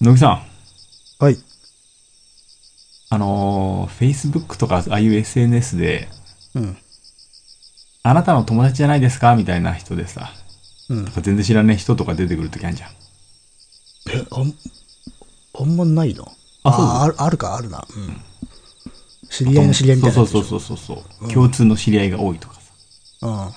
[0.00, 0.28] 野木さ
[1.20, 1.36] ん、はい。
[3.10, 6.08] あのー、Facebook とかああいう SNS で、
[6.54, 6.76] うん。
[8.02, 9.36] あなたの友達じゃないですか？
[9.36, 10.30] みたいな人でさ、
[10.88, 11.04] うん。
[11.04, 12.90] 全然知らない人とか出てくるときあるじゃん。
[14.10, 14.54] え、あん、
[15.60, 16.26] あんまないの
[16.62, 17.86] あそうあある、あるか、あるな。
[17.94, 18.20] うん。
[19.28, 20.26] 知り合いの知り合いみたいなそう。
[20.26, 22.60] そうそうそうそう、共通の知り合いが多いとかさ。
[23.22, 23.52] うん。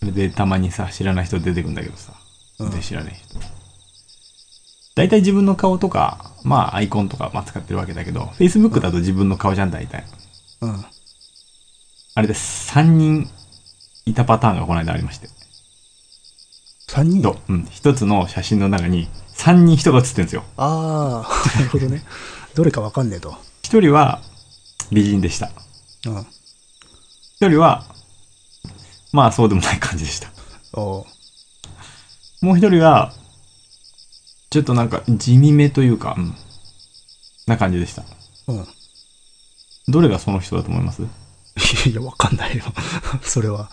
[0.00, 2.12] それでたまにさ、知らない人出てくるんだけどさ。
[2.58, 3.57] うんで知らない人。
[4.98, 10.04] 大体自分の顔とか、まあアイコンとか、まあ、使ってるわけだけど、Facebook だと自分の顔じゃん、大体。
[10.60, 10.84] うん。
[12.16, 12.72] あれです。
[12.76, 13.30] 3人
[14.06, 15.28] いたパターンがこの間ありまして。
[16.88, 17.22] 三人？
[17.22, 17.64] と、うん。
[17.70, 20.42] 一つの写真の中に3人人が写ってるんですよ。
[20.56, 22.02] ああ、なるほどね。
[22.56, 23.36] どれかわかんねえと。
[23.62, 24.20] 一人は
[24.90, 25.52] 美人でした。
[26.06, 26.26] うん。
[27.36, 27.84] 一人は、
[29.12, 30.28] まあそうでもない感じでした。
[30.72, 31.04] おう
[32.44, 33.12] もう一人は、
[34.58, 36.34] ちょっとなんか地味めというか、うん。
[37.46, 38.02] な感じでした。
[38.48, 38.66] うん。
[39.86, 41.02] どれがその人だと思います？
[41.88, 42.64] いや、わかんないよ。
[43.22, 43.70] それは。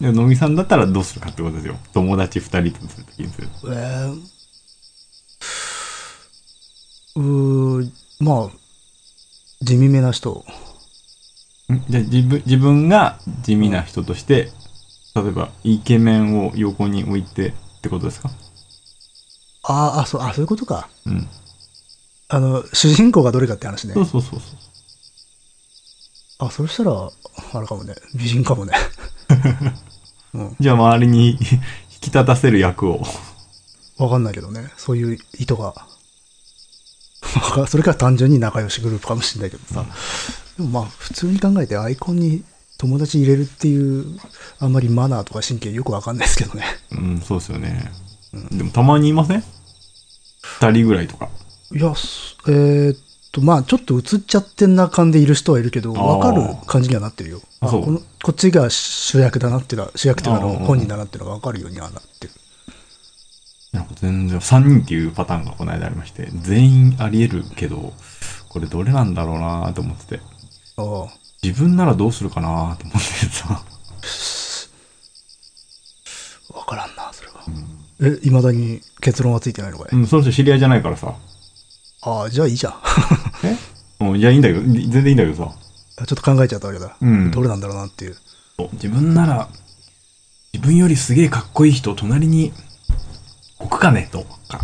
[0.00, 1.76] で野木さんだったらどうするかってことですよ。
[1.92, 3.48] 友達二人とするときにする。
[3.64, 4.22] えー、
[7.16, 8.56] うー、まあ、
[9.62, 10.44] 地味めな人。
[11.72, 11.84] ん？
[11.88, 14.52] じゃあ自分、自分が地味な人として、
[15.16, 17.52] 例えばイケメンを横に置いてっ
[17.82, 18.30] てことですか？
[19.64, 20.88] あーあ、そう、あ、そういうことか。
[21.06, 21.28] うん。
[22.28, 24.00] あの、主人公がどれかって話ねそ。
[24.02, 26.46] うそうそうそう。
[26.46, 27.94] あ、そしたら、あれかもね。
[28.14, 28.72] 美人かもね。
[30.34, 30.56] うん。
[30.60, 31.50] じゃあ周りに 引き
[32.06, 33.02] 立たせる役を。
[33.96, 34.70] わかんないけどね。
[34.76, 35.74] そういう意図が。
[37.66, 39.84] それから単純に仲良しグループかもしれないけどさ。
[40.58, 42.44] でもまあ、普通に考えてアイコンに
[42.78, 44.18] 友達入れるっていう、
[44.58, 46.64] あんまりマナーとか神経よくわかんないですけどね。
[46.90, 47.92] うん、そうですよね。
[48.50, 49.44] でもたまにいません？
[50.42, 51.28] 二人ぐらいとか。
[51.72, 52.98] いや、すえーっ
[53.32, 57.40] と、まあ、ちょっと映っちゃってんな感でいる人はいるけど、わかる感じにはなってるよ。
[57.60, 62.32] あこのこっちが主役だなっていうのは、主役っていうのは本人だなっていうのがわかるようにはなってる。
[63.72, 67.92] なんか全然、三人っていうパターンがこの間ありまして、全員あり得るけど、
[68.48, 70.20] これどれなんだろうなと思ってて。
[70.76, 71.08] ああ。
[71.42, 73.64] 自分ならどうするかなと思ってさ。
[76.54, 77.42] わからんな、それは。
[78.04, 81.14] え、未だに結論はついてないのかい、うん、その人知り合いじゃないからさ。
[82.02, 82.74] ああ、じゃあいいじゃん。
[83.44, 83.56] え？
[84.00, 85.54] うん、いや、いいんだけど、全然いいんだけどさ。
[85.96, 86.96] ちょっと考えちゃったわけだ。
[87.00, 88.16] うんどれなんだろうなっていう。
[88.74, 89.48] 自分なら、
[90.52, 92.52] 自分よりすげえかっこいい人を隣に
[93.58, 94.08] 置くかね？
[94.12, 94.60] とか。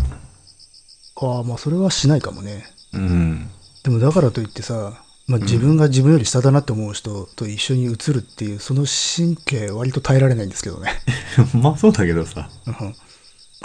[1.15, 2.65] ああ、まあそれはしないかもね。
[2.93, 3.49] うん。
[3.83, 10.91] でもだからといってさ、まあ、自分が自分より下だなって思う人と一緒に映るっていう、その神経割と耐えられないんですけどね。
[11.55, 12.49] まあそうだけどさ。
[12.67, 12.95] うん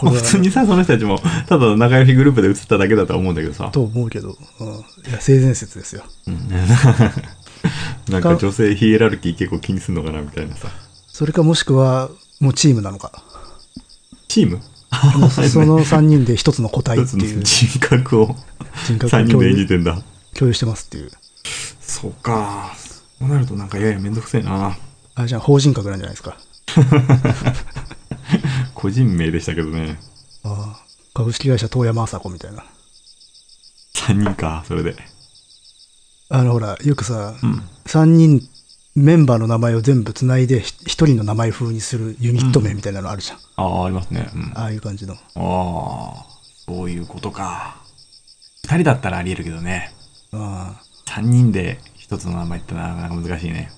[0.03, 1.19] まあ普通にさ、その人たちも、
[1.49, 3.71] ただの仲良しグループで映っただけだとは思うんだけどさ。
[3.71, 6.05] と思うけど、うん、いや性善説ですよ。
[6.27, 6.49] うん
[8.11, 10.69] なんか女性ヒエラルキー結構気にすんのかなみたいなさ。
[11.09, 13.11] それかもしくは、もうチームなのか。
[14.29, 14.61] チーム？
[15.31, 18.37] そ その3人で一つの個体っていう人格を
[18.87, 20.03] 人格3人で演じてんだ。
[20.35, 21.11] 共有してますっていう。
[21.81, 22.75] そうか。
[23.19, 24.77] そうなるとなんかややめんどくせえな。
[25.15, 26.37] あれじゃあ法人格なんじゃないですか。
[28.75, 29.99] 個人名でしたけどね。
[30.45, 32.65] ああ株式会社遠山麻子みたいな。
[33.95, 34.95] 3人か、それで。
[36.29, 37.63] あのほら、よくさ、うん。
[37.87, 38.43] 3人、
[38.95, 43.39] メンバーの名前を全部つないで、1人の名前風にするユニット名みたいなのあるじゃん。
[43.57, 44.31] ああ、ありますね。
[44.35, 44.53] うん。
[44.55, 45.15] あああいう感じの。
[45.15, 46.27] あ、
[46.67, 47.77] そういうことか。
[48.67, 49.93] 2人だったらあり得るけどね。
[50.33, 53.71] ああ3人で1つの名前ってなかなか難しいね。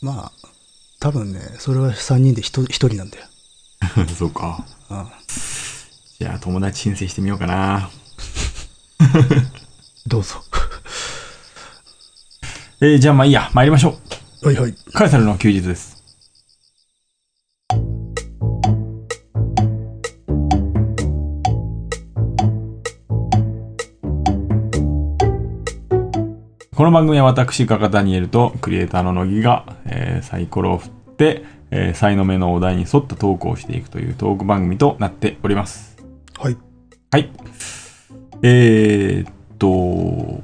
[0.00, 0.39] まあ、
[1.00, 3.24] 多分ね、それは3人で 1, 人なんだよ。
[4.14, 4.66] そうか。
[4.90, 5.12] ああ
[6.18, 7.88] じゃあ友達申請してみようかな。
[10.06, 10.44] どうぞ。
[12.82, 13.98] えー、じゃあまあいいや、参りましょ
[14.42, 14.46] う。
[14.48, 14.74] はいはい。
[14.92, 15.89] カエサルの休日です。
[26.80, 35.98] この番組は私、カカダニエルとクリエイターの乃木が、えーサイコロを振って、えー、才の目のお題に沿ったトークをしていくというトーク番組となっております。
[36.38, 36.56] はい。
[37.10, 37.30] はい。
[38.42, 40.40] えー、っと、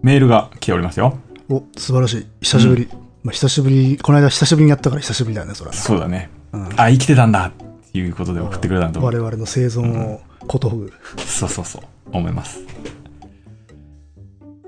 [0.00, 1.18] メールが来ておりますよ。
[1.50, 2.26] お、素晴らしい。
[2.40, 2.88] 久しぶり。
[3.22, 5.82] まあ、久しぶり、この間久しぶりにやったから久しぶりだよね、それはね。
[5.82, 6.30] そうだね。
[6.52, 7.52] うんあ、生きてたんだっ
[7.92, 9.12] ていうことで送ってくれたんだと思う。
[9.12, 10.90] 我々の生存をことほぐ。
[11.18, 11.82] そうそうそう。
[12.12, 12.60] 思います。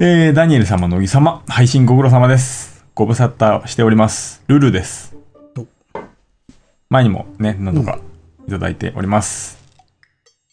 [0.01, 2.87] えー、ダニエル様、乃木様、配信ご苦労様です。
[2.95, 4.45] ご無沙汰しております。
[4.47, 5.17] ルルです
[5.59, 5.67] お。
[6.89, 7.99] 前にもね、何度か
[8.47, 9.59] いただいております。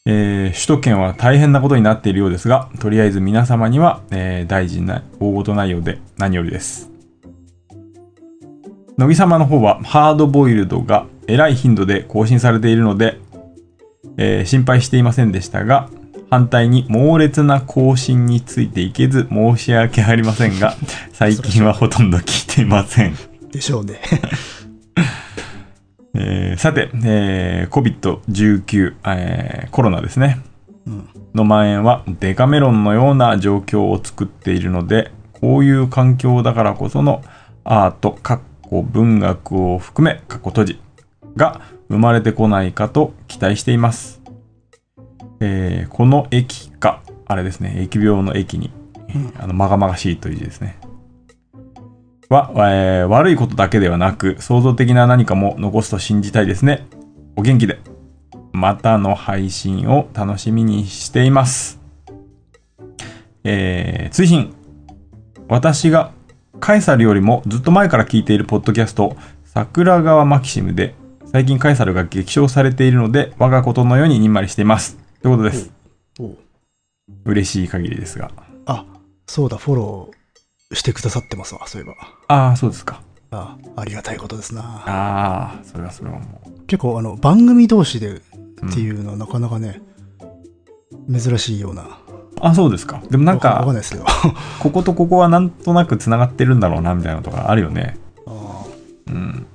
[0.07, 6.89] えー首都圏は大変なことになっているようですが、とりあえず皆様には、えー大事な大事ないようで何よりです。
[8.97, 13.19] 乃木様の方はハードボイルドがえらい頻度で更新されているので、
[14.17, 15.91] えー心配していませんでしたが、
[16.29, 20.75] 反対に猛烈な更新についていけず申し訳ありませんが、
[21.13, 23.15] 最近はほとんど聞いていません。
[23.51, 23.99] でしょうね。
[26.17, 30.39] えーさて、えー COVID-19、えーコロナですね。
[30.87, 31.09] うん。
[31.35, 37.21] の蔓延はデカメロンのような状況を作っているので、こういう環境だからこその
[37.65, 40.79] アート、かっこ文学を含め、かっこ閉じ
[41.35, 44.21] が生まれてこないかと期待しています。
[45.45, 48.71] えーこの疫か、あれですね、疫病の疫に、
[49.39, 50.77] あの、まがまがしいという字ですね。
[52.29, 56.87] は、えー悪いことだけではなく、創造的な何かも残すと信じたいですね。
[57.35, 57.79] お元気で。
[58.53, 61.79] またの配信を楽しみにしています。
[63.43, 64.53] えー、追伸。
[65.47, 66.11] 私が
[66.59, 70.95] カエサルよりもずっと前から聞いているポッドキャスト、桜川マキシムで、
[71.25, 75.04] 最近カエサルが激賞されているので、我がことのようににんまりしています。
[75.25, 75.71] ということです。
[77.25, 78.29] 嬉しい限りですが。
[78.67, 78.85] あ、
[79.25, 81.95] そうだ、フォローしてくださってますわ、そういえば。
[82.27, 83.01] ああ、そうですか。
[83.31, 84.61] あありがたいことですな。
[84.61, 88.19] ああ、それはそれはも結構、あの、番組同士でっ
[88.71, 89.81] ていうのはなかなかね、
[91.11, 91.81] 珍しいような。
[91.81, 91.87] う。
[92.41, 93.01] あそうですか。
[93.09, 94.05] でもなんわかわかんか、ないですけど。
[94.61, 97.97] こことここはなんとなく繋がってるんだろうな、みたいなのとかあるよね。
[98.27, 98.63] あ
[99.07, 99.47] うん。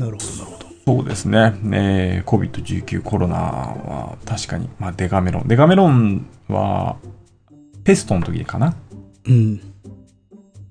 [0.00, 0.55] あ、なるほど、なるほど。
[0.88, 1.52] そうですね。
[1.72, 5.48] えー、COVID-19 コロナは確かに、まあ、デカメロン。
[5.48, 6.96] デカメロンは、
[7.82, 8.76] ペストの時かな？
[9.26, 9.60] うん。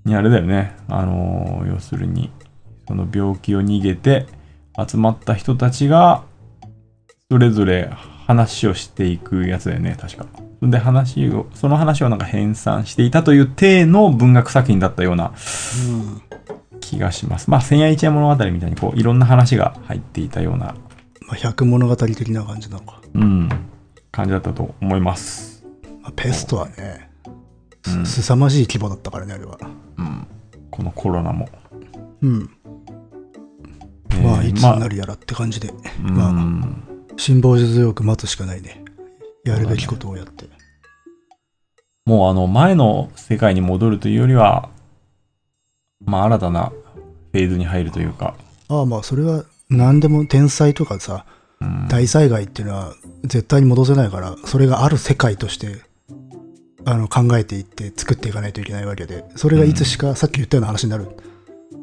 [0.05, 0.77] にあれだよね。
[0.87, 2.31] あのー要するに、
[2.87, 4.25] その病気を逃げて
[4.87, 6.23] 集まった人たちが、
[7.29, 7.89] それぞれ
[8.25, 10.27] 話をしていくやつだよね、確か。
[10.61, 15.33] で、話を、その話をなんか編纂していたという体の文学作品だったような
[15.89, 16.21] うん。
[16.89, 17.49] 気がします。
[17.49, 20.75] まあ、千夜一夜物語みたいに、こう、いろんな話が入っていたような
[21.27, 23.01] まあ、百物語的な感じなのか。
[23.13, 23.49] うん、
[24.11, 25.65] 感じだったと思います。
[26.01, 27.09] まあ、ペストはね、
[27.87, 29.57] うんすさまじい規模だったからね、あれは。
[29.97, 30.27] うん、
[30.71, 31.49] このコロナも。
[32.21, 32.49] うん。
[34.11, 36.81] えーまあ、いつになるやらって感じで、まあうん
[37.17, 38.83] 辛抱強く待つしかないね。
[39.45, 40.45] やるべきことをやって。
[42.05, 44.69] もうあの前の世界に戻るというよりは、
[46.03, 46.71] まあ新たな
[47.31, 48.35] フェーズに入るというか、
[48.67, 51.25] ああ、まあ、それは何でも天災とかさ、
[51.61, 52.93] うん大災害っていうのは
[53.23, 55.81] 絶対に戻せないから、それがある世界として、
[56.83, 61.07] あの、考えていって作っていかないといけないわけで、それがいつしか、さっき言ったような話になる。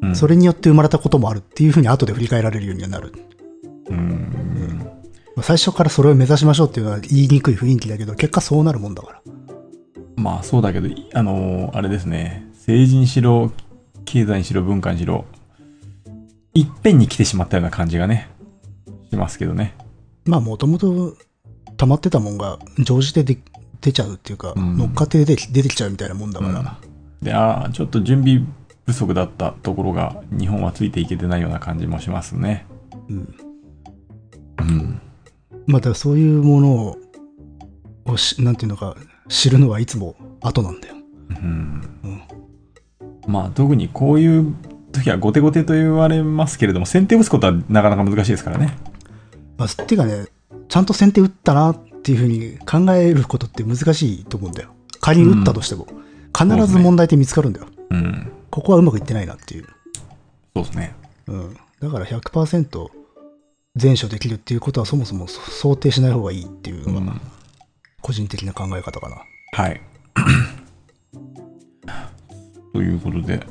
[0.02, 3.12] うんそれによって生まれたこともあるっていうふうに後で振り返られるようにはなる。
[3.88, 4.78] うん
[5.36, 9.22] まあ最初からそれを目指しましょうっていうのは言いにくい雰囲気だけど、結果そうなるもんだから。
[10.16, 13.52] まあそうだけど、いあのーあれですね、政治にしろ、
[14.04, 15.24] 経済にしろ、文化にしろ、
[16.54, 18.28] いっぺんに来てしまったような感じがね、
[19.10, 19.74] しますけどね。
[20.24, 21.16] まあ、もともと
[21.76, 23.38] 溜まってたもんが、常時でで
[23.80, 26.78] 出ちゃうっていうか、うん乗っかって出てきちゃうみたいなもんだから。
[27.22, 28.42] で、ああ、ちょっと準備
[28.86, 32.66] 不足だったところが、日本はついていけてないような感じもしますね。
[33.08, 33.34] うん。
[34.60, 35.00] うん。
[35.66, 36.98] またそういうものを、
[38.04, 38.96] をしなんていうのか、
[39.28, 40.94] 知るのはいつも後なんだよ。
[41.30, 42.41] うんうん
[43.26, 44.54] まあ特にこういう
[44.92, 48.76] 時は後手後手と言われますけれども先手打つことはなかなか難しいですからね。
[49.56, 50.26] まあ、っていうかね、
[50.68, 54.70] ちゃんと先手打ったなっていうふうに考えることって難しいと思うんだよ。
[55.00, 55.86] 仮に打ったとしても、
[56.36, 57.66] 必ず問題点見つかるんだよ。
[57.90, 58.32] うん。
[58.50, 59.66] ここはうまくいってないなっていう。
[60.54, 60.94] そうですね。
[61.26, 61.56] うん。
[61.80, 62.88] だから100%
[63.76, 67.20] 全処できるっていうことはそもそもそ想定しない方がいいっていううんのが
[68.00, 69.16] 個人的な考え方かな。
[69.52, 69.80] はい。
[72.72, 73.46] ということで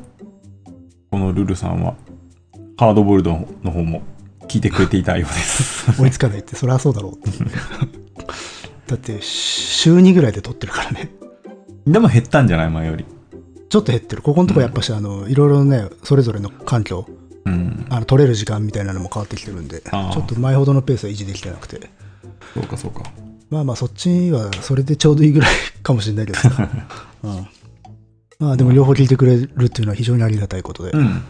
[1.11, 1.95] このルルさんは
[2.77, 4.01] ハードボイルドの方も
[4.47, 6.01] 聞いてくれていたようです。
[6.01, 7.31] 追いつかないって、そりゃそうだろうって。
[8.87, 11.11] だって、週2ぐらいで撮ってるからね。
[11.85, 13.05] でも減ったんじゃない前より。
[13.69, 14.21] ちょっと減ってる。
[14.21, 17.05] ここのとこやっぱし、あの、いろいろね、それぞれの環境、
[17.45, 17.85] うん。
[17.89, 21.89] あの取れる時間みたいなのも変わってきてるんで、ちょっと前ほどのペースは維持できてなくて。
[22.53, 23.03] そうかそうか。
[23.49, 25.51] まあまあ、そっちはそれでちょうどいいぐらい
[25.83, 26.69] かもしれないけどさ。
[27.23, 27.47] うん。
[28.41, 30.97] まあでも両方聞いてくれるっていうのは非常にありがたいことでう。
[30.99, 31.23] ん。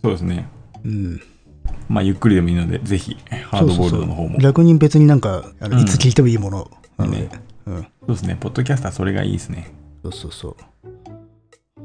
[0.00, 0.48] そうですね。
[0.84, 1.20] うん。
[1.88, 3.16] まあゆっくりでもいいのでぜひ
[3.50, 4.38] ハードボイルドの方も。
[4.38, 7.18] 逆に別になんか、あのうんいつ聞いてもいいものなので。
[7.18, 7.30] ね
[7.66, 7.82] うん。
[7.82, 8.36] そうですね。
[8.38, 9.72] ポッドキャスターそれがいいですね。
[10.04, 10.56] そうそうそう。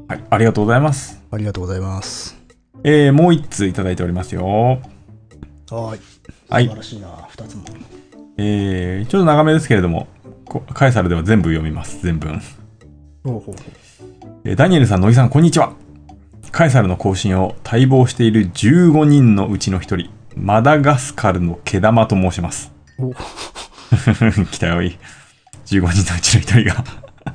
[0.06, 0.24] はい。
[0.30, 1.20] ありがとうございます。
[1.32, 2.36] ありがとうございます。
[2.84, 4.46] えー、もう一通いただいておりますよ。
[4.46, 6.00] はい。
[6.48, 7.64] はい素晴らしいな、二つも。
[8.36, 10.06] えー、ちょっと長めですけれども、
[10.44, 12.40] こカエサルでは全部読みます、全文。
[13.24, 13.87] ほうほうほえー
[14.44, 15.74] ダニエルさん、乃木さん、こんにちは。
[16.52, 22.72] カエサルの更新を待望している15人のうちの一人、マダガスカルの毛玉と申します。
[22.98, 23.08] う。
[23.08, 23.14] お
[24.50, 24.98] 来たよ、いい。
[25.66, 26.84] 15人のうちの一人が。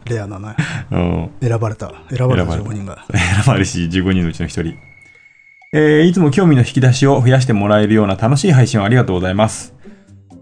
[0.06, 0.56] レアなね。
[0.92, 1.94] うん選ばれた。
[2.10, 3.06] 選ばれた選ばれた15人が。
[3.12, 4.76] 選ばれし15人のうちの一人。
[5.74, 9.74] えーいつも興味の引き出しを増やしてもらえるような楽しい配信をありがとうございます。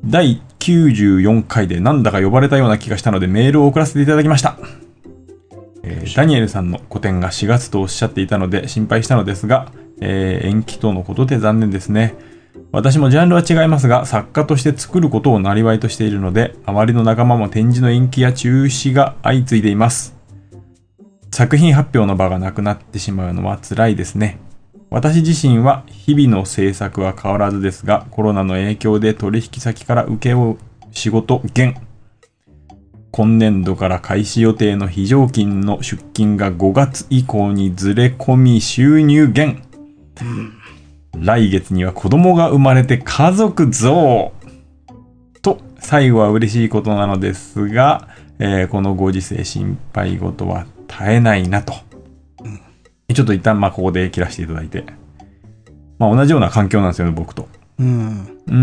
[0.06, 4.58] 第94回でなんだか呼ばれたような気がしたのでメールを送らせていただきました。
[5.84, 12.16] えーダニエルさんの個展が4月とおっしゃっていたので心配したのですが、えー延期とのことで残念ですね。
[12.72, 20.16] 私もジャンルは違いますが、作家として作ることを生りとしているので、周りの仲間も展示の延期や中止が相次いでいます。
[21.32, 24.40] 作品発表の場がなくなってしまうのは辛いですね。
[24.90, 30.58] 私自身は日々の制作は変わらずですが、コロナの影響で取引先から請け負う
[30.92, 31.76] 仕事減。
[33.12, 39.63] 今年度から開始予定の非常勤の出勤が5月以降にずれ込み収入減。
[41.18, 44.32] 来月には子供が生まれて家族増
[45.41, 48.08] と最後は嬉しいことなのですが、
[48.39, 51.74] えーこのご時世心配事は絶えないなと。
[53.13, 54.86] ちょっと一旦まあここで切らせていただいて。
[56.00, 57.48] まあ同じような環境なんですよね、僕と。
[57.77, 58.41] うん。
[58.48, 58.56] うー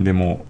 [0.00, 0.44] ん、でも、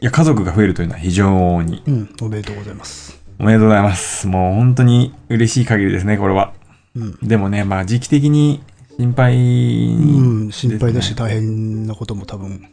[0.00, 2.16] いや、家族が増えるというのは非常にうん。
[2.20, 3.20] おめでとうございます。
[3.38, 4.26] おめでとうございます。
[4.26, 6.52] もう本当に嬉しい限りですね、これは。
[6.94, 7.18] うん。
[7.22, 8.62] でもね、まあ時期的に
[8.98, 12.68] 心配に、うん、心配だし大変なことも多分、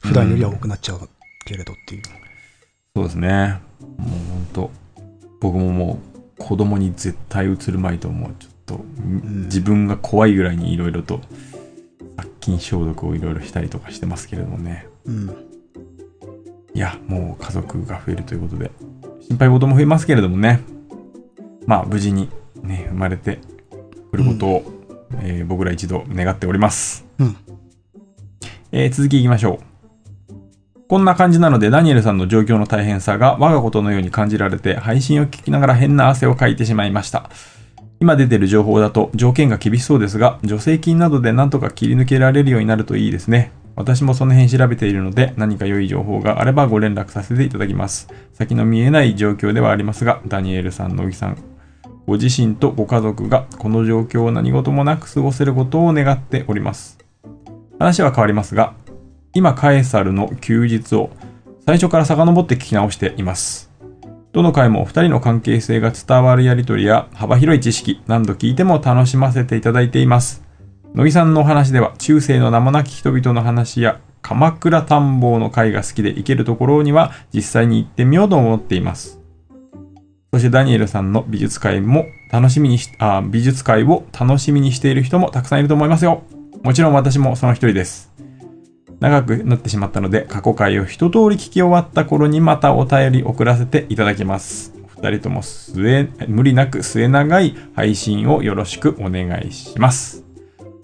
[0.00, 1.08] 普段よりは多くなっちゃう
[1.46, 2.02] けれどっていう。
[2.96, 3.60] そうですね。
[3.80, 4.70] もう本当、
[5.40, 5.98] 僕もも
[6.38, 8.34] う子供に絶対移るまいと思う。
[8.38, 11.20] ちょっと、ん自分が怖いぐらいにいろいろと
[12.16, 14.86] 殺菌消毒をいろいろしたりとかしてますけれどもね。
[15.06, 15.43] うん。
[16.74, 18.70] いや、もう家族が増えるということで、
[19.28, 20.60] 心配事も増えますけれどもね。
[21.66, 22.28] まあ無事に
[22.62, 23.38] ね、生まれて
[24.10, 24.64] くることを、
[25.22, 27.06] えー僕ら一度願っております。
[27.18, 27.36] うん。
[28.72, 29.74] えー続きいきましょう。
[30.88, 37.30] こんな感じなので、ダニエルさんの状況の大変さが我がことのように感じられて、配信を聞きながら変な汗をかいてしまいました。
[38.00, 43.52] 今出てる情報だと条件が厳しそうですが、助成金などでなんとか切り抜けられるようになるといいですね。
[43.76, 48.08] 私もその辺調べているので、何か良い情報があればご連絡させていただきます。
[48.32, 51.36] 先の見えない状況ではありますが、ダニエルさん、野木さん、
[52.06, 56.98] ご自身とご家族がこの状況を何事もなく過ごせることを願っております。
[57.78, 58.74] 話は変わりますが、
[59.32, 61.10] 今カエサルの休日を
[61.66, 63.72] 最初から遡って聞き直しています。
[64.32, 70.43] どの回もお二人の関係性が伝わるやりとりや幅広い知識、何度聞いても楽しませていただいています。
[70.94, 79.20] 乃木さんのお話では中世の名もなき人々の話や鎌倉探訪の回が好きで行けるところには実際に行ってみようと思っています。
[80.32, 86.22] そしてダニエルさんの美術会も楽しみにし、あ、美術会を楽しみにしている人もたくさんいると思いますよ。
[86.62, 88.12] もちろん私もその一人です。
[89.00, 94.72] 長くなってしまったので、過去回を一通り聞き終わった頃にまたお便り送らせていただきます。
[94.84, 100.23] お二人とも末無理なく末長い配信をよろしくお願いします。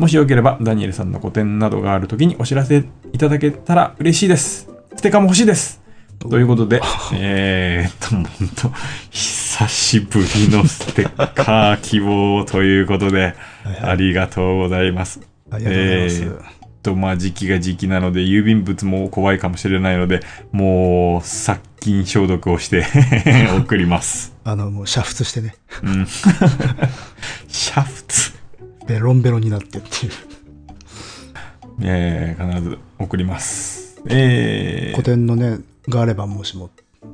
[0.01, 4.67] もしよければ、ダニエルさんの個展などがあるときにお知らせいただけたら嬉しいです。
[4.97, 5.83] ステッカーも欲しいです。
[6.19, 6.81] ということで、
[7.13, 8.75] えーっと、ほんと、
[9.11, 13.35] 久しぶりのステッカー希望ということで、
[13.83, 15.21] ありがとうございます。
[15.51, 16.23] ありがとうございます。
[16.23, 22.87] えーと、まあ時期が時期なので、郵便物も怖いかもしれないので、もう、殺菌消毒をして
[23.55, 24.35] 送ります。
[24.45, 26.07] あの、もう煮沸してね、うん。
[27.49, 28.30] シャフツ。
[28.91, 30.13] ベロンベロンになってっていう。
[31.81, 34.03] えー、必ず送ります。
[34.09, 36.71] え古典のね、があればもしも。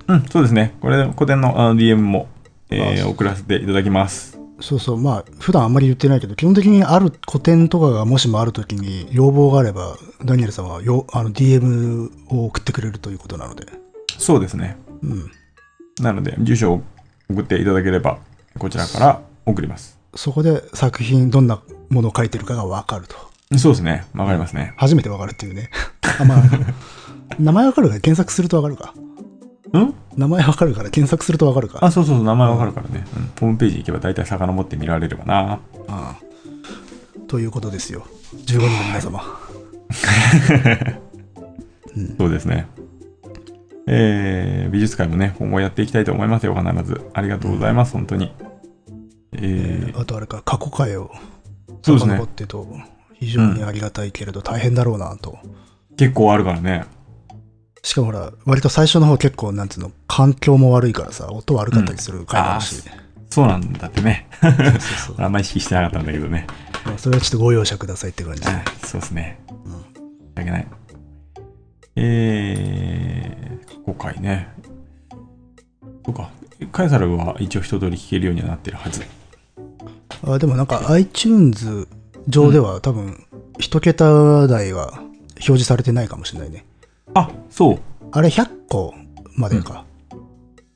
[0.06, 0.75] ー、うん、そうですね。
[0.80, 2.28] これ、古典のあの DM も、
[2.71, 4.40] えーあ送らせていただきます。
[4.61, 13.66] そうそう、まあ、普段あんまり言ってないけど、基本的にある古典とかがもしもあるときに要望があれば、ダニエルさんはよあの DM を送ってくれるということなので。
[14.16, 14.78] そうですね。
[15.02, 15.30] うん。
[16.00, 16.83] なので、住所を
[17.28, 18.18] 送っていただければ、
[18.59, 19.95] こちらから送ります。
[20.16, 23.16] そこで作品、どんなものを書いてるかがわかると。
[23.58, 24.04] そうですね。
[24.14, 24.75] わかりますね。
[24.76, 25.70] 初めてわかるっていうね。
[26.20, 26.42] あ、まあ、
[27.38, 28.94] 名前わかるから検索するとわかるか。
[29.73, 29.94] うん？
[30.16, 31.78] 名前わかるから検索するとわかるか。
[31.85, 33.04] あ、そうそうそう、名前わかるからね。
[33.16, 35.61] うん、ホームページ行けば大体遡って見られればな。
[37.28, 38.06] ということですよ。
[38.46, 39.23] 15人の皆様。
[42.18, 42.66] そうですね。
[43.88, 47.00] えー、美術館もね、今後やっていきたいと思いますよ、必ず。
[47.14, 48.32] ありがとうございます、本当に。
[49.38, 51.10] えー、あとあれか、過去回を
[51.82, 52.66] 遡ってると、
[53.14, 55.38] 非常にありがたいけれど大変だろうなと。
[55.96, 56.84] 結構あるからね。
[57.82, 62.82] しかもほら、割と最初の方結構、なんつうの、環境も悪いからさ、音悪かったりする回もあるし。
[63.30, 64.28] そうなんだってね。
[65.18, 66.46] あんまり意識してなかったんだけどね。
[66.84, 68.42] まあそれはちょっとご容赦くださいって感じ
[68.84, 69.40] そうですね。
[69.64, 69.76] 申し
[70.36, 70.66] 訳ない。
[71.96, 74.48] えー、過去回ね。
[76.04, 76.30] そうか。
[76.72, 79.02] カエサルは一応一通り聞けるようにはなってるはず。
[80.26, 81.88] あでもなんか iTunes
[82.28, 83.25] 上では多分、
[83.59, 86.66] 一桁台が表示されてないかもしれないね。
[87.14, 87.78] あ、そう。
[88.12, 88.95] あれ100個
[89.37, 89.85] までか。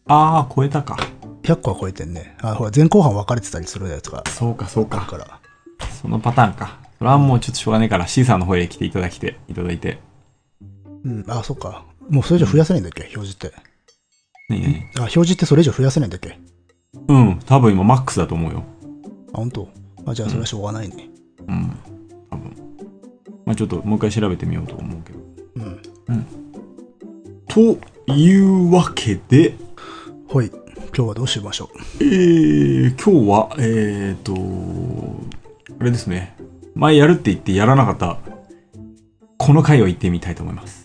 [0.06, 0.96] ああ、超えたか。
[1.42, 2.36] 100個は超えてんね。
[2.42, 4.98] あ、ほら、前後半分かれてたりするやつがそうか、そうか。
[4.98, 5.40] あるから。
[6.00, 6.78] そのパターンか。
[6.98, 9.98] それはもうちょっとしょうがないから、C さんの方へ来ていただきて、いただいて。
[11.04, 11.84] うん、あ、そっか。
[12.08, 13.02] もうそれ以上増やせないんだっけ？
[13.14, 13.52] 表示って。
[14.50, 16.28] ねあ、表示ってそれ以上増やせないんだっけ？
[16.28, 16.38] え
[17.08, 18.62] うん、多分今マックスだと思うよ。
[19.32, 19.68] あ、本当？
[20.06, 21.08] あ、じゃあそれはしょうがないね。
[21.48, 21.76] うん、
[22.30, 22.56] 多分。
[23.46, 25.18] まあちょっともう一回調べてみようと思うけど。
[26.08, 26.26] うん。
[27.48, 27.60] と
[28.12, 29.54] いうわけで、
[30.28, 30.50] ほい。
[30.96, 31.70] 今日はどうしましょ
[32.00, 34.34] えー、今日は、えーと、
[35.80, 36.36] あれですね。
[36.74, 38.18] 前やるって言ってやらなかった、
[39.36, 40.79] この回を言ってみたいと思います。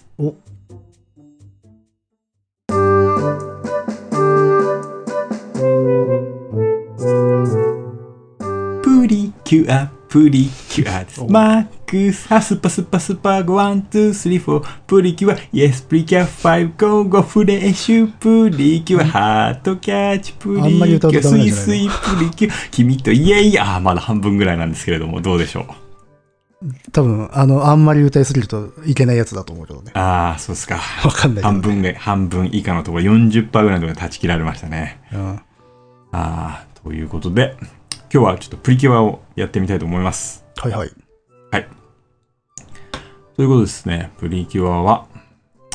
[9.46, 11.22] キュア、プリキュアです。
[11.22, 25.66] おマックス、ハスパスパスパゴ、ワン、ツー、スリー、フォー、プリキュア、イエス、プリキュア、ファイブ、ゴーゴー、フレッシュ、プリキュア、ハートキャッチ、プリキュア、スイスイ、プリキュア、君とイエイ、あー、まだ半分ぐらいなんですけれども、どうでしょう？
[26.92, 29.92] 多分、あの、あんまり歌いすぎるといけないやつだと思うけどね。
[29.94, 30.80] あー、そうですか。
[31.04, 31.50] わかんないね。
[31.50, 35.00] 半分で、半分以下のところ、40%ぐらいのところで断ち切られましたね。
[35.14, 35.40] うん。
[36.12, 37.56] あー、ということで、
[38.14, 40.46] 今日はちょっとプリキュアをやってみたいと思います。
[40.58, 40.92] はいはい。
[43.36, 45.08] ということですね、プリキュアは、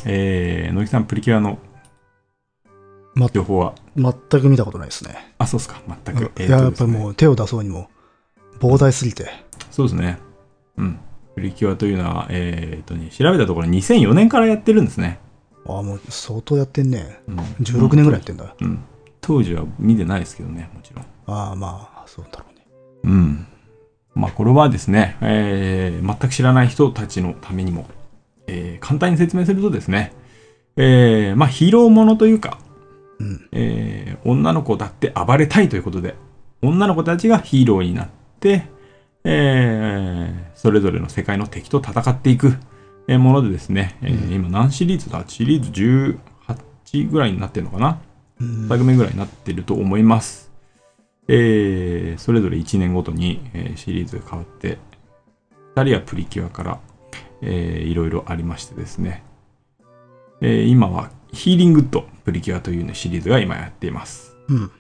[0.06, 1.58] えー、野木さん、プリキュアの
[3.14, 5.34] ま情報は、全く見たことないですね。
[5.36, 6.32] あ、そうっすか、全く。
[6.38, 7.90] えいや、やっぱりもう手を出そうにも
[8.60, 9.30] 膨大すぎて。
[9.70, 10.18] そうですね。
[10.78, 10.98] うん。
[11.34, 15.18] プリキュアというのは、えーとね、調べたところ2004年からやってるんですね。
[15.66, 17.20] ああ、もう相当やってんね。
[17.28, 18.54] うん、16年ぐらいやってんだ。
[18.58, 18.82] うん。
[19.20, 21.04] 当時は見てないですけどね、もちろん。
[21.26, 22.66] ああ、まあ、そうだろうね。
[23.04, 23.46] うん。
[24.14, 27.86] まあ、これはですね、えー、全く知らない人たちのためにも、
[28.48, 30.12] えー簡単に説明するとですね、
[30.76, 32.58] えー、まあ、ヒーローものというか、
[33.20, 33.48] うん。
[33.52, 36.16] えー女の子だって暴れたいということで、
[36.62, 38.08] 女の子たちがヒーローになっ
[38.40, 38.64] て、
[39.24, 42.54] えーそれぞれの世界の敵と戦っていく
[43.06, 45.22] えーものでですね、えーうん今何シリーズだ？
[45.26, 46.18] シリーズ
[46.92, 48.00] 18ぐらいになってるのかな？
[48.40, 50.49] うん2作目ぐらいになってると思います。
[51.32, 54.78] えーそれぞれ1年ごとに、えーシリーズが変わって、
[55.76, 56.80] 2人はプリキュアから、
[57.42, 59.22] えーいろいろありましてですね、
[60.40, 64.36] えー今はヒーリングッドプリキュアという、ね、シリーズが今やっています。
[64.48, 64.70] うん。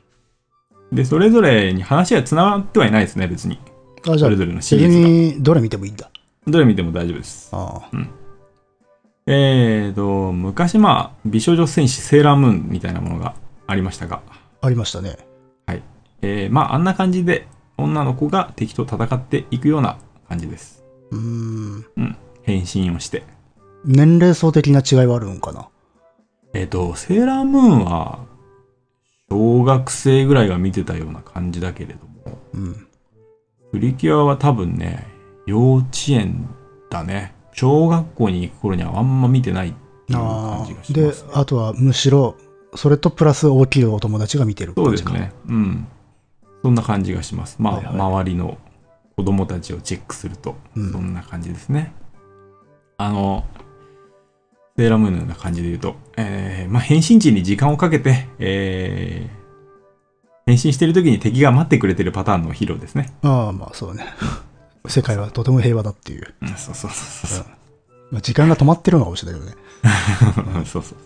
[0.92, 3.60] で、それぞれに話は繋がってはいないですね、別に。
[4.02, 5.08] あ、じゃあそれ、ぞれのシリ別ーズが。
[5.08, 6.10] にどれ見てもいいんだ。
[6.48, 7.50] どれ見ても大丈夫です。
[7.52, 7.90] ああ。
[9.26, 13.36] えーと、昔まあ、美少女戦士セーラームーンみたいなものが
[13.68, 14.22] ありましたが、
[14.62, 15.29] ありましたね。
[16.22, 17.46] えーまああんな感じで
[17.78, 20.84] 女の子が敵と戦っていくような感じです。
[21.10, 22.16] うーん。
[22.42, 23.24] 変身をして。
[23.84, 25.68] 年齢層的な違いはあるんかな？
[26.52, 28.26] えっ、と、セーラームーンは
[29.30, 32.86] 小学生ぐらいが見てたような感じだけれども、うん。
[33.72, 35.06] プリキュアは多分ね、
[35.46, 36.48] 幼稚園
[36.90, 37.34] だね。
[37.52, 39.72] 小学校に行く頃にはあんま見てないっ
[40.06, 42.36] ていう感あじがします、ね。、あとはむしろ、
[42.74, 45.12] それとプラス大きいお友達が見てるそう感じか。
[45.12, 45.32] ですね。
[45.48, 45.86] うん。
[46.62, 47.56] そんな感じがします。
[47.58, 48.58] まあ、はいはい周りの
[49.16, 51.92] 子供たちをチェックすると、うんそんな感じですね。
[52.96, 53.44] あの、
[54.76, 59.40] セーラームーンのような感じで言うと、えーまあ、変身地に時間をかけて、えー
[60.46, 63.12] 変身してる時に敵が待ってくれてるパターンのヒーローですね。
[63.22, 64.04] ああ、まあそうね。
[64.88, 66.34] 世界はとても平和だっていう。
[66.42, 67.46] うん、そうそうそうそう
[68.10, 69.54] まあ、時間が止まってるのかもしいけどね。
[70.66, 70.82] そう。
[70.82, 70.98] そう。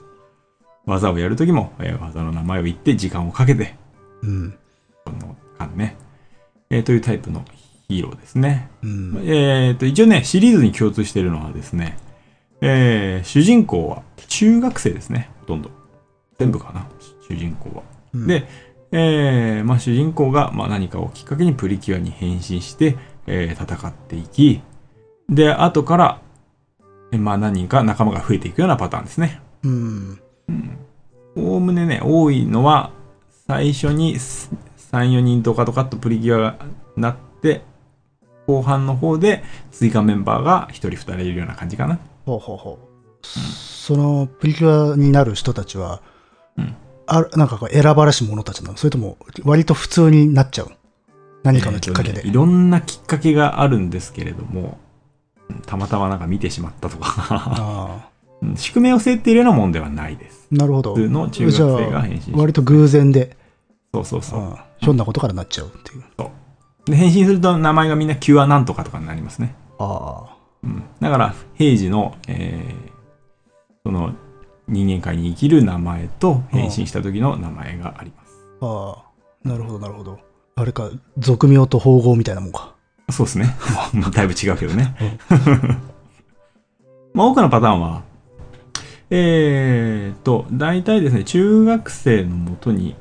[0.86, 3.76] 技をやる時も、えー技の名前を言って時間をかけて、
[4.22, 4.54] うん。
[5.04, 5.96] この間ね、
[6.70, 7.44] えーというタイプの
[7.88, 8.70] ヒーローですね。
[8.82, 9.22] うん。
[9.24, 11.96] えー、と一応ね、シリーズに共通しているのはですね、
[12.60, 15.70] えー主人公は中学生ですね、ほとんど。
[16.38, 16.86] 全部かな、
[17.28, 17.82] 主人公は。
[18.14, 18.46] うんで、
[18.92, 22.96] えーまあ、主人公が、まあ、何かをきっかけにプリキュアに変身して、
[23.26, 24.62] えー戦っていき、
[25.28, 26.20] で、後から、
[27.12, 29.40] えーまあ、何人か仲間が増えていくようなパターンですね。
[29.64, 30.20] うん。
[31.36, 32.92] おおむねね、多いのは、
[33.46, 34.16] 最初に
[34.94, 36.56] 3、4人とかとかっとプリキュアが
[36.96, 37.62] なって、
[38.46, 41.98] 後半の方で追加メンバーが1人2人いるような感じかな。
[42.26, 43.26] ほうほうほう。
[43.26, 46.00] そのプリキュアになる人たちは、
[46.56, 46.76] うん
[47.06, 50.70] あるなんかこう選ばれし者たちなのそれとも割と普通になっちゃう
[51.42, 52.20] 何かのきっかけで。
[52.20, 54.78] えーとねいろんなきっかけがあるんですけれども、
[55.50, 58.08] うんたまたまなんか見てしまったとか、
[58.56, 60.48] 宿命を背負っているようなもんではないです。
[60.50, 60.94] あ、なるほど。
[60.94, 61.54] 普通の中学
[61.84, 63.36] 生が変身割と偶然で、
[63.92, 64.58] そうそうそう。
[64.84, 66.04] ひょんなことからなっちゃうっていう。
[66.86, 69.54] で変身すると名前がみんなキュアなんとかとかになりますね。
[69.78, 72.94] ああ、うん、だから、平時の、えー
[73.86, 74.14] その
[74.66, 78.32] 人間界に生きる名前と変身した時の名前があります。
[78.62, 79.04] あ
[79.44, 80.18] あ、なるほど、なるほど。
[80.56, 82.74] あれか、俗名と縫合みたいなもんか。
[83.10, 83.54] そうですね。
[84.14, 84.96] だいぶ違うけどね。
[87.12, 88.02] まあ、多くのパターンは、
[89.10, 92.96] えーっと、大体ですね、中学生のもとに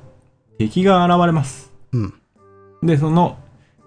[0.58, 1.72] 敵が現れます。
[1.94, 2.14] うん。
[2.82, 3.38] で、その、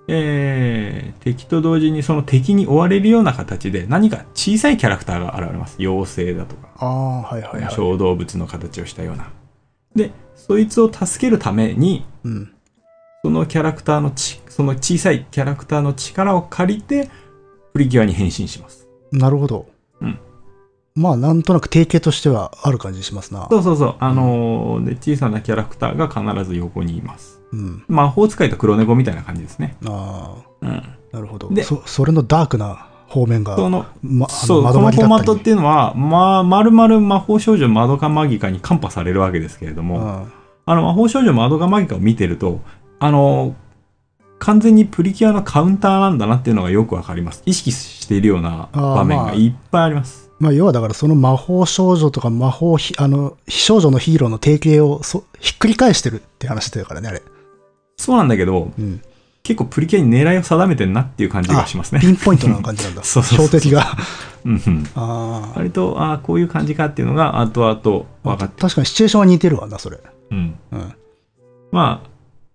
[0.09, 5.77] えー敵と同時にその敵に追われるような形で何か小さいキャラクターが現れます。
[5.81, 7.75] 妖精だとか、ああ、はいはいはい。
[7.75, 9.29] 小動物の形をしたような。
[9.97, 12.53] で、そいつを助けるために、うん。
[13.25, 17.11] そのキャラクターのち、その小さいキャラクターの力を借りて、
[17.73, 18.87] プリキュアに変身します。
[19.11, 19.67] なるほど。
[20.01, 20.19] うん。
[20.95, 23.49] まあ、なんとなく定型としてはある感じしますな。
[23.51, 23.95] そうそうそう。
[23.99, 27.36] あのーで、小さなキャラクターが必ず横にいます。
[27.53, 27.85] うん。
[27.89, 29.77] 魔法使いと黒猫みたいな感じですね。
[29.85, 30.69] あうん。
[30.69, 30.83] あ、
[31.13, 31.49] なるほど。
[31.51, 40.27] でそ、それのダークな方面が、その、ま、あそう、のこのフォーマットっりていうのは、まあ、まるまる魔法少女マドカマギカにカンパされるわけですけれども、
[40.65, 42.61] あの、魔法少女マドカマギカを見てると、
[42.99, 43.55] あの、
[44.39, 47.43] 完全にプリキュアのカウンターなんだなっていうのがよくわかります。
[47.47, 50.31] 意識しているような場面がいっぱいあります。
[50.39, 57.23] まあ、要はだからその魔法少女とか魔法ひ、あの、非少女のヒーローの定型をそひっくり返してるって話だからね、あれ。
[57.97, 59.03] そうなんだけど、うん。
[59.43, 62.01] 結構プリキュアに狙いを定めてんなっていう感じがしますね。
[62.01, 63.03] ピンポイントな感じなんだ。
[63.05, 63.97] そうそう標的が。
[64.45, 65.59] うんうんああ。
[65.59, 70.01] 割と、ああ、こういう感じかっていうのが後々分かって、確かにシチュエーションは似てるわな、それ。
[70.33, 70.55] うん。
[70.73, 70.95] うん。
[71.71, 72.09] まあ、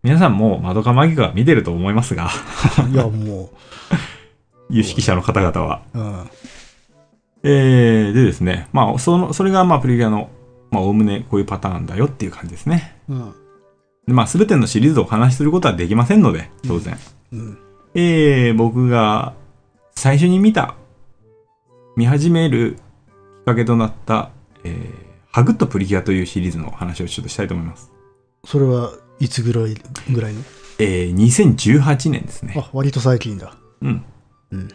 [0.03, 2.29] 皆さんもマドカマギカは見てると思いますが、
[2.91, 3.51] いや、も
[4.69, 5.81] 有識者の方々は。
[5.93, 6.29] う、うん。
[7.43, 10.29] えー、でですね、まあ、その、それがまあプリキュアの、
[10.71, 12.95] まあ、おおむねこういうパターンだよっていう感じですね。
[13.07, 13.33] うん。
[14.11, 16.97] でまあ、すべてのシリーズをお話しすることはできませんので、当然。
[17.31, 17.57] うん。
[17.95, 19.35] えー、僕が
[19.95, 20.75] 最初に見た、
[21.95, 24.31] 見始めるきっかけとなった、
[24.65, 24.91] えー、
[25.31, 27.89] ハグッとプリキュアというシリーズの話をちょっとしたいと思います。
[28.43, 29.75] それはいつぐらい
[30.11, 30.41] ぐらいの？
[30.79, 32.53] えー、2018年ですね。
[32.57, 33.55] あ、割と最近だ。
[33.81, 34.03] うん。
[34.51, 34.67] うん。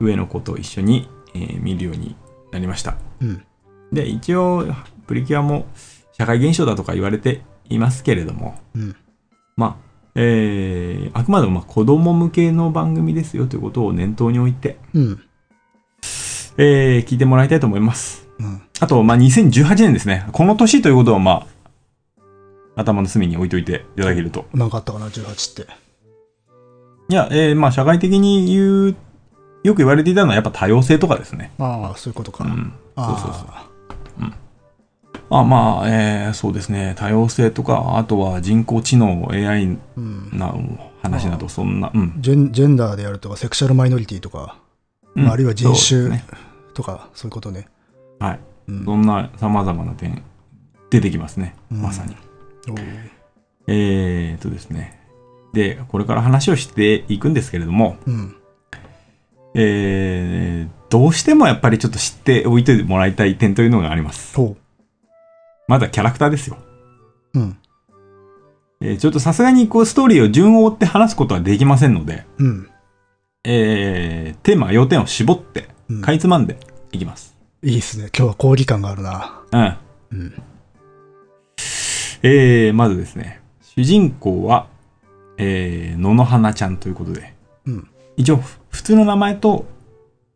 [0.00, 2.14] 上の子と一緒に、えー見るように
[2.50, 2.96] なりました。
[3.22, 3.42] うん。
[3.90, 4.66] で、一応、
[5.06, 5.64] プリキュアも
[6.12, 7.40] 社会現象だとか言われて
[7.72, 8.96] いますけれども、うん。
[9.56, 9.76] まあ、
[10.14, 15.22] えー、あくまでもまあ子供向けの番組ですよということを念頭に置いて、うん。
[16.58, 18.28] えー、聞いてもらいたいと思います。
[18.38, 18.62] うん。
[18.80, 20.26] あと、まあ、2018年ですね。
[20.32, 21.46] この年ということは、ま
[22.76, 24.46] あ、頭の隅に置いといていただけると。
[24.52, 25.72] なんかあったかな、18って。
[27.08, 28.96] いや、えー、まあ、社会的に言う、
[29.64, 31.52] よく言われていたのはやっぱ多様性とかですね。
[31.58, 32.44] ああ、そういうことか。
[32.44, 32.72] うん。
[32.96, 33.71] あそうそうそう。
[35.32, 36.94] ああまあ、えー、そうですね。
[36.98, 40.28] 多様性とか、あとは人工知能、AI うん。
[40.30, 40.54] な
[41.02, 42.14] 話など、そんな、うん。
[42.18, 44.58] ジェンジェンダーであるとか、セクシャルマイノリティとか、
[45.14, 46.22] うんまああるいは人種
[46.74, 47.66] とか、そういうことね。
[48.18, 48.40] はい。
[48.68, 48.84] うん。
[48.84, 50.22] そんな様々な点、
[50.90, 51.56] 出てきますね。
[51.70, 52.14] うんまさに。
[53.68, 55.00] えーとですね。
[55.54, 58.36] で、これから話をしていくんですけれども、うん。
[59.54, 64.36] えー、どうしてもやっぱりちょっと知っておいてもらいたい点というのがあります。
[64.36, 64.56] ほ
[65.72, 66.58] まずはキャラクターですよ。
[67.32, 67.38] う。
[67.38, 67.56] うん。
[68.82, 72.68] えーちょっとさすがにこうストーリーを順を追って話すことはできませんので、うん。
[73.42, 76.58] えー、テーマ、要点を絞って、うんかいつまんで
[76.90, 77.34] いきます。
[77.62, 78.10] いいっすね。
[78.14, 79.40] 今日は講義感があるな。
[80.12, 80.18] うん。
[80.18, 80.42] うん。
[82.22, 84.66] えー、まずですね、主人公は、
[85.38, 87.32] えー、野々花ちゃんということで、
[87.64, 87.88] うん。
[88.18, 89.64] 一応、ふ普通の名前と、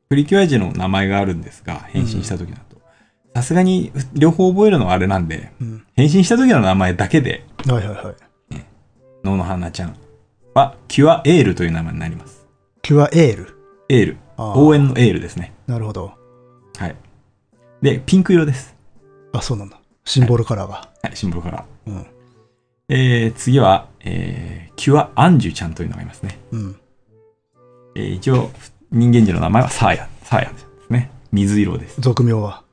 [0.08, 2.65] プリキュア時の名前があるんですが、変身した時だと。
[3.36, 5.84] さすがに、両方覚えるのはあれなんで、うん。
[5.94, 8.14] 変身した時の名前だけで、はいはいはい。
[9.24, 9.96] 野々花ちゃん
[10.54, 12.46] は、キュアエールという名前になります。
[12.80, 13.58] キュアエール？
[13.90, 14.16] エール。
[14.38, 15.52] 応援のエールですね。
[15.66, 16.14] なるほど。
[16.78, 16.96] はい。
[17.82, 18.74] で、ピンク色です。
[19.34, 19.78] あ、そうなんだ。
[20.06, 20.88] シンボルカラーが。
[21.02, 21.66] はい、シンボルから。
[21.88, 22.06] うん。
[22.88, 26.38] えー、次は、えー、キュアアンジュちゃんというのがいますね。
[26.52, 26.76] うん。
[27.96, 28.50] えー、一応、
[28.90, 30.08] 人間児の名前はサーヤ。
[30.22, 31.10] サーヤですね。
[31.32, 32.00] 水色です。
[32.00, 32.64] 俗名は？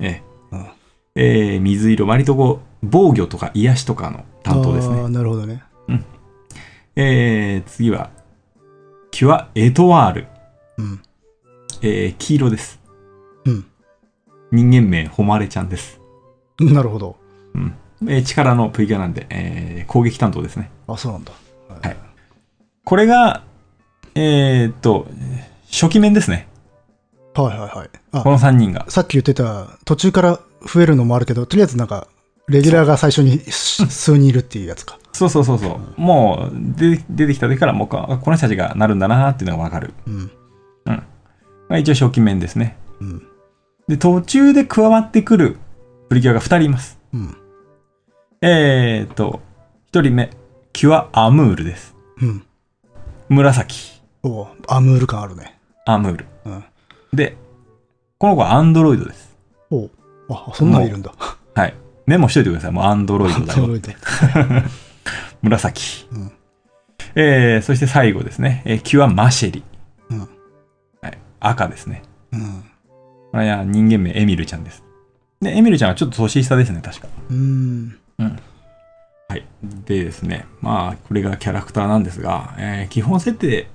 [0.00, 0.66] えーうん。
[1.14, 2.06] えー水色。
[2.06, 5.08] 割とこう、防御とか癒しとかの担当ですああ、ね。
[5.10, 5.62] なるほどね。
[6.96, 8.10] えー、次は、
[9.10, 10.26] キュアエトワール。
[10.78, 11.00] うん。
[11.82, 12.80] えー、黄色です。
[13.44, 13.64] うん。
[14.50, 16.00] 人間名、誉れちゃんです。
[16.58, 17.16] なるほど。
[17.54, 17.74] うん。
[18.08, 20.70] えー力のプリキュアなんで、えー攻撃担当ですね。
[20.88, 21.32] あ、そうなんだ。
[21.82, 21.96] はい。
[22.84, 23.44] これが、
[24.14, 25.06] えーっと、
[25.70, 26.48] 初期面ですね。
[27.34, 27.90] はいはいはい。
[28.12, 28.86] あこ、の3人が。
[28.88, 32.08] さっき言ってた、途中から増えるのもあるけど、とりあえずなんか、
[32.48, 34.98] レギュラーが最初にし数人いるっていうやつか。
[35.12, 36.00] そうそうそうそう。
[36.00, 39.94] もう出、出てきた時からもうこ、この人たちがなるんだなっていうのがわかる。
[40.06, 40.30] うん。
[40.84, 42.76] まあ、一応初期面ですね。
[43.00, 43.22] うん。
[43.86, 45.56] で、途中で加わってくる
[46.08, 46.98] プリキュアが2人います。
[47.14, 47.36] うん。
[48.42, 49.40] えーっと、
[49.92, 50.30] 1人目、
[50.72, 51.94] キュア・アムールです。
[52.20, 52.44] うん。
[53.28, 54.02] 紫。
[54.24, 55.58] おうアムール感あるね。
[55.86, 56.26] アムール。
[56.44, 56.64] うん。
[57.12, 57.36] で、
[58.18, 59.36] この子はアンドロイドです。
[59.70, 59.90] おう
[60.28, 61.12] あ、そんなんいるんだ。
[61.54, 61.74] はい。
[62.06, 62.72] メモしといてください。
[62.72, 63.62] もうアンドロイドだよ。
[63.62, 63.92] アンドロイド
[65.42, 66.06] 紫。
[66.12, 66.32] うん
[67.16, 68.62] えー、そして最後ですね。
[68.64, 69.64] えーキュア・マシェリ。
[70.10, 70.20] うん。
[70.20, 70.26] は
[71.08, 71.18] い。
[71.40, 72.02] 赤ですね。
[72.32, 72.64] うん。
[73.32, 74.84] これは人間名エミルちゃんです。
[75.40, 77.08] で、エミルちゃんはちょっと年下ですね、確か。
[77.30, 77.96] うーん。
[78.18, 79.44] はい。
[79.86, 83.66] でですね、まあ、これがキャラクターなんですが、えー基本設定、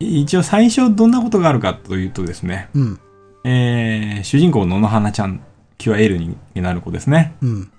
[0.00, 3.00] 一応最初どんなことがあるかというとですね、うん。
[3.44, 5.40] えー主人公の野花ちゃん、
[5.78, 7.72] キュアエルになる子ですね、うん。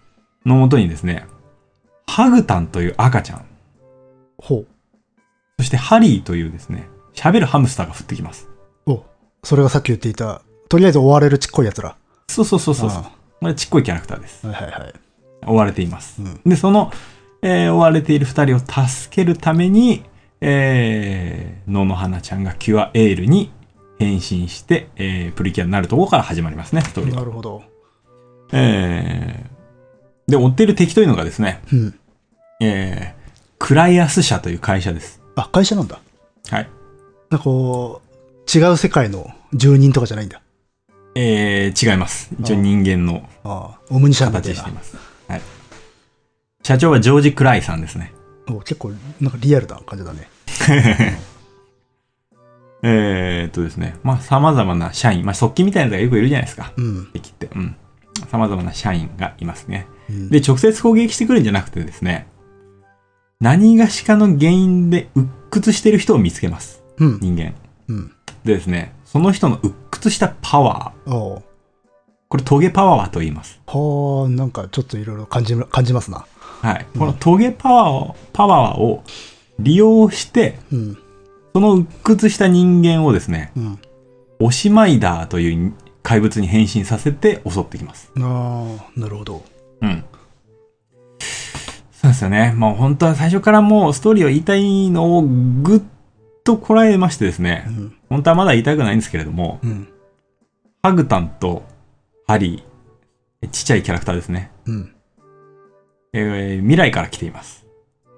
[0.45, 1.25] のもとにですね、
[2.08, 3.45] ハグタンという赤ちゃん、
[4.38, 4.67] ほう。
[5.58, 8.47] そしてハリーというですね、喋るハムスターが降ってきます。
[8.86, 9.04] お
[9.43, 11.95] それがさっき言っていた、とりあえず追われるちっこいやつら。
[12.28, 12.89] そうそうそうそう
[13.41, 14.45] これちっこいキャラクターです。
[14.47, 14.93] はいはいはい。
[15.45, 16.21] 追われています。
[16.21, 16.41] うん。
[16.45, 16.91] で、その、
[17.41, 20.04] えー追われている二人を助けるために、
[20.41, 23.52] えー、野々花ちゃんがキュアエールに
[24.00, 27.21] 変身して、えープリキュアになるところから始まりますね、ストーリーは。
[27.21, 27.63] なるほど。
[28.52, 32.00] えー、で、追っている敵というのがですね、うん。
[32.62, 33.26] えー、
[33.60, 35.21] クライアス社という会社です。
[35.36, 36.00] あ、会社なんだ。
[36.50, 36.69] はい。
[37.30, 40.41] なんかこう、違う世界の住人とかじゃないんだ。
[41.15, 42.30] えー、違います。
[42.39, 44.74] 一応人間のああ、オムニシャン形してい。
[44.74, 44.98] ます。
[45.28, 45.41] はい。
[46.62, 48.13] 社長はジョージ・クライさんですね。
[48.47, 50.29] お結構、なんかリアルな感じだね。
[52.84, 56.71] えーっとですね、まあ、様々な社員、まあ、側近みたいなのがよくいるじゃないですか。
[56.77, 57.08] うん。
[57.13, 57.49] 敵って。
[57.55, 57.75] うん。
[58.31, 59.88] 様々な社員がいますね。
[60.10, 62.27] うんで、直接攻撃してくるんじゃなくてですね、
[63.39, 66.84] 何がしかの原因で鬱屈してる人を見つけます。
[66.97, 67.19] うん。
[67.19, 67.53] 人間。
[67.88, 68.12] うん。
[68.43, 71.15] でですね、その人の鬱屈したパワー。
[71.15, 71.43] おう
[72.27, 73.60] これトゲパワーと言います。
[73.65, 76.25] はあ、なんかちょっといろいろ感じ、感じますな。
[76.65, 76.88] はい。
[76.97, 79.04] このトゲパワーを、パワーを
[79.60, 80.97] 利用して、うん。
[81.54, 83.80] その鬱屈した人間をですね、うん。
[84.39, 88.12] オシマイダーという怪物に変身させて襲ってきます。
[88.17, 89.43] ああ、なるほど。
[89.82, 90.04] うん。
[91.91, 92.51] そうですよね。
[92.58, 95.82] もう本当は最初からもうストーリーを言いたいのをぐっ
[96.43, 97.95] とこらえましてですねう、ん。
[98.10, 99.88] 本当はまだ言いたくないんですけれども、うん。
[100.82, 101.63] ハグタンと
[102.25, 104.49] ハリー、ちっちゃいキャラクターですね。
[104.65, 104.94] うん。
[106.17, 107.65] えー未来から来ています。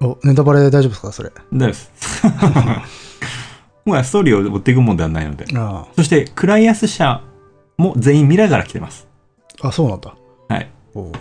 [0.02, 1.12] お、ネタバレ大丈夫ですか？
[1.12, 1.32] それ。
[1.52, 1.92] 大丈夫です。
[3.86, 5.46] もうストーリーを追っていくもんではないので。
[5.56, 7.22] あそして、クライアス社
[7.78, 9.08] も全員未来から来てます。
[9.62, 9.70] あ。
[9.70, 10.14] あ、そうなんだ。
[10.50, 10.70] はい。
[10.94, 11.12] おう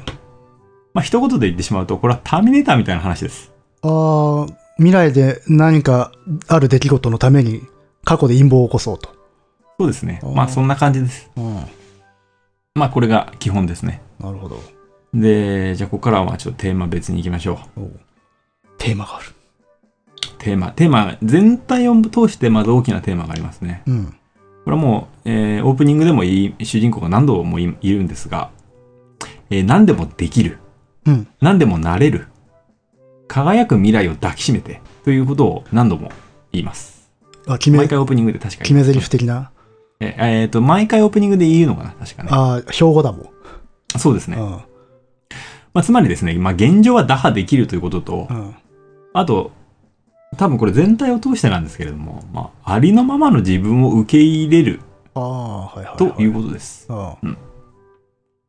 [0.93, 3.53] まあ、一言で言ってしまうと、これはターミネーターみたいな話です。
[3.83, 6.11] ああ、未来で何か
[6.49, 7.63] ある出来事のために
[8.05, 9.11] 過去で陰謀を起こそうと。
[9.79, 11.31] そうですねまあ、そんな感じです。
[11.37, 11.61] うん。
[12.75, 14.03] まあ、これが基本ですね。
[14.19, 14.61] なるほど。
[15.15, 17.83] で、じゃあ、ここからはまあちょっとテーマ別に行きましょう。
[18.79, 19.27] テーマがある。
[20.39, 23.83] テーマ、テーマ、全体を通してまず大きなテーマがありますね。
[23.87, 24.07] うん。
[24.65, 28.51] これはもう、えーオープニングでもいい、主人公が何度もいいるんですが、
[29.51, 30.59] えー何でもできる。
[31.07, 31.29] うん。
[31.41, 32.27] 何でもなれる。
[33.29, 34.81] 輝く未来を抱きしめて。
[35.05, 36.11] ということを何度も
[36.53, 37.11] 言います。
[37.47, 38.63] あ、決め毎、回オープニングで確かに。
[38.63, 39.51] 決め台詞的な？
[40.01, 42.29] ええーと、毎回オープニングで言うのかな確かね。
[42.33, 43.29] ああ、標語だもん。
[43.99, 44.37] そうですね。
[44.37, 44.61] うん。
[45.77, 48.55] まあ、つまりですね、まあ、現状は打破できるということとう、ん。
[49.13, 49.51] あと、
[50.39, 54.81] 多分これ全体を通してなんですけれども、まあ、ありのままの自分を受け入れる
[55.13, 55.97] ああ、はいはい、はい。
[55.99, 56.89] ということです。
[56.91, 56.95] う
[57.29, 57.37] ん。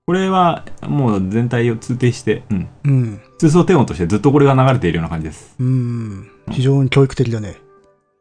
[0.06, 2.70] これはもう全体を通底して、うん。
[2.86, 3.22] うん。
[3.40, 5.54] 通奏低音としてずっとこれが流れているような感じです。
[5.60, 6.32] うん。
[6.50, 7.58] 非常に教育的だね。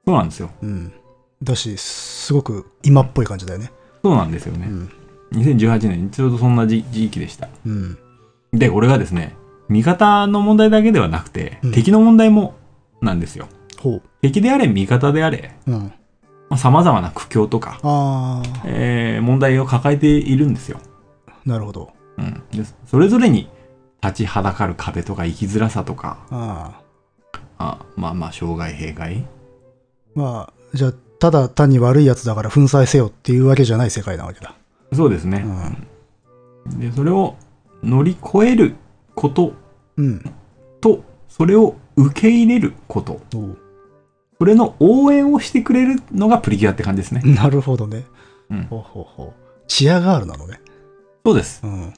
[0.05, 0.51] そうなんですよ。
[0.63, 0.93] うん。
[1.45, 3.71] だし、すごく今っぽい感じだよね。
[4.03, 4.67] そうなんですよね。
[4.67, 4.93] うん。
[5.31, 7.49] 2018年、ちょうどそんな時時期でした。
[7.65, 7.99] うん。
[8.53, 9.37] で、これがですね、
[9.69, 12.55] 味方の問題だけではなくて、うん敵の問題も
[13.01, 13.49] なんですよ。
[13.79, 15.73] ほ敵であれ、味方であれ、う。
[15.73, 15.79] うん。
[16.49, 20.79] まあ、様々な苦境とか、ああ、えー問題を抱えているんですよ。
[21.45, 21.93] なるほど。
[22.19, 22.43] うん。
[22.53, 23.49] でそれぞれに
[24.03, 26.87] 立ちはだかる壁とか生きづらさとか、ああ。
[27.59, 29.27] あまあまあ、障害、弊害。
[30.15, 34.55] まあ、じゃあ、ただ単に悪いやつだから粉砕せよっていうわけじゃない世界なわけだ。
[34.93, 35.43] そうですね。
[35.45, 37.37] うんで、それを
[37.87, 38.75] 乗り越える
[39.15, 39.55] こと
[39.97, 40.23] うん。
[40.81, 43.21] と、それを受け入れること。
[43.35, 43.59] おう
[44.39, 47.23] それの応援をしてくれるのがプリキュアって感じですね。
[47.25, 48.05] なるほどね。
[48.51, 49.33] うんほうほうほう。
[49.67, 50.61] チアガールなのね。
[51.25, 51.61] そうです。
[51.65, 51.95] うん。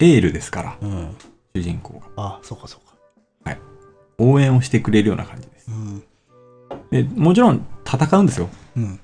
[0.00, 1.16] エールですから、うん。
[1.54, 2.06] 主人公が。
[2.16, 2.84] あ、そうかそうか。
[4.18, 5.70] 応援をしてくれるような感じです。
[5.70, 6.02] うん。
[6.90, 8.48] で、もちろん戦うんですよ。
[8.76, 9.00] うん。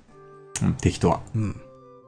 [0.63, 1.21] うん、敵とは。
[1.35, 1.53] うん。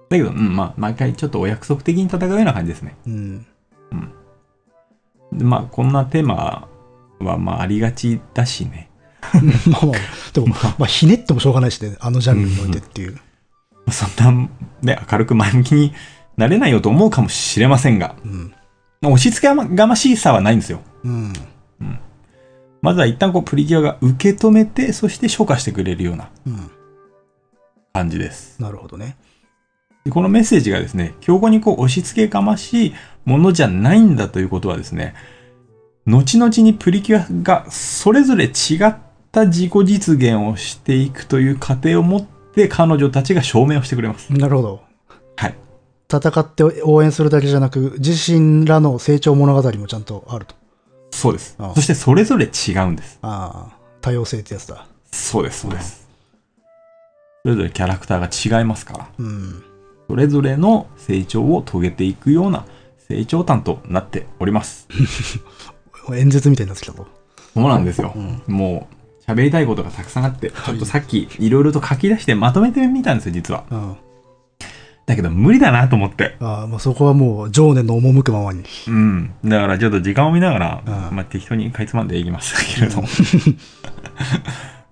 [0.08, 2.96] だけど、うん、まあ、毎回ちょっとお約束的に戦うような感じですね。
[3.06, 3.46] うん。
[5.32, 6.68] でまあ、こんなテーマ
[7.20, 8.90] は、まあ、ありがちだしね。
[9.70, 9.96] まあまあ、
[10.32, 13.18] でも、まあ、ひねってもしょうがないしね、あのジャンルにおいてっていう。
[13.90, 14.48] そんな、
[14.82, 15.92] ね、明るく前向きに
[16.36, 18.54] なれないよと思うかもしれませんが、うん。
[19.04, 20.80] 押し付けがましさはないんですよ。
[21.04, 21.32] うん。
[22.82, 26.70] まずは一旦こう、プリキュアが受け止めて、そして消化してくれるようなうん。
[27.92, 28.60] 感じです。
[28.60, 29.16] なるほどね。
[30.04, 35.14] でこのメッセージがですね、標語にこう押し付けがましいものじゃないんだということはですね、
[36.06, 38.48] 後々にプリキュアがそれぞれ違
[38.86, 38.96] っ
[39.30, 44.32] た自己実現をしていくという過程を持って彼女たちが証明をしてくれます。
[44.32, 44.82] なるほど。
[45.36, 45.54] はい。
[46.12, 50.54] 戦って応援するだけじゃなく、自身らの成長物語もちゃんとあると。
[51.12, 51.74] そうですああ。
[51.74, 53.18] そしてそれぞれ違うんです。
[53.22, 54.86] ああ、多様性ってやつだ。
[55.12, 56.08] そうです、そうです。
[57.42, 59.62] それぞれキャラクターが違いますから、うん。
[60.08, 62.66] それぞれの成長を遂げていくような
[63.12, 64.88] 成長担となっております。
[66.14, 67.06] 演説みたいになってきたと。
[67.54, 68.14] そうなんですよ。
[68.46, 68.88] も
[69.28, 73.64] う、喋りたいことがたくさんあって、ちょっとさっきいろいろと書き出してまとめてみたんですよ、実は。
[73.70, 73.96] うん。
[75.04, 76.36] だけど無理だなと思って。
[76.40, 78.64] ああ、もうそこはもう情念の赴くままに。
[78.88, 79.34] うん。
[79.44, 83.08] だからちょっと時間を見ながら、うんまあ適当にかいつまんでいきましたけれども。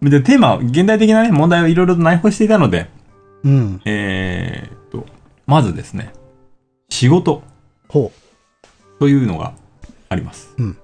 [0.10, 2.88] で、テーマ、現代的なね、問題をいろいろと内包していたので、
[3.44, 3.80] うん。
[3.84, 5.06] えーっと、
[5.46, 6.12] まずですね、
[6.88, 7.42] 仕事
[7.90, 8.12] ほ
[8.98, 9.54] というのが
[10.08, 10.54] あります。
[10.58, 10.78] うん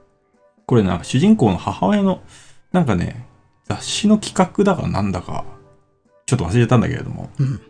[0.67, 2.21] これなんか主人公の母親の、
[2.73, 3.25] なんかね、
[3.67, 5.45] 雑誌の企画だかなんだか、
[6.27, 7.43] ちょっと忘れちゃったんだけれども、う。
[7.45, 7.61] うん。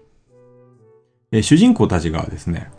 [1.32, 2.70] えー主人公たちがですね、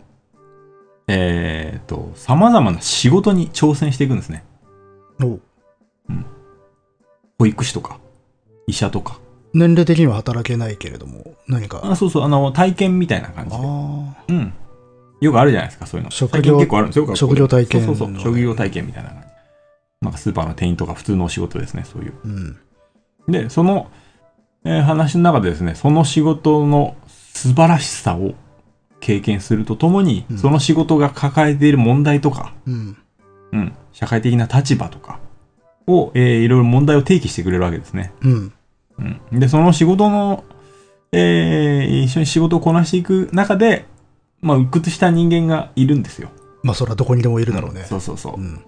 [1.06, 4.44] えーっと、様々な仕事に挑戦していくんですね。
[5.22, 5.40] おう
[7.38, 8.00] 保育士とか、
[8.66, 9.20] 医者とか。
[9.54, 11.80] 年齢的には働けないけれども、何か。
[11.84, 13.56] あ、そうそう、あの、体験みたいな感じで。
[13.56, 14.52] あうん。
[15.20, 16.10] よくあるじゃないですか、そういうの。
[16.10, 17.16] 職業結構あるんですよ。
[17.16, 19.28] 職業体験そうそうそう、の職業体験みたいな感じ。
[20.00, 22.12] なんかスーパーの店員とか普通のお仕事ですね、そういう。
[22.14, 22.18] あ。
[22.24, 22.56] うん。
[23.32, 23.90] で、その、
[24.64, 28.34] えー話の中でですね、その仕事の素晴らしさを
[29.00, 32.96] 経験するとともに、うんその仕事が抱えている問題とか、うん。
[33.52, 35.18] うん、社会的な立場とか
[35.86, 38.12] を、えーいろいろ問題を提起してくれるわけですね。
[38.22, 38.52] うん。
[39.32, 40.44] うん、で、その仕事の、
[41.12, 43.86] えー一緒に仕事をこなしていく中で、
[44.40, 46.30] まあ、鬱屈した人間がいるんですよ。
[46.62, 47.84] まあ、それはどこにでもいるだろうね。
[47.84, 48.34] そうそうそう。
[48.40, 48.60] うん。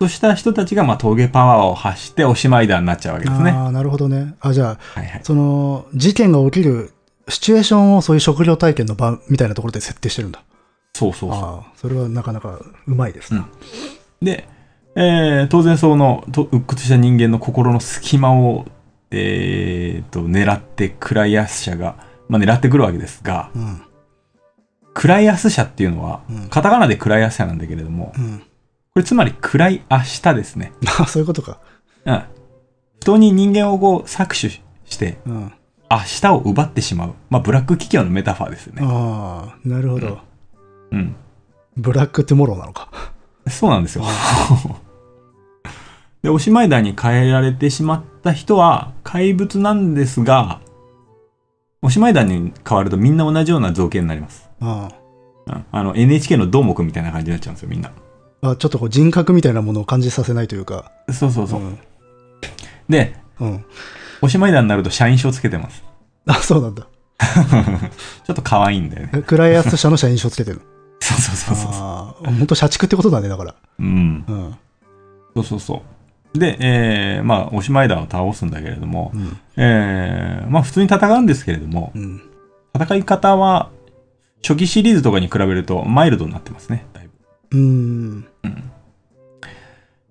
[0.00, 3.50] そうした人たちが、まあ、峠パワーを発しておしまいだになっちゃうわけですね。
[3.50, 4.34] ああ、なるほどね。
[4.40, 5.20] あ、じゃあ、はいはい。
[5.24, 6.92] その、事件が起きる
[7.28, 10.42] シチュエーションをそういう職業体験の場みたいなところで設定してるんだ。
[10.94, 11.78] そうそうそう。
[11.78, 13.48] それはなかなかうまいですな。
[14.22, 14.48] で、
[14.96, 18.66] えー当然そのと鬱屈した人間の心の隙間を、
[19.12, 21.96] えーと狙ってクライアス社が、
[22.28, 23.82] まあ、狙ってくるわけですがうん。
[24.98, 28.40] クライアス社っていうのは、うんカタカナでクライアス社なんだけれどもうん。
[28.40, 28.44] こ
[28.96, 31.60] れつまり暗い明日ですね、 あそういうことか。
[32.04, 32.22] うん、
[33.00, 35.52] 布団に人間をこう搾取してうん。
[35.88, 40.18] 明日を奪ってしまう、まあ、ブラック企業のメタファーですよね、ああ、なるほど。
[40.90, 41.14] うん、
[41.76, 42.88] black tomorrowなのか。
[43.46, 44.04] そうなんですよ
[46.22, 50.60] でオシマイダーに変えられてしまった人は怪物なんですが
[51.80, 54.47] オシマイダーに変わるとみんな同じような造形になります。
[54.60, 54.88] あ
[55.46, 57.92] うんあの NHK のどーもくんみたいな感じになっちゃうんですよ、みんな。
[58.42, 60.92] ああちょっとこう人格みたいなものを感じさせないというか。
[61.12, 61.60] そうそうそう。
[61.60, 61.78] ん。
[62.88, 63.64] で、うん。
[64.22, 65.84] おしまいだになると社員証つけてます。
[66.26, 66.86] あ、そうなんだ。
[67.18, 69.10] ちょっと可愛いんだよね。
[69.14, 70.60] えクライアンス社の社員証つけてる。
[71.00, 71.70] そうそうそうそう。
[71.72, 73.54] ああ、本当社畜ってことだね、だから。
[73.78, 74.24] うん。
[74.26, 74.56] うん。
[75.34, 75.82] そうそうそ
[76.34, 76.38] う。
[76.38, 79.38] で、えー、まあ、おしまいだを倒すんだけれども、うん。
[79.56, 82.20] えー、まあ、普通に戦うんですけれども、うん。
[82.74, 83.70] 戦い方は、
[84.42, 87.08] 初期シリーズとかに比べるとマイルドになってますね、だい
[87.50, 87.58] ぶ。
[87.58, 88.28] うん。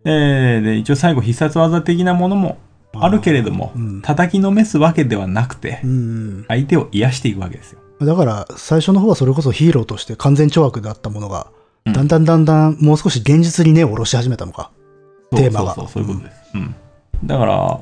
[0.06, 2.58] えー、で、一応最後必殺技的なものも
[2.94, 6.46] あるけれども、うん叩きのめすわけではなくてう、ん。
[6.48, 7.80] 相手を癒していくわけですよ。
[8.00, 11.48] だから、最初の方はそれこそヒーローとして完全懲悪だったものが、
[11.86, 14.72] うんだんだんだんだんもう少し現実に根を下ろし始めたのか。
[15.32, 16.42] テーマがそうそうそう、そういうことです。
[16.56, 16.76] うん。
[17.26, 17.80] だから、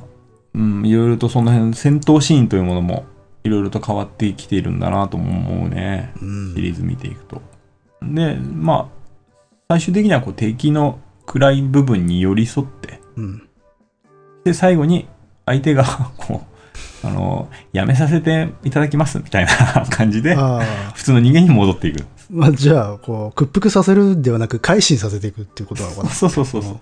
[0.54, 3.04] うん、いろいろとその辺、戦闘シーンというものも、
[3.46, 6.12] いろいろと変わってきているんだなとも思うね。
[6.20, 7.40] うんシリーズ見ていくと。
[8.02, 8.96] で、まあ、
[9.68, 13.48] 最終的にはこう敵の暗い部分に寄り添って、うん。
[14.44, 15.08] で、最後に
[15.44, 15.84] 相手が、
[16.16, 16.42] こ
[17.02, 20.36] う、あの、やめさせていただきますみたいな 感じで。
[20.94, 22.04] 普通の人間に戻っていく。
[22.30, 26.10] まあ、じゃあ、こう、屈服させるではなく、改心させていくっていうことなのかな。
[26.10, 26.78] そうそうそうそう。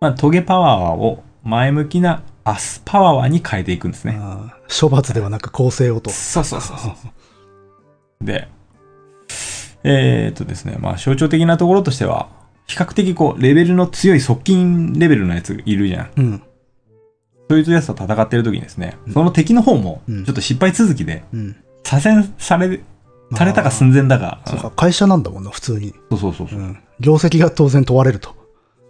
[0.00, 4.18] まあ、トゲパワーを前向きなアスパワーに変えていくんですね。
[4.20, 6.10] ああ処罰ではなく構成をと。
[6.10, 8.24] そうそうそうそう。
[8.24, 8.48] で、
[9.84, 12.28] えーっとですね、まあ象徴的なところとしては、
[12.66, 16.10] 比較的こう、レベルの強い側近レベルのやつがいるじゃん。
[16.16, 16.42] うん。
[17.48, 21.56] そういうやつと戦ってる時にですね、その敵の方も、うんちょっと失敗続きで、うん。
[21.82, 22.80] 左遷され、
[23.34, 25.94] されたか寸前だが、そうか、会社なんだもんな、普通に。
[26.10, 26.78] そうそうそうそうう、ん。
[27.00, 28.30] 業績が当然問われると。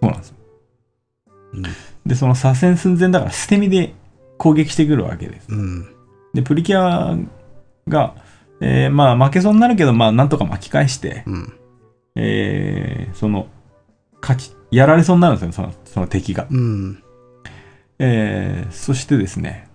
[0.02, 0.34] そうなんですよ。
[1.54, 1.62] うん。
[2.06, 3.94] で、その左遷寸前だから捨て身で
[4.38, 5.46] 攻撃してくるわけです。
[5.50, 5.86] うん。
[6.34, 7.16] で、プリキュア
[7.88, 8.14] が、
[8.60, 11.52] えーまあ負けそうになるけど、まあなんとか巻き返して、うん。
[12.16, 13.46] えーその、
[14.20, 16.46] 勝ち、やられそうになるんですよ、そのその敵が。
[16.50, 17.02] うん。
[17.98, 19.68] えーそしてですね、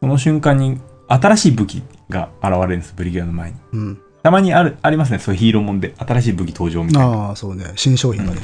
[0.00, 3.56] その瞬間に新しい武器が現れるんです、プリキュアの前に。
[3.72, 3.98] うん。
[4.22, 7.16] たまにある、ありますね、そういうヒーローもんで、新しい武器登場みたいな。
[7.28, 7.72] ああ、そうね。
[7.76, 8.40] 新商品がね。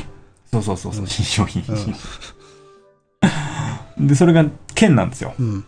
[0.52, 1.62] そうそうそうそう、新商品。
[4.02, 4.44] うで、それが
[4.74, 5.34] 剣なんですよ。
[5.38, 5.64] うん。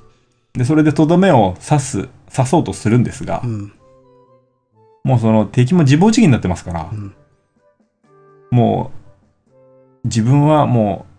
[0.52, 3.72] で、それでとどめを刺す、刺そうとするんですがう、ん。
[5.04, 7.14] もうその敵も自暴自棄になってますからう、ん。
[8.50, 8.92] も
[10.04, 11.14] う、自分はもう、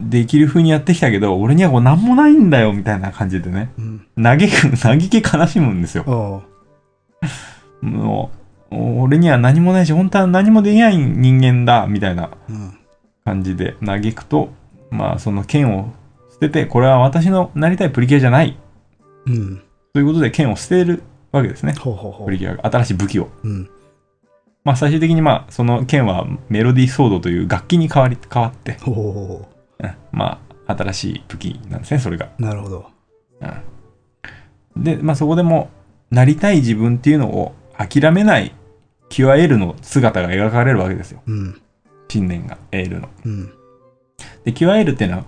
[0.00, 4.06] できる風にやってきたけど、俺にはこう何もないんだよ、みたいな感じでね、うん。
[4.22, 4.38] 嘆
[4.72, 6.42] く、嘆き悲しむんですよ。
[7.80, 8.30] も
[8.70, 12.78] う、俺には何もないし、本当は何もできない人間だ、みたいなうん。
[13.24, 14.50] 感じで嘆くと、
[14.90, 15.92] まあ、その剣を
[16.34, 18.58] 捨てて、これは私のなりたいプリキュアじゃない。
[19.26, 19.62] うん。
[19.92, 21.74] ということで、剣を捨てるわけですね。
[21.74, 22.38] ほうほうほうプリ。
[22.38, 23.28] キュアが、新しい武器を。
[23.44, 23.70] うん。
[24.64, 29.48] まあ、最終的に、まあ、その剣はメロディーソードという楽器に変わり、変わって、ほうほうほ
[29.80, 32.30] うんまあ、新しい武器なんですね、それが。
[32.38, 32.42] う。
[32.42, 32.86] なるほど。
[34.76, 35.70] で、まあ、そこでも、
[36.10, 38.54] なりたい自分っていうのを諦めない
[39.08, 41.22] キュアエルの姿が描かれるわけですよ。
[41.26, 41.60] うん。
[42.08, 43.08] 信念が、エールの。
[43.24, 43.52] うん。
[44.44, 45.24] で、キュアエルっていうのは、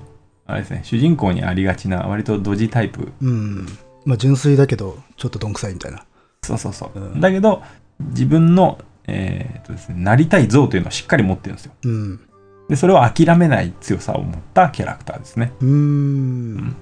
[0.47, 3.13] あれですね、主人公にありがちな、割とドジタイプ。
[3.21, 3.67] うん。
[4.05, 6.05] まあ、純粋だけど、ちょっとどんくさいみたいな。
[6.43, 6.99] そうそうそう。
[6.99, 7.63] うんだけど、
[8.01, 8.79] 自分の、
[9.09, 11.73] えーっとですね、なりたい像というのをしっかり持ってるんですよ。
[11.85, 12.21] うん。
[12.69, 15.53] で、それを諦めない強さを持ったキャラクターですね。
[15.61, 16.77] うーん。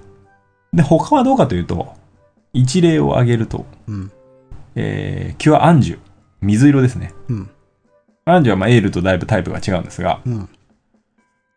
[0.73, 1.95] で、他はどうかというと、
[2.53, 4.13] 一例を挙げると、うん。
[4.75, 5.99] えー、キュアアンジュ。
[6.41, 7.15] 水色ですね。
[7.29, 7.51] うん。
[8.27, 10.49] アンジュはまあエールとだいぶタイプが違うんですが、うん。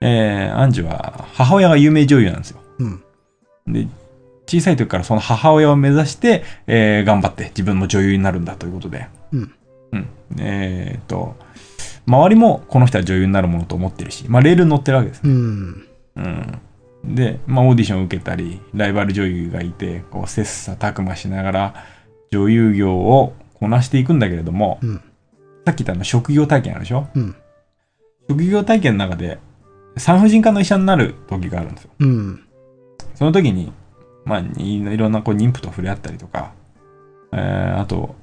[0.02, 2.60] えー、アンジュは母親が有名女優なんですよ。
[2.80, 3.04] うん。
[3.68, 3.88] で、
[4.46, 9.08] 小さい時からその母親を目指して、えー頑張って自分も女優になるんだということで。
[9.32, 9.54] うん。
[9.94, 10.08] うん。
[10.40, 11.36] えーっと、
[12.06, 15.32] 周りもこの人は女優になるものと思ってるし、まあレールに乗ってるわけですね。
[15.32, 15.88] うん。
[16.16, 17.16] うん。
[17.16, 21.74] で、まあオーディションを受けたり、ライバル女優がいて、こう切磋琢磨しながら
[22.32, 25.02] 女優業をこなしていくんだけれども、うん。
[25.66, 27.08] さっき言ったあの職業体験あるでしょ？
[27.16, 27.36] うん。
[28.30, 29.40] 職業体験の中で
[29.98, 31.92] 産婦人科の医者になる時があるんですよ。
[32.00, 32.42] うん。
[33.16, 33.72] その時に、
[34.26, 36.54] まあ、いいろんなこう妊婦と触れ合ったりとか、
[37.32, 38.16] えーあと、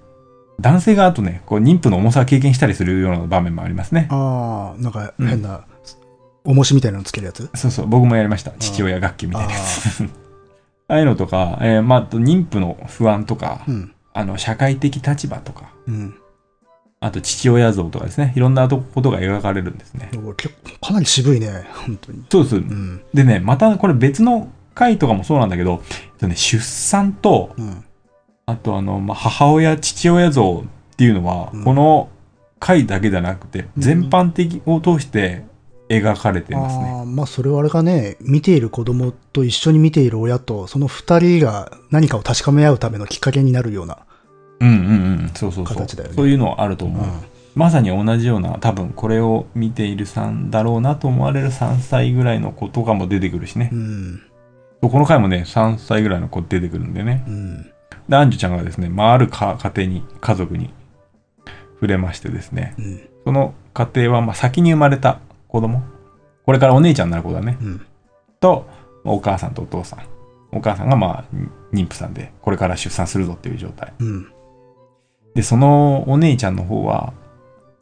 [0.60, 4.08] 男性があとね、こう妊婦の重さを経験したりするような場面もありますね。
[4.10, 5.64] ああ、なんか変な、
[6.44, 7.50] 重しみたいなのつけるやつ？
[7.54, 8.52] そうそう、僕もやりました。
[8.58, 10.02] 父親学級みたいなやつ。
[10.02, 10.06] あ
[10.94, 13.92] あいうのとか、えーまあ、妊婦の不安とか、うん。
[14.12, 16.14] あの、社会的立場とか、うん。
[17.00, 20.10] あと父親像とかですね、いろんなことが描かれるんですね。
[20.26, 22.24] お結構かなり渋いね、本当に。
[22.30, 22.56] そうです。
[22.56, 23.02] うん。
[23.12, 27.84] でね、またこれ別の回とかもそうなんだけど、えっとね、出産と、うん。
[28.46, 32.08] あとあの、まあ、母親、父親像っていうのは、うんこの
[32.60, 35.44] 回だけじゃなくて、うん全般的を通して
[35.90, 36.84] 描かれていますね。
[36.84, 43.98] ああ、まあそれはあれかね、見ている子供と一緒に見ている親と、その二人が何かを確かめ合うためのきっかけになるような。
[44.60, 44.78] うんうんう
[45.26, 45.30] ん。
[45.34, 45.76] そうそうそう。
[45.76, 47.04] 形だよねそういうのはあると思う。
[47.04, 53.76] うんまさに同じような、多分これを見ているさんだろうなと思われる3歳ぐらいの子とかも出てくるしねう。
[53.76, 54.22] ん。
[54.80, 57.24] この回もね、3歳ぐらいの子出てくるんでね。
[57.28, 57.62] うん。
[58.08, 60.74] で、アンジュちゃんがですね、まあ、あるか家庭に、家族に
[61.74, 63.08] 触れましてですね、うん。
[63.24, 65.82] その家庭はまあ先に生まれた子供、
[66.44, 67.86] これからお姉ちゃんになる子だね、うん。
[68.40, 68.68] と、
[69.04, 70.00] お母さんとお父さん。
[70.50, 71.24] お母さんがまあ
[71.72, 73.92] 妊婦さんで、これから出産するぞっていう状態。
[74.00, 74.33] うん。
[75.34, 77.12] で、そのお姉ちゃんの方は、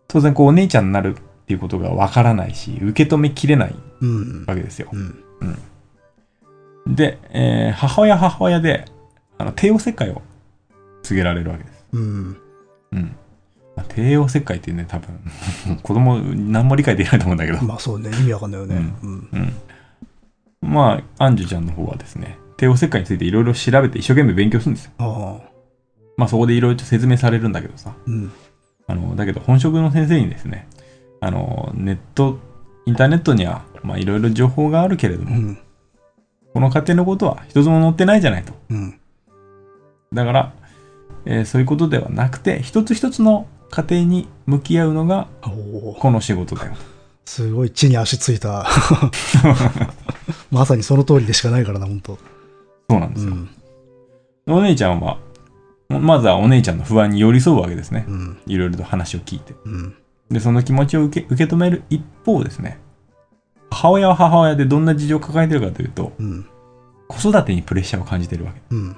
[0.09, 4.45] 当然こうお姉ちゃんになるっていうことがわからないし、受け止めきれないうん。
[4.47, 4.89] わけですよ。
[4.93, 6.95] うん。
[6.95, 8.85] で、えー母親母親で、
[9.39, 10.23] あの帝王切開を
[11.03, 11.85] 告げられるわけです。
[11.93, 12.37] うん。
[12.93, 13.17] うん。
[13.77, 15.21] まあ帝王切開ってね、多分、
[15.83, 17.63] 子供何も理解できないと思うんだけど。
[17.65, 18.77] まあそうね、意味わかんないよね。
[19.03, 19.29] うん。
[19.33, 19.53] うん。
[20.63, 24.93] まあ、アンジュちゃんの方はですね、帝王切開についていろいろ調べて一生懸命勉強するんですよ。
[24.99, 25.52] ああ。
[26.23, 27.97] まあそこでいろいろと説明されるんだけどさ。
[28.07, 28.31] うん。
[28.87, 30.69] あの、だけど本職の先生にですね、
[31.21, 32.39] あの、ネット、
[32.87, 35.59] インターネットには、まあいろいろ情報があるけれども、うん。
[36.55, 38.53] この家庭のことは一つも載ってないじゃないと。
[38.71, 39.01] うん。
[40.13, 40.53] だから、
[41.25, 45.27] えーそういうことではなくて、一つ一つの家庭に向き合うのが。
[45.43, 46.75] この仕事だよ。
[47.25, 48.65] すごい地に足ついた。
[50.53, 52.17] まさにその通りでしかないからな、本当
[52.89, 53.33] そうなんですよ。
[53.33, 53.49] うん。
[54.47, 55.19] お姉ちゃんは、
[56.01, 58.05] まずはお姉ちゃんの不安に寄り添うわけですね。
[58.09, 58.39] うん。
[58.47, 59.55] いろいろと話を聞いて。
[59.65, 59.95] うん。
[60.31, 62.79] で、その気持ちを受け受け止める一方ですね、
[63.71, 66.47] 母親は母親でどんな事情を抱えてるかというと、うん。
[67.09, 68.61] 子育てにプレッシャーを感じてるわけ。
[68.71, 68.97] うん。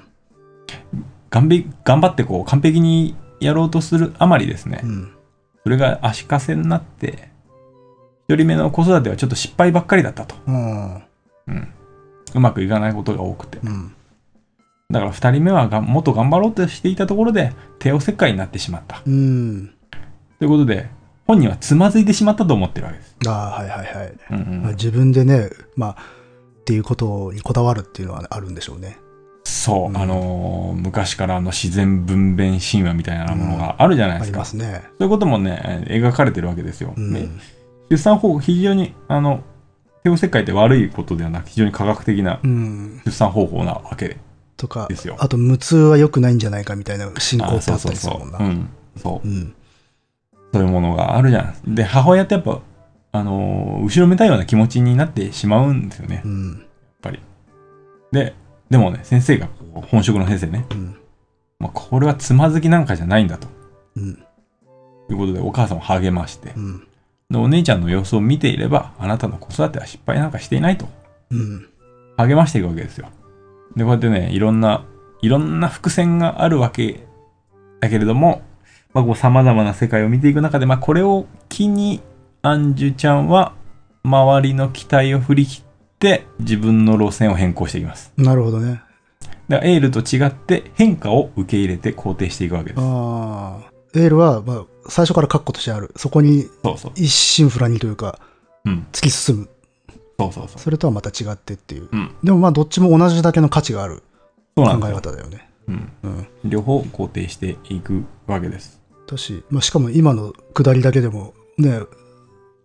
[1.29, 5.11] 頑張頑張ってこう完璧にやろうとするあまりですね、うん。
[5.63, 7.29] それが足かせになって、
[8.29, 10.35] 一人目の子育てはちょっと失敗ばっかりだったと。
[10.47, 10.95] うん。
[10.95, 11.67] うん。
[12.35, 13.59] うまくいかないことが多くて。
[13.63, 13.93] うん。
[14.91, 19.01] だから二人目はがもっと頑張ろうとしていたところで帝王切開になってしまった。
[19.05, 19.73] うん。
[20.39, 20.89] ということで、
[21.25, 23.15] 本人はつまずいてしまったと思ってるわけです。
[23.27, 24.13] ああ、はいはいはい。
[24.31, 28.97] うんうんまあ自分でね、まあ、っていうことにこだわるっていうのはあるんでしょうね。
[29.43, 34.39] そう、うんあのー昔からの自然分娩神話みたいなものがあるじゃないありですか。
[34.39, 34.83] ますね。
[34.83, 36.93] そういうこともね、描かれてるわけですよ。
[36.95, 37.13] うん。
[37.13, 37.27] で
[37.89, 39.41] 出産方法、非常に、あの、
[40.03, 43.01] 帝王切開って悪いことではなく、非常に科学的なうん。
[43.05, 44.17] 出産方法なわけ
[44.57, 48.37] とかですよ、あと、無痛は良くないんじゃないかみたいな進行あってあったそうそうそりするもんな。
[48.39, 48.41] う。
[48.43, 48.69] うん。
[48.97, 49.27] そう。
[49.27, 49.53] うん。
[50.53, 52.61] そういうものがあるじゃないで、母親ってやっぱ、
[53.11, 56.15] あのー後ろめたいような気持ちになってしまうんですよね。
[56.15, 56.65] やっうん。
[57.01, 57.19] ぱり。
[58.11, 58.33] で、
[58.69, 60.95] でもね、先生が、こう本職の先生ね、うん。
[61.59, 63.47] まあ、これはつまずきなんかじゃないんだと。
[63.97, 64.15] うん。
[64.15, 66.87] ということで、お母さんを励まして、うん。
[67.29, 70.87] でお姉ちゃんの様子を見ていれば、あなたの子育ては失敗なんかしていないと。
[71.31, 71.67] うん。
[72.17, 73.09] 励ましていくわけですよ。
[73.75, 74.85] で、こうやってね、いろんな、
[75.21, 77.05] いろんな伏線があるわけ
[77.79, 78.41] だけれども、
[78.93, 82.01] まあ、こう様々な世界を見ていく中で、まあ、これを機に、
[82.41, 83.53] アンジュちゃんは、
[84.03, 85.63] 周りの期待を振り切っ
[85.99, 88.13] て、自分の路線を変更していきます。
[88.17, 88.81] なるほどね。
[89.49, 92.81] だからエールと違って、変化を受け入れて肯定していくわけです。
[92.81, 93.71] ああ。
[93.95, 95.91] エールは、まあ、最初から確固としてある。
[95.95, 96.91] そこにそうそう。
[96.95, 98.19] 一心不乱にというか、
[98.65, 98.87] うん。
[98.91, 99.49] 突き進む。
[100.19, 100.59] そうそうそう。
[100.59, 101.89] それとはまた違ってっていう。
[101.91, 102.15] うん。
[102.23, 104.03] でもまあ、どっちも同じだけの価値がある
[104.55, 104.93] 考え。
[104.93, 105.49] 方だよね。
[105.67, 105.91] うん。
[106.03, 106.27] うん。
[106.45, 108.81] 両方肯定していくわけです。
[109.07, 111.81] だし、まあ、しかも今の下りだけでも、ね、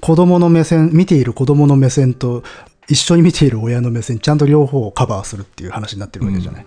[0.00, 2.42] 子供の目線、見ている子供の目線と、
[2.88, 6.66] 一緒に見ている親の目線、ちゃんと両方をカバーするっていう話になってるわけじゃない。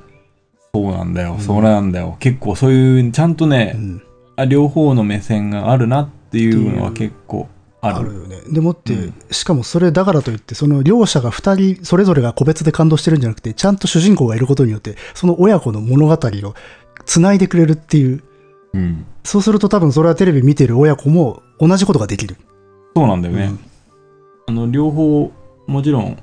[0.73, 1.33] そうなんだよ。
[1.33, 2.17] うんそうなんだよ。
[2.19, 4.03] 結構そういう、ちゃんとね、うん。
[4.35, 7.47] あ両方の目線があるなっていうのは結構
[7.85, 8.13] ある。
[8.13, 8.41] よね。
[8.49, 16.53] でもって、うんしかもそれだからといって、その両者が二人、それぞれが個別で感動してるんじゃなくて、ちゃんと主人公がいることによって、その親子の物語を
[17.05, 18.23] 繋いでくれるっていう。
[18.73, 19.05] うん。
[19.23, 22.37] そうすると多分それはテレビ見てる親子も同じことができる。
[22.95, 23.45] そうなんだよね。
[23.45, 23.59] うん
[24.45, 25.31] あの、両方、
[25.67, 26.17] もちろん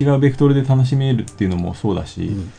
[0.00, 2.52] 違うベクトルで楽しめるっていうのもそうだし、うん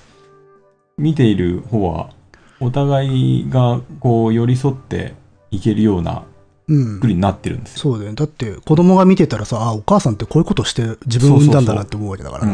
[0.96, 2.12] 見ている方は、
[2.60, 5.16] お互いがこう寄り添って
[5.50, 6.33] いけるようなうん
[6.68, 7.80] 作りになってるんですよ。
[7.80, 8.16] そうだよね。
[8.16, 12.52] だって子供が見てたらさ、あ、お母さんってこういうことして自分を産んだんだなって思うわけだからそ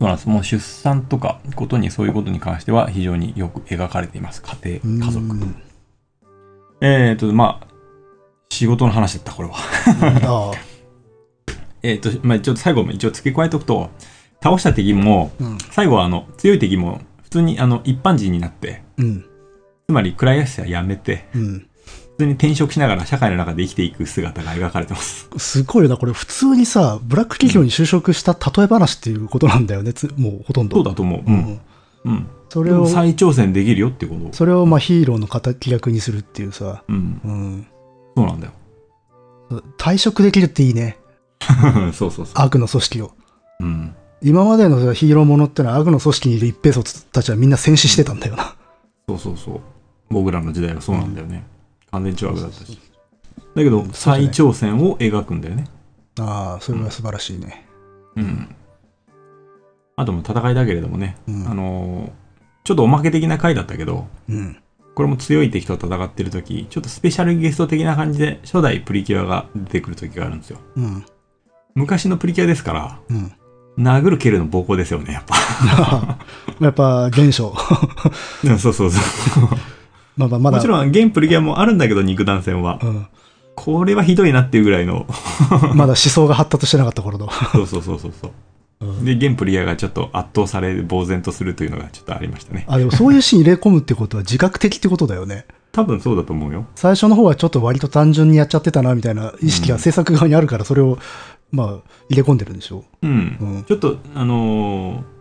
[0.00, 0.28] うなんです。
[0.28, 4.42] もう出産とかことにそういうことに関しては非常によく描かれています。
[4.42, 5.24] 家庭、家族。
[5.26, 5.56] うん
[6.80, 7.66] えっ、と、まあ、
[8.50, 10.54] 仕事の話だった、これは。
[11.82, 13.90] えっと、まあ、ちょっと最後も一応付け加えておくと、
[14.42, 15.58] 倒した敵も、うん。
[15.70, 19.24] 最後はあの、強い敵も、普通にあの、一般人になって、うん。
[19.86, 21.66] つまり、暗いしはやめて、うん。
[22.16, 25.28] 普通に転職しながら社会の中で生きていく姿が描かれてます。
[25.36, 30.76] すごいよな、これ普通にさ、ブラック企業に就職した例え話っていうことなんだよね、つもうほとんど。
[30.76, 31.20] そうだと思う。
[31.20, 31.22] う。
[31.26, 31.60] うんん。
[32.04, 32.26] うん。
[32.48, 34.32] それを再挑戦できるよってこと。
[34.32, 37.20] それをまあヒーローの敵役にするっていうさ、うん。
[37.24, 37.66] うん。
[38.16, 38.52] そうなんだよ。
[39.76, 40.96] 退職できるっていいね、
[41.92, 42.34] そうそうそう。
[42.34, 43.12] 悪の組織を。
[43.60, 43.94] うん。
[44.22, 48.54] 今までのヒーローものってのは悪の組織にいる一平卒たちはみんな戦死してたんだよな。
[49.08, 49.60] そうそうそう。
[50.10, 51.44] 僕らの時代はそうなんだよね。
[51.90, 52.78] 完全懲悪だったし。
[53.54, 55.64] だけど、再挑戦を描くんだよね。
[56.18, 57.66] ああ、それは素晴らしいね。
[58.16, 58.54] うん。
[59.96, 62.24] あとも戦いだけれどもね、うんあのー
[62.64, 64.56] ちょっとおまけ的な回だったけど、うん。
[64.94, 70.60] これも強い敵と戦ってる時ちょっとスペシャルゲスト的な感じで初代プリキュアが出てくる時があるんですよ。
[70.76, 71.04] うん。
[71.74, 73.32] 昔のプリキュアですから、うん。
[73.76, 76.18] 殴る蹴るの暴行ですよね、やっぱ。
[76.60, 77.52] やっぱ、現象。
[78.44, 79.44] うんそうそうそう。
[80.16, 80.56] まあまあまだ。
[80.58, 82.78] もちろん、現プリキュアもあるんだけど、肉弾戦は。
[82.82, 83.06] うん。
[83.56, 85.06] これはひどいなっていうぐらいの。
[85.74, 87.28] まだ思想が発達してなかった頃の。
[87.30, 88.30] そうそうそうそうそう。
[88.30, 92.64] うんで、現プリアがちょっと圧倒され、呆然とするというのがちょっとありましたね。
[92.68, 95.46] あ、でもそういうシーン入れ込むってことは自覚的ってことだよね。
[95.72, 96.66] 多分そうだと思うよ。
[96.74, 100.98] 最初の方はちょっと割と単純にやっちゃってたな、みたいな意識が制作側にあるから、それを、
[101.50, 101.68] まあ、
[102.10, 103.06] 入れ込んでるんでしょう。
[103.06, 103.36] うん。
[103.40, 105.13] うんちょっと、あのー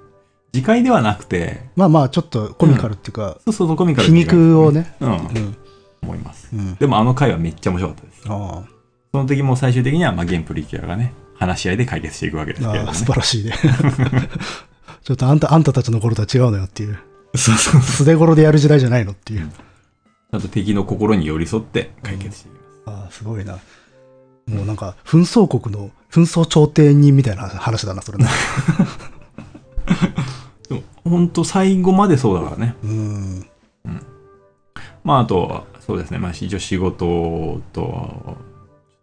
[0.53, 4.95] 次回ではなくて、まあまあ、ちょっとコミカルっていうか、そうそうそう、コミカル皮肉をね。
[4.99, 5.57] うん、うん。
[6.03, 6.49] 思います。
[6.53, 6.75] うん。
[6.75, 8.21] でもあの回はめっちゃ面白かったです。
[8.27, 8.63] あ
[9.11, 12.91] その時も最終的には、まあ、現プリキュアがね、話し合いで解決していくわけですあけれども、ね。
[12.91, 13.53] ああ素晴らしいね。
[15.03, 16.99] ちょっとあんた、あんたたちの頃とは違うのよっていう。
[17.35, 17.81] そうそう。
[17.81, 19.49] 素手頃でやる時代じゃないのっていう。
[19.49, 23.01] ちゃんと敵の心に寄り添って解決していきます。
[23.03, 23.57] ああ、すごいな。
[24.47, 28.27] もうなんか、紛争国の、紛争調停人みたいな話だな、それね。
[31.13, 32.75] 本当最後までそうだからね。
[32.83, 33.45] うん。
[35.03, 36.17] まあ、あとは、そうですね。
[36.17, 38.35] まあ、一応仕事と、ちょっ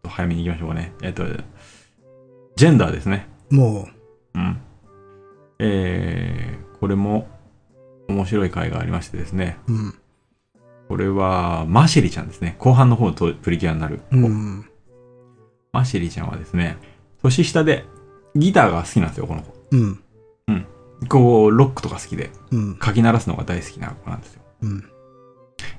[0.03, 0.93] と早めに行きましょうかね。
[1.03, 1.25] えっと、
[2.57, 3.29] ジェンダーですね。
[3.51, 3.89] も
[4.35, 4.61] うん。
[5.61, 7.29] えー、これも
[8.09, 9.59] 面白い回がありましてですね。
[9.69, 9.95] う、うん。
[10.89, 12.57] これは、マシェリちゃんですね。
[12.59, 14.17] 後半の方とプリキュアになる子。
[14.17, 14.69] うん。
[15.73, 16.77] マシェリちゃんはですね、
[17.23, 17.85] 年下で
[18.35, 19.55] ギターが好きなんですよ、この子。
[19.71, 20.03] うん。
[21.09, 22.77] こう、ロックとか好きで、うん。
[22.77, 24.43] かき鳴らすのが大好きな子なんですよ。
[24.63, 24.85] うん。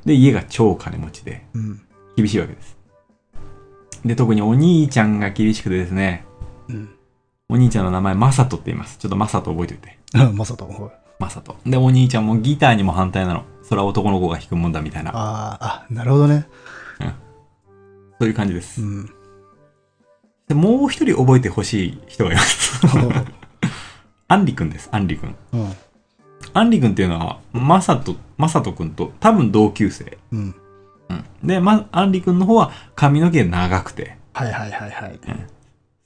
[0.06, 1.82] で、家が超金持ちで、うん。
[2.16, 2.78] 厳しいわけです。
[4.04, 6.26] で、特にお兄ちゃんが厳しくてですね、
[6.70, 6.90] うん。
[7.50, 8.98] お兄ちゃんの名前、マサトって言います。
[8.98, 9.98] ちょっとマサト覚えておいて。
[10.30, 10.38] うん。
[10.38, 11.56] まさと、ほいマサト。
[11.66, 13.44] で、お兄ちゃんもギターにも反対なの。
[13.62, 16.48] それは男の子が弾くもんだみたいな、ああ、あ、なるほどね。
[18.22, 18.84] そういう感じです。
[18.84, 19.10] うん。
[20.48, 22.86] で、もう一人覚えてほしい人がいます。
[24.32, 25.36] アンリくんです、アンリくん。
[25.52, 25.74] うん。
[26.54, 30.18] アンリくんっていうのは、マサト、マサトくんと多分同級生。
[30.32, 30.56] うん。
[31.10, 31.26] うん。
[31.44, 35.20] で、ま、アンリくんの方は髪の毛長くて、はいはいはいはい。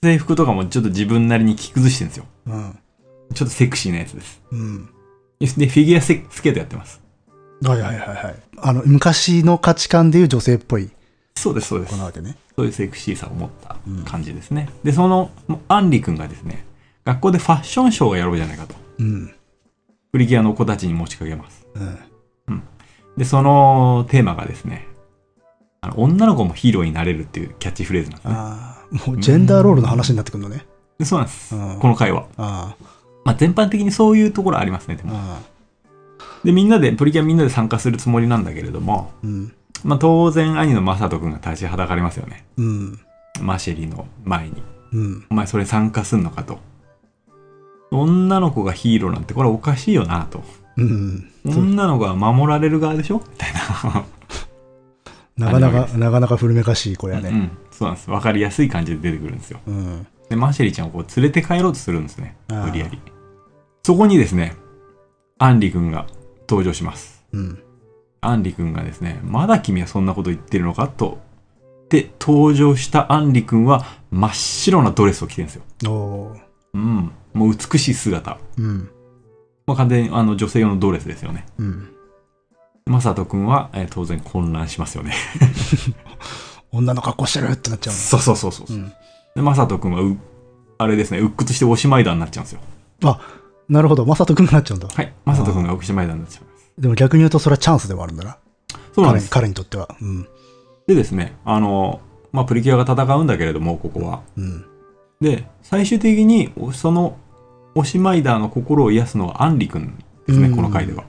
[0.02, 2.26] 制服とかもちょっと自分なりに着崩してるんですよ。
[2.48, 2.80] うん。
[3.36, 4.42] ちょっとセクシーなやつです。
[4.52, 4.90] うん。
[5.40, 7.00] で、フィギュアスケートやってます。
[7.62, 8.36] はいはいはいはい。
[8.58, 10.90] あの、昔の価値観でいう女性っぽい
[11.36, 11.98] そうです、そうです子。
[11.98, 12.36] なわけね。
[12.56, 14.70] そういうセクシーさを持った感じですね。
[14.84, 15.30] で、その、
[15.68, 16.66] アンリ君がですね、
[17.06, 18.76] 学校でファッションショーをやろうじゃないかと。
[19.00, 19.34] うん。
[20.12, 21.68] プリキュアの子たちに持ちかけます。
[22.48, 22.64] うん。
[23.16, 24.88] で、そのテーマがですね、
[25.82, 28.34] あの女の子もヒーローになれるっていうキャッチフレーズなんですね。
[28.36, 30.66] ああ、もうジェンダーロールの話になってくるのね。
[30.98, 31.56] でそうなんです。
[31.56, 32.26] うんこの回は。
[32.38, 32.76] あ
[33.24, 35.18] まあ、全般的にそういうところありますね、であ、も。
[35.18, 39.54] ああ、で、みんなで、プリキュアみんなで参加するつもりなんだけれども、うん。
[39.84, 42.46] まあ、当然兄のマサト君が立ちはだかりますよね。
[42.58, 43.00] うん。
[43.42, 44.64] マシェリの前に。
[44.94, 45.26] うん。
[45.30, 46.60] お前それ参加すんのかと。
[47.96, 50.44] 女の子がヒーローなんてこれおかしいよなと。
[50.78, 51.32] うん。
[51.46, 53.18] 女の子は守られる側でしょ？
[53.18, 54.06] みたいな。
[55.38, 57.30] なかなか、なかなか古めかしい子やね。
[57.30, 57.52] うん。
[57.72, 58.10] そうなんです。
[58.10, 59.60] わかりやすい感じで出てくるんですよ。
[59.68, 60.08] うん。
[60.30, 62.38] で、マシェリちゃんをこう連れて帰ろうとするんですね。
[62.48, 63.00] 無理やり。
[63.84, 64.56] そこにですね、
[65.38, 66.08] アンリ君が
[66.48, 67.24] 登場します。
[67.34, 67.60] うん。
[68.22, 71.20] アンリ君がですね、まだ君はそんなこと言ってるのかと。
[71.90, 75.92] で、登場したアンリ君は真っ白なドレスを着てるんですよ。
[75.92, 76.40] おー
[76.74, 77.12] うん。
[77.36, 78.40] もう美しい姿。
[78.58, 78.90] うん。
[79.68, 81.46] まあ、完全にあの女性用のドレスですよね。
[81.60, 81.90] うん。
[82.86, 85.14] マサト君は、えー当然混乱しますよね。
[86.72, 88.78] 女の格好してるってなっちゃうそうそうそうそう。
[88.78, 88.84] の。
[88.84, 88.94] うん。
[89.36, 90.18] で、マサト君はう、
[90.78, 92.60] あれですね、鬱屈しておしまいだになっちゃうんですよ。
[93.04, 93.20] あ、
[93.70, 94.06] なるほど。
[94.06, 94.88] まさとくんになっちゃうんだ。
[94.88, 95.14] はい。
[95.26, 96.74] マサト君がおしまいだになっちゃいます。
[96.78, 98.38] でも逆に言うとそれはチャンスでもあるんだな。
[98.94, 99.30] そうなんです。
[99.30, 99.90] 彼にとっては。
[100.02, 100.28] うん。
[100.88, 104.22] でですね、あの、まあ、プリキュアが戦うんだけれども、ここは。
[104.38, 104.66] うん。
[105.22, 107.18] で、最終的に、おその、
[107.78, 111.04] おしまいだの心を癒すのはアンリ君ですね、うんこの回では。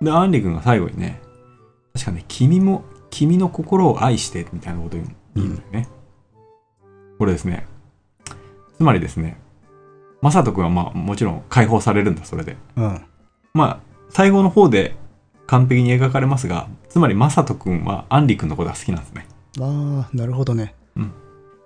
[0.00, 1.20] で、アンリ君が最後にね、
[1.92, 5.00] 確かね、君も、君の心を愛して、みたいなことを
[5.34, 5.88] 言うんだよね。
[7.18, 7.66] これですね。
[8.76, 9.36] つまりですね、
[10.22, 12.56] マサト君はまあ、もちろん解放されるんだ、それで。
[12.76, 13.00] うん。
[13.52, 14.94] まあ、最後の方で
[15.46, 19.26] 完璧に描かれますが、つまりマサト君はアンリ君のことが好きなんですね。
[19.60, 20.74] ああ、なるほどね。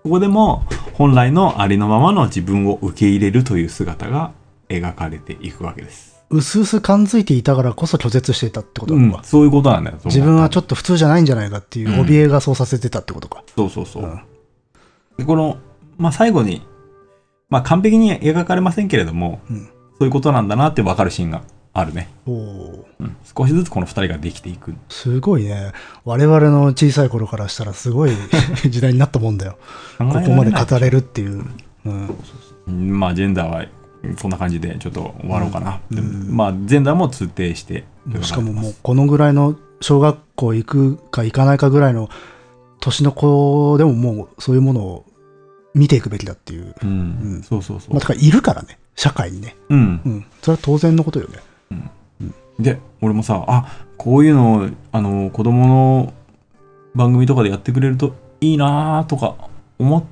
[0.07, 4.31] ここでも本来のありのままの自分を受け入れるという姿が
[4.69, 6.23] 描かれていくわけです。
[6.31, 9.99] うすうす感づいていたからこそ拒絶していたってことうなのか。、んそういうことなんだよ。
[10.05, 13.43] 自分はちょっっと普通じゃないんじゃないかっていう怯えがそうさせてたってことか。
[13.57, 13.69] と。
[13.69, 14.05] そうそうそう。
[14.05, 14.21] うん
[15.19, 15.59] でこの、
[15.99, 16.63] まあ、最後に、
[17.51, 21.43] まあ、完璧に描かれませんけれども、うんそういうことなんだなって分かるシーンが
[21.79, 22.09] あるね。
[22.27, 24.75] おうん、少しずつこの二人ができていく。
[24.89, 25.73] すごいね。
[26.07, 28.13] 我々の小さい頃からしたらすごい
[28.71, 29.59] 時代になったもんだよ。
[29.99, 31.45] ここまで語れるっていう。
[31.85, 32.15] うん。
[32.69, 33.67] うんまあ、ジェンダーは
[34.17, 35.81] そんな感じでちょっと終わろうかな。
[35.91, 37.85] うんでまあ、ジェンダーも通底して。
[38.23, 42.09] しかももうこのぐらいの小学校行くか行かないかぐらいの
[42.81, 45.05] 年の子でももうそういうものを
[45.75, 46.75] 見ていくべきだっていう。
[46.83, 46.89] うん。
[46.89, 46.93] う
[47.41, 47.91] んそうそうそう。
[47.91, 49.57] まあ、だからいるからね、社会にね。
[49.69, 50.09] うんう。
[50.09, 50.27] ん。
[50.41, 51.41] それは当然のことよね。
[52.59, 56.15] で、俺もさ、あ、こういうのを、あの、子供の
[56.95, 59.35] 番組とかでやってくれるといいなーとか
[59.79, 60.05] 思っ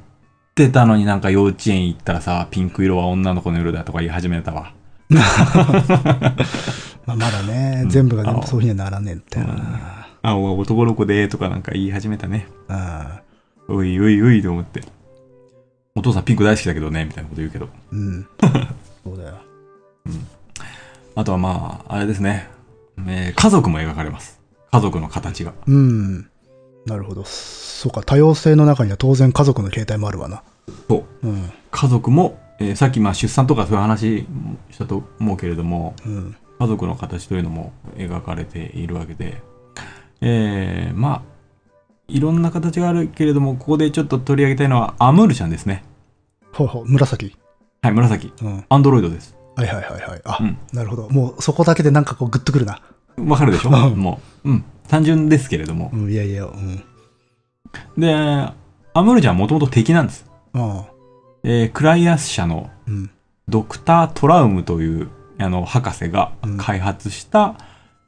[0.54, 4.72] てたのになんか幼稚園行ったらさ、ピンク色は女の子の色だとか言い始めたわ。
[7.06, 10.08] まあ、まだね、うん全部が全あ部そういうふうにはならねえんだよな。
[10.22, 12.46] あ、お男の子でとかなんか言い始めたね。
[12.68, 13.20] あ
[13.68, 14.82] おいおいおいと思って。
[15.94, 17.68] お父さんピンク大好きだけどね、みたいなこと言うけど。
[17.92, 18.26] うん。
[19.04, 19.34] そうだよ。
[21.16, 22.48] あとはまあ、あれですね。
[23.06, 24.40] えー家族も描かれます。
[24.70, 25.52] 家族の形が。
[25.66, 26.28] うん。
[26.86, 27.24] なるほど。
[27.24, 30.42] そうか、多様性の中には当然家族の形態もあるわな。
[30.88, 31.28] そう。
[31.28, 31.50] うん。
[31.70, 34.26] 家族も、えーさっきまあ出産とかそういう話
[34.70, 36.36] したと思うけれども、うん。
[36.58, 39.42] 家族の形というのも描かれているわけで、
[40.20, 41.22] えー、まあ、
[42.08, 45.84] いろんな形があるけれども、ここでちょっと取り上げたいのはアムールちゃんですね。
[46.52, 47.36] ほうほう、紫。
[47.82, 48.32] はい、紫。
[48.42, 48.64] うん。
[48.68, 49.33] アンドロイドです。
[49.56, 50.20] はいはいはいはい。
[50.24, 51.08] あ、うんなるほど。
[51.10, 52.80] もうそこだけでなんかこうグッとくるな。
[53.16, 53.70] わかるでしょ？
[53.70, 54.50] うんもう。
[54.50, 54.64] うん。
[54.88, 55.90] 単純ですけれども。
[55.92, 56.82] うん、いやいや、うん。
[57.96, 60.26] で、アムールちゃんはもともと敵なんです。
[60.54, 60.92] ああ。
[61.44, 63.10] えークライアス社のうん。
[63.48, 67.56] ドクター・トラウムというあの博士がうん開発した、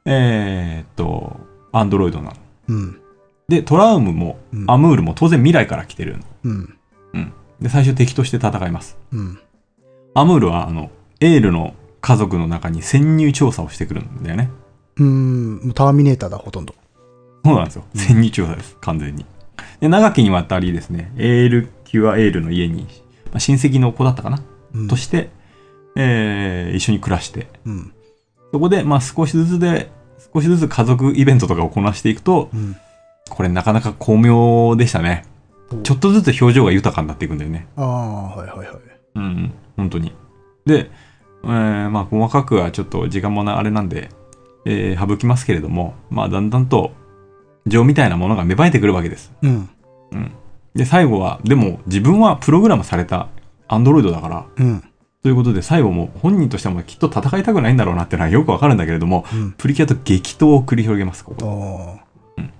[0.05, 1.39] えーっと、
[1.71, 2.35] アンドロイドなの。
[2.69, 3.01] うん。
[3.47, 6.23] で、トラウムもうんアムールも当然未来から来てるの。
[6.43, 6.73] うん。
[7.59, 8.97] で、最終敵として戦います。
[9.11, 9.39] うん。
[10.13, 14.49] アムールは、あの、エールの家族の中に潜入調査をしてくるんだよね。
[14.97, 15.73] うん。
[15.73, 16.75] ターミネーターだ、ほとんど。
[17.43, 17.83] そうなんですよ。
[17.95, 18.77] 潜入調査です。
[18.81, 19.25] 完全に。
[19.79, 22.83] で、長きにわたりですね、エール、キュアエールの家に、
[23.31, 24.41] まあ、親戚の子だったかな、
[24.73, 25.29] うんとして、
[25.95, 27.93] えー一緒に暮らして、うん。
[28.51, 29.89] そこで、まあ少しずつで、
[30.33, 32.75] 少しずつ家族イベントとかをこなしていくと、うん。
[33.29, 35.25] これなかなか巧妙でしたね。
[35.83, 37.67] ちょっとずつ表情が豊かになっていくんだよね。
[37.75, 38.77] ああ、はいはいはい。
[39.15, 40.13] うん、本当に。
[40.65, 40.89] で、
[41.47, 44.09] えーまあ細かくはちょっと時間もなあれなんで、
[44.65, 46.91] えー省きますけれども、まあだんだんと
[47.65, 49.31] 情みたいなものが芽生えてくるわけです。
[49.41, 49.69] うん。
[50.11, 50.31] うん。
[50.75, 53.27] で、最後は、でも自分はプログラムされた
[53.67, 54.83] アンドロイドだから、うん。
[55.23, 59.51] ということで最後も本人としてもきっと戦いたくないんだろうなっていうのは よくわかるんだけれども、うん。
[59.57, 61.99] プリキュアと激闘を繰り広げます、ここ。
[62.37, 62.51] うん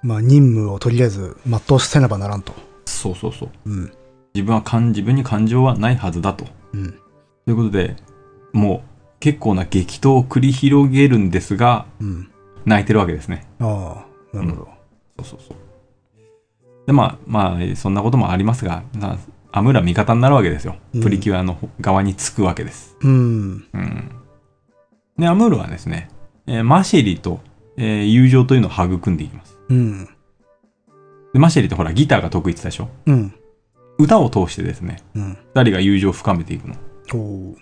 [0.00, 2.52] まあ、任務をとりあえず全うせねばならんと。
[2.84, 3.48] そうそうそう。
[3.66, 3.92] うん。
[4.32, 6.46] 自分は感、自分に感情はないはずだと。
[6.72, 6.92] うん。
[6.92, 7.96] ということで、
[8.58, 8.80] もう
[9.20, 12.30] 結構な激闘を繰り広げるんですが、うん。
[12.66, 13.46] 泣いてるわけですね。
[13.60, 14.04] あ
[14.34, 14.68] あ、なるほど。
[15.24, 15.56] そうそうそう。
[16.86, 19.18] で、まあ、まあ、そんなこともありますが、な
[19.50, 20.76] アムールは味方になるわけですよ。
[20.94, 22.96] うんプリキュアの側につくわけです。
[23.00, 23.66] うん。
[23.72, 24.10] うん。
[25.18, 26.10] で、アムールはですね、
[26.46, 27.40] えーマシェリと、
[27.76, 29.58] えー友情というのを育んでいきます。
[29.68, 30.08] うん。
[31.32, 32.90] で、マシェリってほら、ギターが得意って言ってたでしょ？
[33.06, 33.34] うん。
[33.98, 35.38] 歌を通してですね、うん。
[35.54, 36.74] 二人が友情を深めていくの。
[37.14, 37.56] おー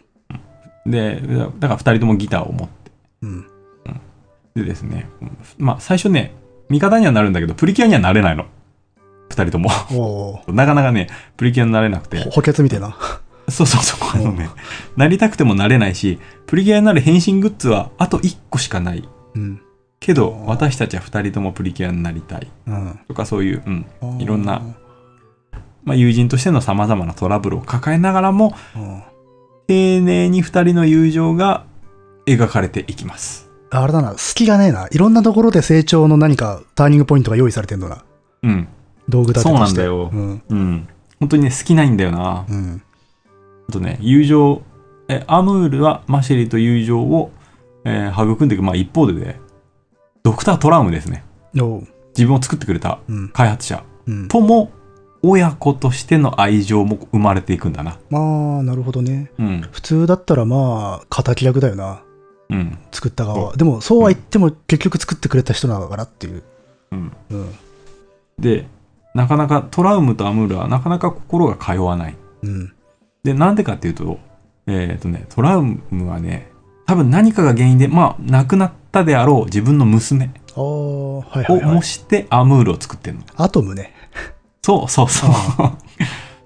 [0.90, 1.20] で、
[1.58, 2.90] だから二人ともギターを持って。
[3.22, 3.46] うん。
[4.54, 5.06] でですね、
[5.58, 6.34] まあ、最初ね、
[6.68, 8.46] 味方にはなるんだけど、プリキュアにはなれないの。
[9.28, 9.70] 二人とも。
[10.48, 12.18] なかなかね、プリキュアになれなくて。
[12.24, 12.96] ほ補欠みたいな。
[13.48, 14.48] そうそうそう、あのね、
[14.96, 19.08] なりたくてもなれないし、プリキュアになる変身グッズはあと1個しかない。
[19.34, 19.60] うん。
[20.00, 22.48] けど、私たちは2人ともプリキュアになりたい。
[22.66, 22.98] うん。
[23.08, 24.20] とかそういう、うん。
[24.20, 24.62] いろんな。
[25.84, 29.02] まあ、友人としての様々なトラブルを抱えながらも、うん。
[29.66, 31.64] 丁寧に2人の友情が
[32.26, 33.50] 描かれていきます。
[33.70, 34.88] あれだな、隙がねえな。
[34.90, 38.04] いろんなところで成長の何かターニングポイントが用意されてんのな。
[38.42, 38.68] うん。
[39.08, 39.50] 道具立てとして。
[39.50, 40.42] そうなんだようん。
[40.48, 40.88] うん。
[41.20, 42.46] 本当にね、好きないんだよな。
[42.48, 42.82] うん。
[43.68, 44.62] あとね、友情、
[45.08, 47.30] え、アムールはマシェリと友情を、
[47.84, 48.62] えー育んでいく。
[48.62, 49.40] まあ一方でね、
[50.22, 51.24] ドクター・トラウムですね。
[52.16, 53.28] 自分を作ってくれたうん。
[53.30, 54.28] 開発者うん。
[54.28, 54.70] とも、
[55.22, 57.98] 親子としての愛情も生まれていくんだな。
[58.10, 59.30] まあ、なるほどね。
[59.38, 59.68] うん。
[59.72, 62.02] 普通だったらまあ、敵役だよな。
[62.50, 62.78] うん。
[62.92, 63.50] 作った側は。
[63.52, 66.42] そでも、そうは言っても結局作ってくれた人なのかなっていう。
[66.92, 67.12] うん。
[67.30, 67.54] うん。
[68.38, 68.66] で、
[69.14, 72.16] なかなかトラウムとアムールはなかなか心が通わない。
[72.42, 72.72] うん。
[73.24, 74.18] で、なんでかっていうと、
[74.66, 76.50] えっ、とね、トラウムはね、
[76.86, 81.24] 多分何かが原因で、まあ、亡くなったであろう自分の娘を。
[81.62, 83.22] 模してアムールを作ってんの。
[83.36, 83.95] アトムね。
[84.66, 85.30] そうそうそう。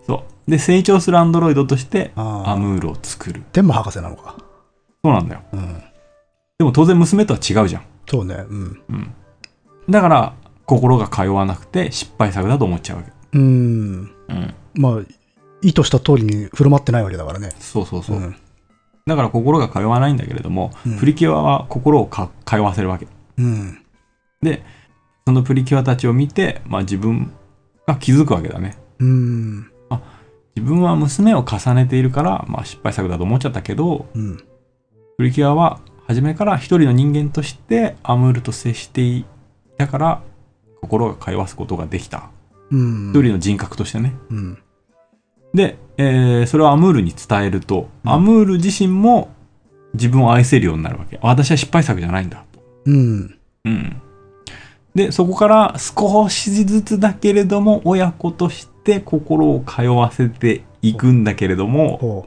[0.07, 0.51] そう。
[0.51, 2.13] で、成長するアンドロイドとして。
[2.17, 3.43] アムールを作る。
[3.51, 4.37] 天馬博士なのか。
[5.03, 5.41] そうなんだよ。
[5.55, 5.83] うん。
[6.59, 7.83] でも当然娘とは違うじゃん。
[8.07, 8.35] そうね。
[8.47, 8.83] うん。
[8.91, 9.15] うん。
[9.89, 10.35] だから、
[10.67, 13.13] 心が通わなくて失敗作だと思っちゃうわけ。
[13.33, 13.43] うん。
[13.43, 14.55] うん。
[14.75, 15.01] まあ、
[15.63, 17.55] 意図した通りに振る舞ってないわけだからね。
[17.59, 18.19] そうそうそう。
[18.19, 18.37] ん。
[19.07, 23.09] だから心が通わないんだけれども、うんプリキュアは心をか通わせるわけ。
[23.39, 23.83] うん。
[24.43, 24.63] で、
[25.27, 27.33] そのプリキュアたちを見て、まあ自分
[27.87, 28.77] が気づくわけだね。
[28.99, 29.71] うん。
[30.57, 34.37] 自分は娘を重ねているから、まあ失敗作だと思っちゃったけど、うん。
[35.17, 39.25] プリキュアは初めから一人の人間としてアムールと接してい
[39.79, 40.23] たから、
[40.81, 42.31] 心が通わすことができた。
[42.71, 43.11] うん。
[43.11, 44.15] 一人の人格としてね。
[44.31, 44.59] うん。
[45.55, 49.31] で、えーそれをアムールに伝えると、うんアムール自身も
[49.95, 51.19] 自分を愛せるようになるわけ。
[51.23, 52.45] 私は失敗作じゃないんだ。
[52.85, 53.39] うん。
[53.65, 54.03] うん。
[54.95, 62.27] で、そこから少しずつだけれども、親子として心を通わせていくんだけれども、ほ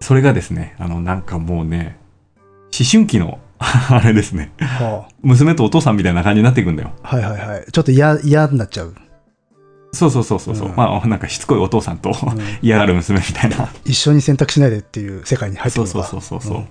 [0.00, 1.98] それがですね、あの、なんかもうね、
[2.78, 4.52] 思春期の、 あれですね、
[5.22, 6.92] 娘とお父さんみたいな感じになっていくんだよ。
[7.02, 7.16] あ。
[7.16, 7.64] はいはいはい。
[7.70, 8.94] ちょっと嫌、嫌になっちゃう。
[9.92, 13.68] そうそうそうそうそう、うんまあ、なんかしつこいお父さんとうん嫌がる娘みたいな。
[13.84, 16.08] 一緒に選択しないでっていう世界に入ってくそうる。
[16.08, 16.58] そうそうそうそう。
[16.58, 16.68] うん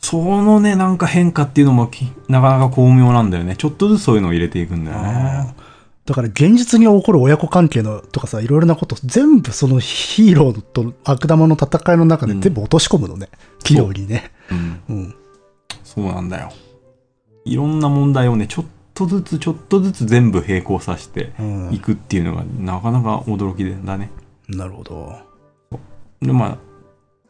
[0.00, 3.54] そのね、なんか変化っていうのもきなかなか巧妙なんだよね。
[3.56, 5.54] ちょっとずつそういうのを入れていくんだよね。
[6.06, 13.28] だから現実に起こる親子関係のとかさ、いろいろなこと、全部そのヒーローと悪玉の戦いの中で全部落とし込むのね。
[13.62, 14.32] 器用にね。
[14.50, 14.80] うん。
[14.88, 15.14] うん。
[15.84, 16.50] そうなんだよ。
[17.44, 24.10] いろんな問題をね、ちょっとずつちょっとずつ全部並行させてうんいくっていうのがなかなか驚きだね。
[24.48, 25.14] なるほど。
[26.20, 26.58] で、まあ、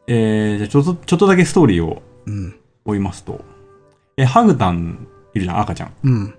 [0.06, 2.59] えー、じゃあちょっと、ちょっとだけストーリーをうん。
[2.84, 3.44] 追いますと、
[4.16, 5.92] え、ハグタンいるじゃん、赤ちゃん。
[6.04, 6.34] うん。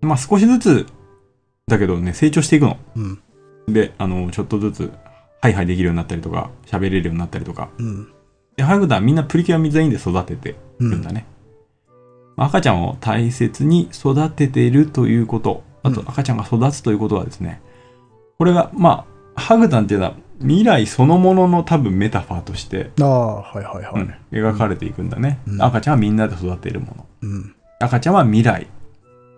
[0.00, 0.86] まあ少しずつ、
[1.66, 2.78] だけどね、成長していくの。
[2.96, 3.22] うん。
[3.68, 4.92] で、あの、ちょっとずつ、
[5.40, 7.70] ハイハイできるようになったりとか、喋れるようになったりとか。
[7.78, 8.08] うん。
[8.56, 11.26] で、ハグタンみんなプリキュア全員で育ててるんだね。
[12.36, 17.60] 赤ちゃんを大切に育てているということ、あとうん赤ちゃんが育つということはですね、
[18.38, 24.02] これが、まあ、ハグタンっていうのは未来そのものの多分メタファーとして、ああ、はいはいはい。
[24.02, 27.06] うん描かれていくんだね、うん赤ちゃんはみんなで育てるもの。
[27.22, 27.54] うん。
[27.80, 28.66] 赤ちゃんは未来。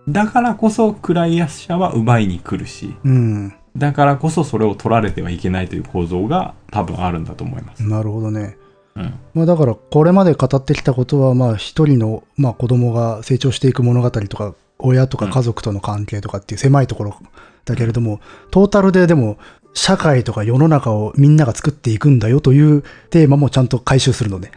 [0.07, 3.53] だからこそ、クライアス者は奪いに来るし、うん。
[3.77, 7.83] だからこそそれを取られてはいけないという構造が多分あるんだと思います。
[7.83, 8.57] なるほどね。
[8.95, 9.13] うん。
[9.33, 17.17] まあだから、これまで語ってきたことは、まあ一人の、まあ子供が成長していく物語とか、親とか家族との関係とかっていう狭いところ
[17.65, 18.19] だけれども、
[18.49, 19.37] トータルででも、
[19.73, 24.51] 社会とか世の中をみんなが作っていくんだよというテーマもちゃんと回収するのね。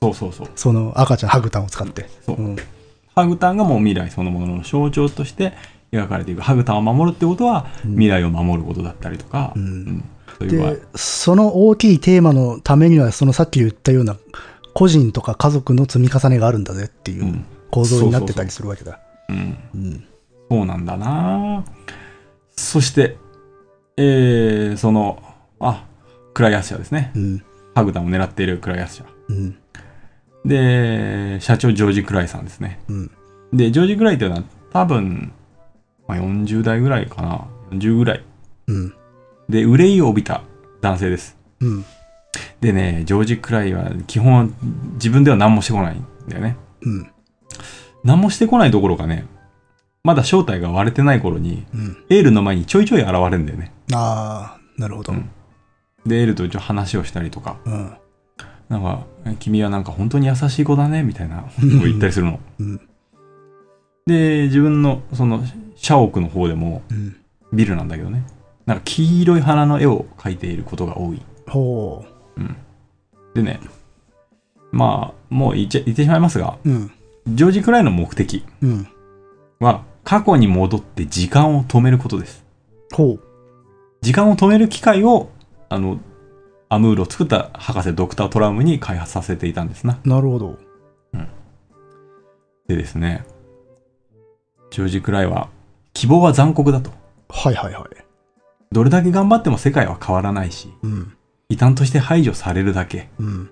[0.00, 0.48] そうそうそう。
[0.54, 2.08] その赤ちゃん、ハグタンを使って。
[2.24, 2.56] そううん。
[3.14, 5.52] ハグタンがもう未来そのものの象徴として
[5.92, 6.42] 描かれていく。
[6.42, 10.04] ハグタンを守るってことは、未来を守ることだったりとか、うん
[10.40, 14.16] で、その大きいテーマのためには、そのさっき言ったような
[14.74, 19.00] 個人とか家族の積み重ねがあるんだぜっていううん構造になってたりするわけだ。
[20.50, 21.64] そうなんだな
[22.56, 23.16] そして、
[23.96, 25.22] えー、その、
[25.60, 25.84] あ、
[26.34, 27.12] クライアス社ですね。
[27.14, 27.44] うん。
[27.74, 29.04] ハグタンを狙っているクライアス社。
[29.28, 29.56] うん。
[30.44, 32.80] で、社長ジョージ・クライさんですね。
[32.88, 33.10] うん。
[33.52, 35.32] で、ジョージ・クライというのは多分、
[36.08, 37.46] まあ、40代ぐらいかな。
[37.70, 38.24] 40ぐらい。
[38.66, 38.94] うん。
[39.48, 40.42] で、憂いを帯びた
[40.80, 41.36] 男性です。
[41.60, 41.84] うん。
[42.60, 44.54] でね、ジョージ・クライは基本
[44.94, 46.56] 自分では何もしてこないんだよね。
[46.82, 47.10] うん。
[48.04, 49.26] 何もしてこないどころかね、
[50.04, 52.04] まだ正体が割れてない頃に、うん。
[52.10, 53.72] エールの前にちょいちょい現れるんだよね。
[53.92, 55.12] ああ、なるほど。
[55.12, 55.30] うん
[56.04, 57.96] で、エールとちょっと話をしたりとか、うん。
[58.68, 62.40] なんか、え君はなんか本当に優しい子だね、みたいなことを言ったりするの。
[62.58, 62.80] うん。
[64.06, 65.44] で、自分のその
[65.76, 67.16] 社屋の方でもうん。
[67.52, 68.24] ビルなんだけどね、
[68.64, 71.20] なんか黄色い花の絵を描いていることが多い。
[71.46, 72.04] ほ
[73.34, 73.60] でね、
[74.70, 76.70] まあ、もう言っちゃ言ってしまいますが、う。
[76.70, 76.90] うん。
[77.28, 78.88] ジョージ・クライの目的うん。
[79.60, 82.44] は過去に戻って時間を止めることです。
[82.92, 83.20] ほう。
[84.00, 85.30] 時間を止める機械を、
[85.68, 86.00] あの、
[86.68, 89.98] アムールを作った博士ドクター・トラウムに開発させていたんですな。
[90.04, 90.58] なるほど。
[92.68, 93.24] でですね、
[94.70, 95.48] ジョージ・クライは、
[95.92, 96.90] 希望は残酷だと。
[97.28, 97.84] はいはいはい。
[98.70, 101.12] どれだけ頑張っても世界は変わらないし、うん。
[101.48, 103.08] 異端として排除されるだけ。
[103.18, 103.50] うん。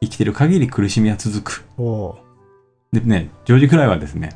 [0.00, 1.64] 生きてる限り苦しみは続く。
[2.92, 4.30] でね、ジョージ・クライはですね、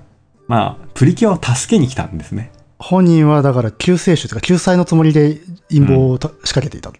[0.48, 2.50] まあ、プリキュアを助けに来たんですね。
[2.78, 5.38] 本人はだから救世主というか救済のつもりで
[5.68, 6.92] 陰謀をた仕掛けていた。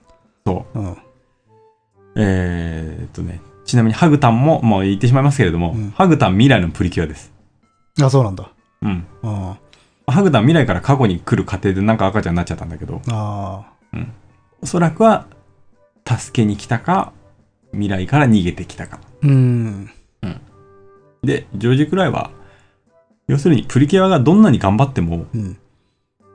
[0.47, 0.79] そう。
[0.79, 0.97] うん。
[2.17, 7.33] えーっとね、ちなみにハグタンも、もう言ってしまいますけれども、うんハグタン未来のプリキュアです。
[8.01, 8.51] あ、そうなんだ。
[8.83, 9.07] うん。
[9.23, 9.59] あ
[10.07, 13.65] ハグタン未来から過去に来る過程でなんか赤ちゃんになっちゃったんだけど、あ。
[13.93, 13.99] あ
[14.61, 15.27] おそらくは、
[16.07, 17.13] 助けに来たか、
[17.73, 18.99] 未来から逃げてきたか。
[19.03, 19.09] あ。
[19.23, 19.91] うん。
[21.23, 22.31] で、ジョージ・クライは、
[23.29, 25.59] 要するにプリキュアがどんなに頑張っても、うん。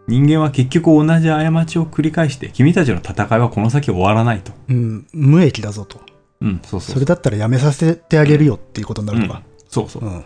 [0.08, 4.54] 人間は結局同じ過ちを繰り返して、君たちの戦いはこの先終わらないと。
[4.70, 5.08] うん。
[5.12, 6.00] 無益だぞと。
[6.40, 9.42] うん、そうそうそれだったらやめさせてあげるよっていうことになるのか。
[9.68, 10.06] そうそう。
[10.06, 10.24] うん。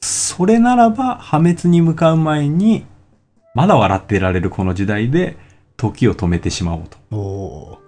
[0.00, 2.86] それならば破滅に向かう前に
[3.54, 5.36] まだ笑っていられるこの時代で
[5.76, 7.78] 時を止めてしまおうと。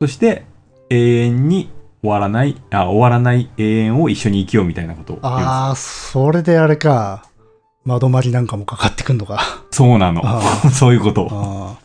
[0.00, 0.44] そして
[0.90, 7.27] 永遠に終わらない、あ、終わらない永遠を一緒に生きようみたいなことをああ、それであれか。
[7.84, 9.40] 窓まりなんかもかかってくんのか。
[9.70, 10.42] そうなのあ。
[10.72, 11.28] そういうこと。
[11.30, 11.78] あ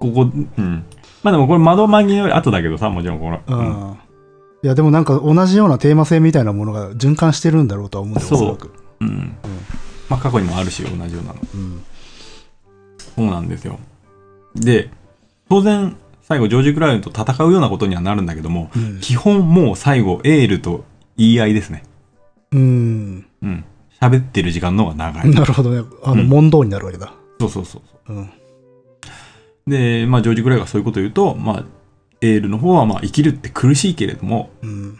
[0.00, 0.84] ここ、うん。
[1.22, 3.40] まあでもこれ窓紛れより後だけどさ、もちろんこの。
[3.46, 3.98] あ、ううんん。
[4.62, 8.72] いや、でもなんか同じようなテーマ性みたいなものが循環してるんだろうとは思うんだよ、そうおそらく。
[9.00, 9.36] うん。
[10.08, 11.36] まあ過去にもあるし、同じようなの。
[11.54, 11.82] うん。
[13.16, 13.78] そうなんですよ。
[14.54, 14.90] で、
[15.48, 19.00] 当然、最後ジョージ・クラウンと戦うようなことにはなるんだけども、うん。
[19.00, 20.84] 基本もう最後、エールと
[21.16, 21.84] 言い合いですね。
[22.52, 23.26] うん。
[23.42, 23.64] うん。
[24.08, 25.30] 喋ってる時間の方が長い。
[25.30, 25.88] なるほどね。
[26.02, 27.14] あの、うん問答になるわけだ。
[27.40, 28.16] そうそうそうそう。
[28.16, 28.30] うん。
[29.66, 31.64] で、まあ、ジョージ・クライがそういうことを言うと、まあ、
[32.20, 34.98] エールの方は、まあ、生きるって苦しいけれども、うん。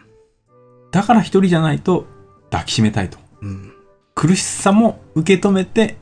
[0.90, 2.06] だから一人じゃないと
[2.50, 3.18] 抱きしめたいと。
[3.42, 3.72] うん。
[4.14, 5.96] 苦しさも受け止めて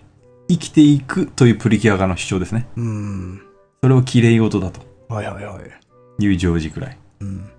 [0.49, 2.69] 生きていくというプリキュア側の主張ですね。
[2.77, 3.43] うん。
[3.83, 5.59] それを綺麗事だとはいはいは
[6.19, 6.25] い。
[6.25, 6.99] いうジョージ・クライ。
[7.21, 7.51] うん。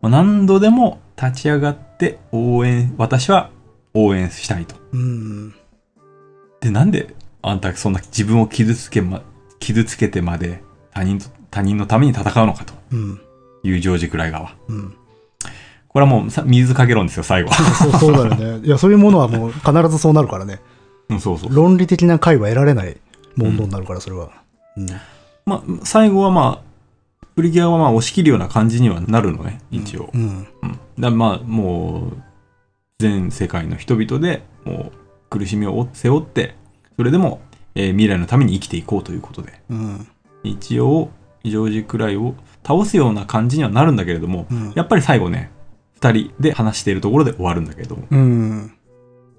[0.00, 3.50] まあ、何度でも立ち上がって応援、私は
[3.94, 4.76] 応援したいと。
[4.92, 5.54] うん。
[6.60, 9.22] で、なんであんたそんな自分を傷つけま、
[9.60, 13.20] 傷つけてまで他人と、他人のために戦うのかとうん。
[13.62, 14.54] いうジョージ・クライ側。
[14.68, 14.94] うん。
[15.88, 17.52] これはもうさ水かけ論ですよ、最後。
[17.54, 18.66] そうそうだよね。
[18.66, 20.60] いや、そういうものはもう必ずそうなるからね。
[21.08, 21.54] うん、そうそう。
[21.54, 22.96] 論理的な解は得られない
[23.36, 24.30] 問答になるから、それは。
[24.76, 24.86] うん。
[25.46, 26.74] まあ、最後はまあ、
[27.36, 30.10] プリキュアはまあ押し切るような感じにはなるのね、一応。
[30.14, 30.46] うん。
[30.62, 30.78] うん。
[30.98, 32.22] だまあ、もう、
[33.04, 36.54] 全世界の人々で、もう、苦しみを背負って、
[36.96, 37.42] それでも、
[37.74, 40.08] えー未来のために生きていこうということで、うん。
[40.42, 41.10] 一応、
[41.44, 42.34] ジョージ・クライを
[42.66, 44.72] 倒すような感じにはなるんだけれども、うん。
[44.74, 45.50] やっぱり最後ね、
[45.96, 48.72] 二人で話しているところで終わるんだけれども、うん。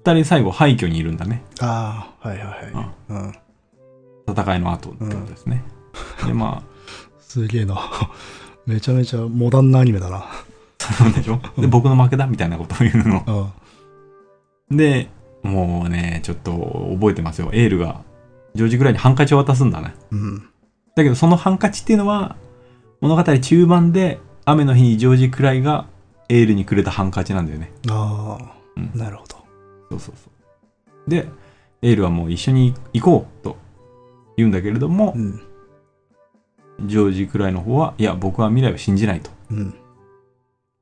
[0.04, 1.42] 二人最後廃墟にいるんだね。
[1.60, 2.88] ああ、はいはいはい。
[3.08, 3.34] うん。
[4.28, 5.64] 戦いの後ってことですね。
[6.24, 6.62] で、まあ、
[7.18, 7.76] すげえな。
[8.66, 10.26] めちゃめちゃモダンなアニメだな。
[10.94, 11.40] そうでしょ？
[11.58, 13.52] で、僕の負けだみたいなことを言うの。
[14.70, 14.76] うん。
[14.76, 15.08] で、
[15.42, 17.50] もうね、ちょっと覚えてますよ。
[17.52, 18.02] エールが、
[18.54, 19.94] ジョージぐらいにハンカチを渡すんだね。
[20.10, 20.48] うん。
[20.94, 22.36] だけど、そのハンカチっていうのは、
[23.00, 25.86] 物語中盤で、雨の日にジョージくらいが
[26.28, 27.72] エールにくれたハンカチなんだよね。
[27.90, 28.38] あ
[28.76, 29.36] うんあ、なるほど。
[29.90, 30.30] そうそうそ
[31.06, 31.10] う。
[31.10, 31.28] で、
[31.82, 33.56] エールはもう一緒に行こうと
[34.36, 35.40] 言うんだけれどもう、ん。
[36.86, 39.30] ジョージくらいの方は、いや、僕は未来を信じないと。
[39.50, 39.74] うん。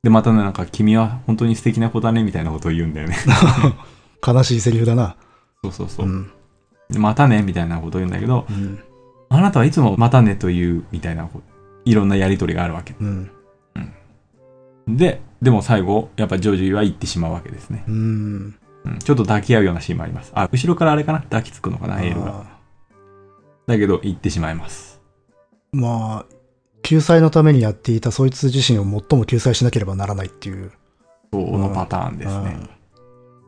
[0.05, 3.17] で、またね、なんか、君は本当に素敵な子だね、みたいなことを言うんだよね。
[4.25, 5.17] 悲しいセリフだな。
[5.63, 6.09] そうそうそうう。
[6.09, 6.31] ん。
[6.91, 8.79] でまたね、みたいなことを言うんだけど、うん。
[9.31, 11.27] あなたはいつもまたねという、みたいな、
[11.87, 12.95] いろんなやりとりがあるわけ。
[13.01, 13.31] うん。
[14.87, 17.85] で、でも最後、やっぱジョージは言ってしまうわけですね。
[17.89, 18.55] うん。
[18.85, 20.33] うん、ちょっと抱き合うようなシーンもあります。
[20.35, 21.21] あ、後ろからあれかな？
[21.21, 22.41] 抱きつくのかな、エールが。
[22.41, 22.45] あ
[23.67, 25.01] だけど、言ってしまいます。
[25.73, 26.34] ーまあ、
[26.85, 30.71] 救済のためにやっていたそいつ自身を最も救済しなければならないっていう。
[31.33, 32.69] そうのパターンですね。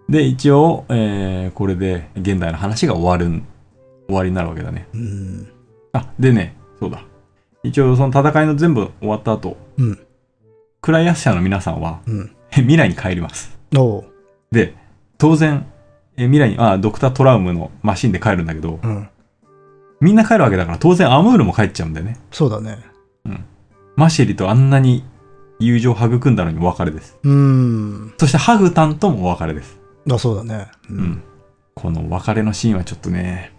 [0.08, 3.46] で、一応、えー、これで現代の話が終わるん、
[4.06, 4.88] 終わりになるわけだね。
[4.94, 5.48] うん。
[5.92, 7.04] あ、でね、そうだ。
[7.62, 9.98] 一応、その戦いの全部終わった後、うん。
[10.80, 12.30] クライアス社の皆さんは、うん。
[12.52, 13.58] 未来に帰ります。
[14.50, 14.74] で、
[15.18, 15.66] 当然、
[16.16, 19.08] え未来に、あ、ドクタートラウムのマシンで帰るんだけど、うん。
[20.00, 22.16] みんな帰るわけだから、当然アムールも帰っちゃうんだよね。
[22.30, 22.95] そうだね。
[23.96, 25.04] マシェリとあんなに
[25.58, 27.18] 友情を育んだのにお別れです。
[27.22, 28.14] うん。
[28.18, 29.78] そしてハグタンともお別れです。
[30.10, 30.68] あ、そうだね。
[30.90, 31.22] ううん。。
[31.74, 33.52] この別れのシーンはちょっとね、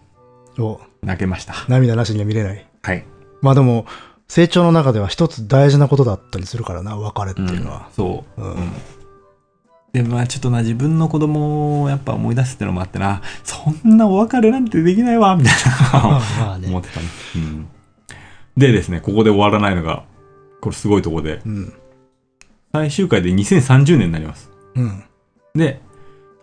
[0.60, 1.54] お泣けました。
[1.68, 2.68] 涙なしには見れない。
[2.84, 3.06] はい。
[3.42, 3.86] まあでも、
[4.28, 7.90] 成長の中では一つ大事なことだったりするからな、別れっていうのは。
[7.96, 8.42] そう。
[8.42, 8.72] うんうん
[9.94, 17.06] で、まあちょっとな、自分の子供をやっぱ思い出すってのもあってな、そんなお別れなんてできないわ、みたいな まあ思ってたね。
[17.36, 17.68] うん。
[18.58, 20.04] でですね、ここで終わらないのが、
[20.62, 21.74] これすごいとこで、うん。
[22.74, 24.52] 最終回で2030年になります。
[24.76, 25.04] うん。
[25.56, 25.82] で、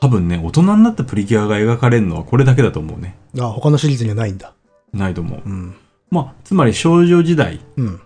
[0.01, 3.17] 多分ね、大人になったプリキュアが描かれるのはこれだけだと思うね。
[3.39, 4.55] あ、他のシリーズにはないんだ。
[4.93, 5.43] ないと思う。
[5.45, 5.75] うん。
[6.11, 8.01] まあ、つまり少女時代うん。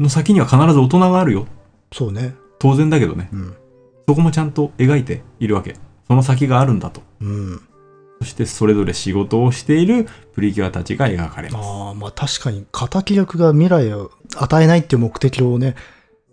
[0.00, 1.46] の先には必ず大人があるよ。
[1.92, 2.34] そうね。
[2.58, 3.28] 当然だけどね。
[3.32, 3.56] うん。
[4.08, 5.76] そこもちゃんと描いているわけ。
[6.06, 7.02] その先があるんだと。
[7.20, 7.60] うん。
[8.20, 11.68] そしてそれぞれ仕事をしているプリキュアたちが描かれます。
[11.68, 15.76] ああ、まあ確かに、敵役が未来を与えないっていう目的をね、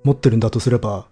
[0.04, 1.06] 持ってるんだとすれば、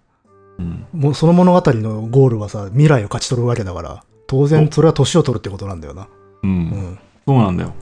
[0.58, 0.86] うん。
[0.92, 6.08] もうその物語のゴールはさ、未来を勝ち取るわけだから、当然それは年を取るってことなんだよな。
[6.42, 6.50] うん。
[6.50, 6.98] うん。
[7.26, 7.72] そうなんだよ。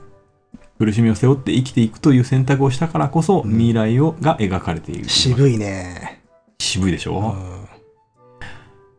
[0.78, 5.09] 苦しみを背負って生きていくという選択をしたからこそ、うん未来をが描かれている。
[5.09, 6.22] 渋いね。
[6.59, 7.36] 渋いでしょ、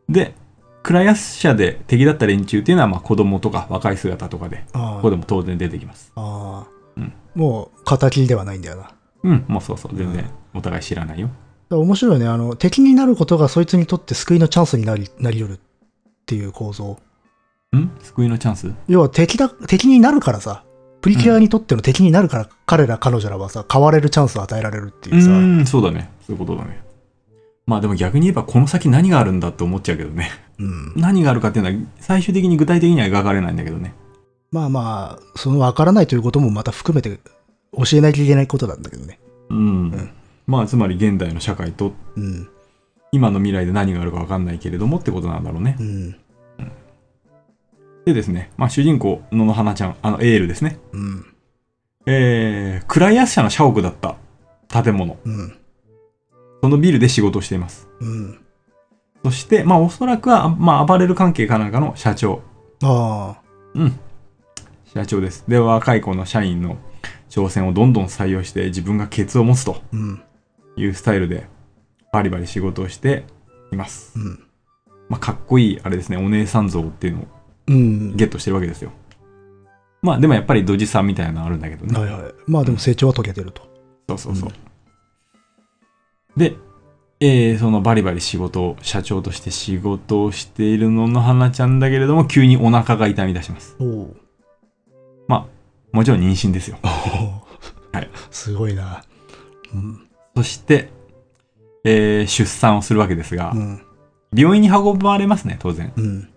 [0.10, 0.14] うん。
[0.14, 0.36] で、
[0.84, 6.12] クライアス社で敵だった連中っていうのは、まあ子供とか若い姿とかで、あここでも当然出てきます。
[6.16, 8.92] ああ、うんもう、敵ではないんだよな。
[9.24, 11.30] うん、もうそうそう、全然お互い知らないよ。
[11.70, 12.28] ら面白いよね。
[12.28, 15.60] あの、敵になることがそいつにとって救いのチャンスになり、なり得るっ
[16.26, 17.00] ていう構造。
[17.76, 17.92] ん？
[18.02, 18.72] 救いのチャンス？
[18.88, 20.64] 要は敵だ、敵になるからさ、
[21.02, 25.30] プリキュアにとっての敵になるから、彼ら彼女らはさ、変われるチャンスを与えられるっていうさ。
[25.30, 26.10] うーん、そうだね。
[26.26, 26.82] そういうことだね。
[27.66, 30.32] まあでも逆に言えばこの先何があるんだって思っちゃうけどね。
[30.59, 30.93] うん。
[30.95, 33.93] 何があるかっていうのは最終的に具体的には描かれないんだけどね。
[34.51, 37.20] まあまあ、その分からないということもまた含めて
[37.72, 39.20] 教えなきゃいけないことなんだけどね。
[39.49, 40.11] うん。
[40.45, 42.49] まあつまり現代の社会とうん。
[43.11, 45.84] 今の未来で何があるか分かんないけれどもってことなんだろうねう。
[45.84, 46.16] ん。
[48.05, 50.80] でですね、まあ主人公のの花ちゃん、あのエールですね。
[50.91, 51.26] うん。
[52.05, 54.18] えー、クライアス社の社屋だった
[54.84, 55.18] 建物。
[55.24, 55.57] うん。
[56.64, 57.89] そのビルで仕事をしています。
[57.99, 58.39] うん。
[59.26, 62.41] そして、まあおそらくは、まあアパレル関係かなんかの社長。
[62.82, 63.41] ああ。
[63.74, 63.99] うん。
[64.86, 65.43] 社長です。
[65.49, 66.78] で、若い子の社員の
[67.30, 70.24] 挑戦をどんどん採用して自分がケツを持つとうん。
[70.78, 71.47] いうスタイルで
[72.14, 73.26] バリバリ仕事をして
[73.74, 74.18] います。
[74.18, 74.43] うん。
[75.09, 77.28] まあかっこいい、あれですね、お姉さん像っていうのを
[77.68, 78.16] うん。
[78.16, 78.93] ゲットしてるわけですよ。
[80.01, 81.99] まあでもやっぱりドジさんみたいなのあるんだけどね。
[81.99, 82.34] はいはい。
[82.47, 83.64] まあでも成長は遂げてると。
[84.07, 84.49] そうそうそう。
[86.38, 86.56] で、
[87.20, 93.78] えー、そのバリバリ仕事を、社長として仕事をしているのの花ちゃんだけれども、急にお腹が痛み出します。
[95.28, 95.48] まあ、
[95.92, 96.78] もちろん妊娠ですよ。
[96.84, 98.10] はい。
[98.32, 99.04] すごいな。
[99.74, 100.08] うん。
[100.36, 100.90] そして、
[101.84, 103.82] えー、出産をするわけですが、うん。
[104.36, 105.94] 病院に運ばれますね、当然。
[105.96, 106.30] うん。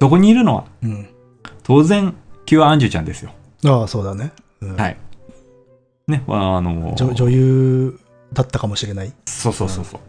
[0.00, 1.08] そこにいるのは、うん。
[1.62, 3.32] 当然、キュアアンジュちゃんですよ。
[3.64, 4.32] ああ、そうだね。
[4.60, 4.96] うん、はい。
[6.08, 7.98] ね、あの女女優
[8.32, 9.12] だったかもしれない。
[9.26, 10.00] そうそうそうそう。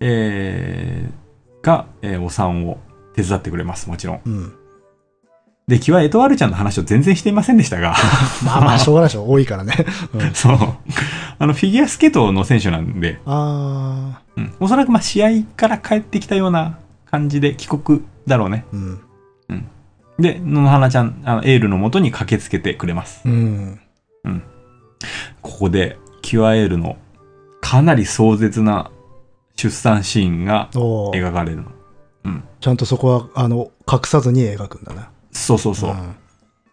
[0.00, 2.78] えー、が、えーお産を
[3.14, 4.20] 手伝ってくれます、もちろん。
[4.24, 4.52] うん。
[5.68, 7.94] で、キュアエトワールちゃんの話を全然していませんでしたが、
[8.44, 9.28] まあまあ、しょうがないでしょ。
[9.28, 9.74] 多いからね。
[10.14, 10.58] うん、そう。
[11.38, 14.20] あの、フィギュアスケートの選手なんで、ああ。
[14.36, 16.78] うん、おそらくまあ試合から帰ってきたような
[17.10, 18.64] 感じで帰国だろうね。
[18.72, 19.00] うん。
[20.18, 23.22] で、野々花ちゃん、あのエールのもとに駆けつけてくれます。
[23.24, 23.80] うん。
[25.40, 26.96] ここで、キュアエールの
[27.70, 28.90] かなり壮絶な
[29.54, 30.70] 出産シーンが。
[30.72, 31.70] 描かれるの。
[32.60, 35.12] ちゃんとそこは、あの、隠さずに描くんだな。
[35.30, 35.94] そうそうそう。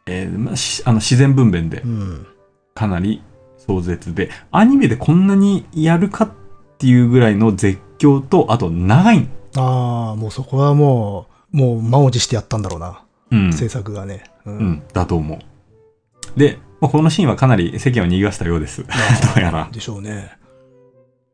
[0.07, 0.53] えーま
[0.85, 2.25] あの自然分娩でうん。
[2.73, 3.21] かなり
[3.57, 6.31] 壮絶で、アニメでこんなにやるかっ
[6.79, 9.27] ていうぐらいの絶叫と、あと長い。
[9.55, 13.03] ああ、もうそこはもう、もう満を持してやったんだろうな。
[13.29, 13.53] うん。
[13.53, 14.23] 制作がね。
[14.45, 14.53] うう。
[14.55, 16.39] ん、だと思う。
[16.39, 18.81] で、まあこのシーンはかなり世間を賑わせたようです。
[18.83, 18.89] ど
[19.37, 19.69] うやら。
[19.71, 20.37] でしょうね。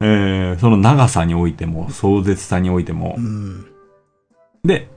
[0.03, 3.21] えー、その長さにおいても、壮絶さにおいてもう。
[3.21, 3.65] ん。
[4.63, 4.89] で、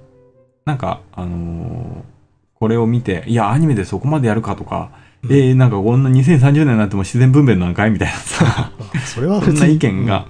[0.65, 2.17] なんか、あのー
[2.59, 4.91] これを見て、いや、アニメでそこまでやるかとか、
[5.23, 8.73] うんえー、なんかこんな2030年になっても自然分娩なんかいみたいなさ、
[9.05, 10.27] それはそんな意見が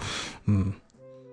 [0.49, 0.75] うん。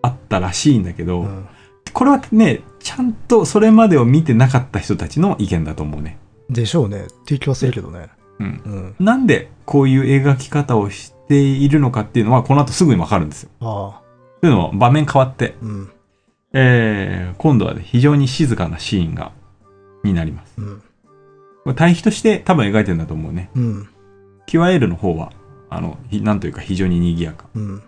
[0.01, 1.45] あったらしいんだけど、うん。
[1.93, 6.17] これはね、ちゃんとそれまでを見てなかった人たちの意見だと思うね。
[6.49, 7.05] でしょうね。
[7.05, 8.09] っていう気はするけどね。
[8.39, 8.61] うん。
[8.65, 8.95] うん。
[8.99, 13.49] なんでこういう描き方をしているのかっていうのは、この後すぐにわかるんですよ。
[13.59, 14.01] ああ。
[14.41, 15.91] というのも、場面変わって、うん。
[16.53, 19.31] えー、今度はね、非常に静かなシーンが、
[20.03, 20.53] になります。
[20.57, 20.83] うん。
[21.63, 23.49] これ対比として多分描いてるんだと思うね。
[23.55, 23.89] うん。
[24.45, 25.31] キュアエールの方は、
[25.69, 27.45] あの、ひなんというか非常に賑やか。
[27.55, 27.83] うん。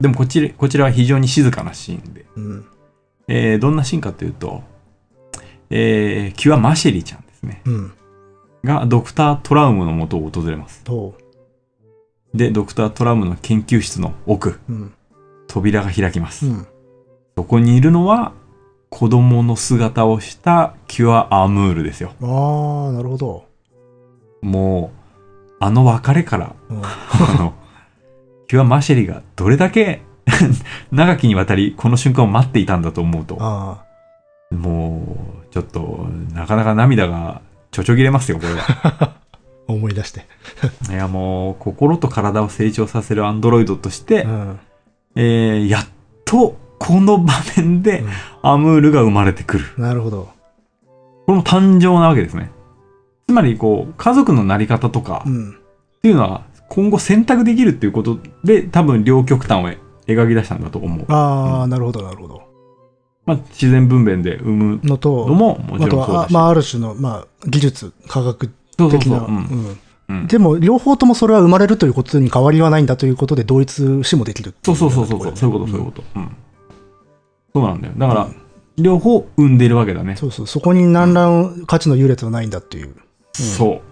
[0.00, 2.26] でもこっち、こちらは非常に静かなシーンで。
[2.36, 2.66] うん。
[3.26, 4.62] えー、どんなシーンかというと、
[5.70, 7.62] えー、キュアマシェリちゃんですね。
[7.64, 7.92] うん。
[8.64, 10.84] が、ドクター・トラウムの元を訪れます。
[10.84, 11.16] と、
[12.34, 14.92] で、ドクター・トラウムの研究室の奥、うん。
[15.46, 16.46] 扉が開きます。
[16.46, 16.66] うん。
[17.36, 18.32] そこにいるのは、
[18.90, 22.12] 子供の姿をしたキュア・アムールですよ。
[22.22, 23.44] ああ、なるほど。
[24.42, 26.82] もう、あの別れから、うん。
[26.82, 27.54] あの、
[28.48, 30.02] キュア・マシェリがどれだけ
[30.92, 33.84] 長きにわたりこの瞬間を待っていたんだと思うと、あ
[34.50, 39.14] もう、ちょっと、なかなか涙がちょちょぎれますよ、これは。
[39.68, 40.26] あ、思い出して。
[40.90, 44.60] いや、もう、心と体を成長させるアンドロイドとして、うん。
[45.16, 45.86] えー、やっ
[46.24, 48.08] と、この場面でうん、
[48.42, 49.64] アムールが生まれてくる。
[49.78, 50.28] なるほど。
[51.26, 52.50] これも誕生なわけですね。
[53.26, 55.50] つまり、こう、家族の成り方とかう、ん。
[55.50, 59.68] っていうのは、今後選択できるっていうことで、多分両極端を
[60.06, 61.04] 描き出したんだと思う。
[61.08, 62.42] ああ、なるほど、なるほど。
[63.26, 64.98] まあ、自然分娩で産むの
[65.34, 66.30] ももちろんそうだし。
[66.30, 68.50] あまあ、ある種の、まあ、技術、科学。
[68.76, 69.26] 的な。
[70.26, 75.36] でも、両方ともそれは生まれるということに変わりはないんだということで、同一視もできるそいうそうそうそうそう。
[75.36, 76.02] そういうこと、そういうこと。
[76.16, 76.36] うん。
[77.54, 77.94] そうなんだよ。
[77.96, 78.28] だから、
[78.76, 80.16] 両方生んでるわけだね。
[80.16, 80.46] そうそう。
[80.46, 82.94] そこに何らの価値の優劣はないんだっていう。
[83.32, 83.82] そ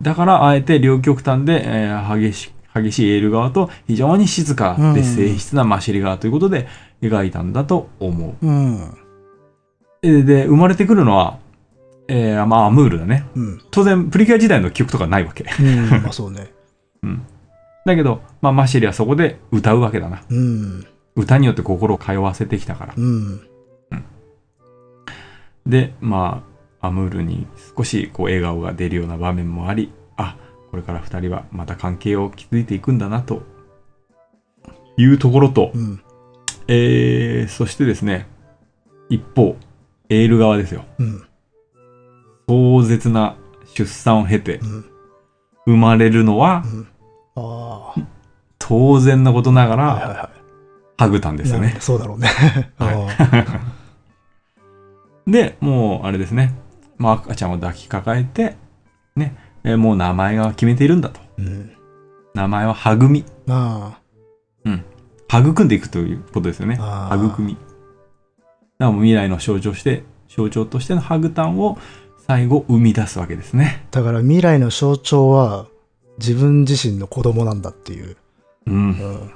[0.00, 0.04] う。
[0.04, 6.66] だから、あえて両極端で、えー激し激しいエール側と非常に静かうんで静筆なマシリ側ということで
[7.02, 8.46] 描いたんだと思う。
[8.46, 8.94] うん。
[10.02, 11.38] えーで、生まれてくるのは、
[12.14, 13.24] えーまあ、アムールだね。
[13.34, 13.60] うん。
[13.70, 15.46] 当然、プリキュア時代の記憶とかないわけ。
[15.58, 15.88] うん。
[16.02, 16.52] まあそうね。
[17.86, 20.22] だけど、まあ、マシリはそこで歌うわけだな。
[20.28, 20.86] うん。
[21.16, 22.94] 歌によって心を通わせてきたから。
[22.96, 23.40] うん。
[25.66, 26.44] で、ま
[26.80, 30.36] あ、アムールに少しこう笑顔が出るような場面もあり、あ、
[30.70, 33.42] これから二人はまた関係を築いていくんだな、と
[34.96, 36.00] いうところと、うん。
[36.68, 38.26] えー、そしてですね、
[39.08, 39.56] 一方、
[40.08, 40.84] エール側ですよ。
[40.98, 41.22] うん。
[42.52, 43.36] 壮絶な
[43.74, 44.84] 出産を経てうん。
[45.64, 46.64] 生まれるのは
[47.36, 47.94] あ
[48.58, 49.76] 当然のことながあ。
[49.76, 50.30] はいはいらは
[50.98, 51.46] ハグタンでい。
[51.46, 51.76] すよね。
[51.80, 52.28] そうだろうね。
[52.78, 53.62] はいあ
[55.30, 56.54] で、もうあれですね、
[56.98, 58.56] まあ、赤ちゃんを抱きかかえて、
[59.16, 61.20] ね、えーもう名前が決めているんだと。
[61.20, 61.70] あうん。
[62.34, 63.24] 名前ははぐみ。
[63.48, 63.98] あ
[65.28, 66.74] 育んでいくということですよね。
[66.74, 67.54] 育み。
[67.54, 67.66] だか
[68.78, 71.78] らもう未来の象徴して、象徴としてのハグタンを
[72.26, 73.84] 最後生み出すわけですね。
[73.90, 75.66] だから未来の象徴は
[76.18, 78.16] 自分自身の子供なんだっていう。
[78.66, 79.32] うん。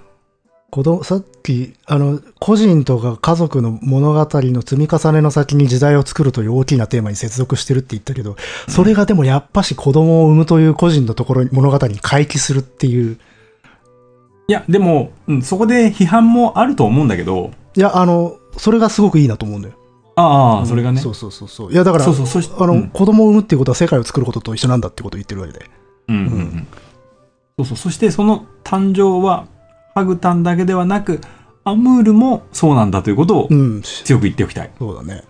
[0.71, 8.37] 子供さっき、あの、個人とか家族の物語の積み重ねの先に時代を作るという大きなテーマに接続してるって言ったけど、
[8.69, 13.19] それがでもやっぱし子供を産むという個人のところに物語に回帰するっていう。
[14.49, 19.75] いや、でも、うん、そこで批判もあると思うんだけど、いや、あの、それがすごくいいなと思うんだよ。
[20.17, 21.01] ああ、それがね。
[21.01, 21.73] そうそうそうそう。
[21.73, 25.67] いや、だから、そうそうそしあの、うん子供を産むっていうことは世界を作ることと一緒なんだってことを言ってるわけで。
[26.09, 26.67] うんうんうん。
[27.59, 27.77] そうそう。
[27.77, 29.47] そしてその誕生は、
[29.95, 31.21] ハグタンだけではなく、
[31.65, 33.83] アムールもそうなんだということをうん。
[33.83, 34.71] 強く言っておきたい。
[34.79, 35.23] そうだね。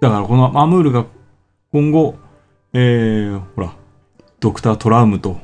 [0.00, 1.06] だからこのアムールが
[1.72, 2.16] 今後、
[2.72, 3.74] えー、ほら、
[4.40, 5.38] ドクター・トラウムと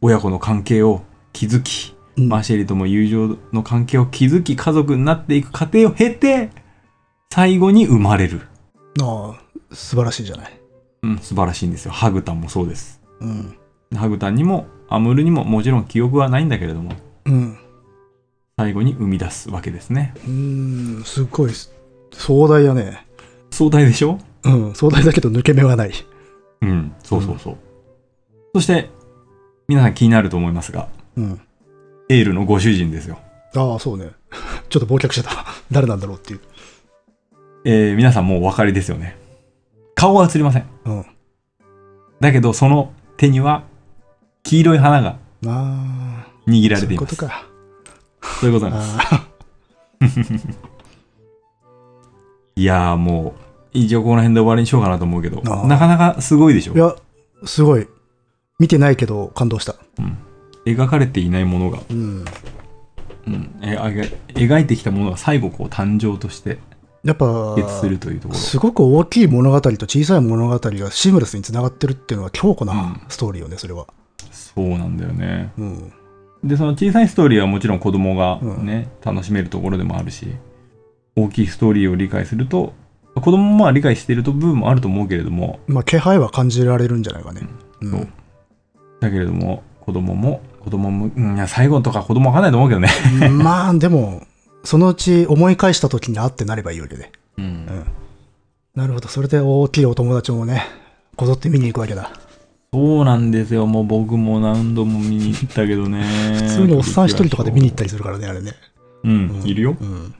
[0.00, 1.02] 親子の関係を
[1.32, 6.50] 築き、うんマシェリとも友情の関係を築き、家族になっていく過程を経て、
[7.30, 8.42] 最後に生まれる。
[9.00, 10.60] ああ、素晴らしいじゃない。
[11.02, 11.92] うん、素晴らしいんですよ。
[11.92, 13.00] ハグタンもそうです。
[13.20, 13.56] うん。
[13.94, 16.92] ハグタンにも、アムールにももちろん記憶はないんだけれども、
[17.26, 17.58] うん。
[18.58, 20.14] 最後に生み出すわけですね。
[20.16, 21.52] うーん、すっごい
[22.12, 23.06] 壮大やね。
[23.50, 24.18] 壮大でしょ？
[24.44, 25.92] うん、壮大だけど抜け目はない。
[26.62, 27.56] うん、そうそうそう。
[28.54, 28.90] そして、
[29.68, 31.40] 皆さん気になると思いますが、うん。
[32.08, 33.18] エールのご主人ですよ。
[33.54, 34.10] ああ、そうね。
[34.70, 35.44] ちょっと忘却してた。
[35.70, 36.40] 誰なんだろうっていう。
[37.70, 39.14] えー皆さんもうお分かりですよね。
[39.94, 40.64] 顔は映りません。
[40.86, 41.06] うん。
[42.18, 43.64] だけど、その手には、
[44.42, 45.18] 黄色い花が
[46.46, 46.96] 握られています。
[46.96, 47.46] いうことか。
[48.40, 48.96] そういうことなんです。
[48.98, 50.48] あ
[52.56, 53.40] いやーもう、
[53.74, 56.72] 一応この辺で終わりにしようかなと思うけど、なかなかすごいでしょ？
[56.72, 56.76] あ。
[56.76, 56.80] い。
[56.80, 56.94] や、
[57.44, 57.86] すごい。
[58.58, 59.74] 見てないけど感動した。
[60.64, 62.24] 描かれていないものが、うん。
[63.26, 66.56] うん、え描いてきたものが最後こう誕生として
[67.04, 68.40] やっぱ、決するというところ。
[68.40, 73.86] すごく大きい物語と小さい物語がシームレスにつながってるっていうのは強固うんなストーリーよね、それは。
[74.32, 75.52] そうなんだよね。
[75.58, 75.92] うん。
[76.44, 80.26] で、その小さいストーリーはもちろん子供がね、楽しめるところでもあるし、
[81.16, 82.72] 大きいストーリーを理解すると、
[83.14, 87.42] 子供もまあ理解している部分もあると思うけれども、まあ、気配は感じられるんじゃないかね。
[87.80, 87.90] うん。
[87.90, 88.08] そう
[89.00, 92.88] だけれども、子供も、子供も、うん、いや、最後とか子供わかんないと思うけどね。
[93.30, 94.22] まあ、でも、
[94.68, 97.10] そのうち思い返した時に会ってなればいいわけで。
[97.38, 97.66] うん
[98.74, 99.08] なるほど。
[99.08, 100.62] それで大きいお友達もね、
[101.16, 102.12] こぞって見に行くわけだ。
[102.74, 103.66] そうなんですよ。
[103.66, 106.04] もう僕も何度も見に行ったけどね。
[106.34, 108.52] 普通におっさん一人とかで見に行ったりするからね、あれね。
[109.04, 109.74] うん、いるよ。
[109.80, 110.14] うん。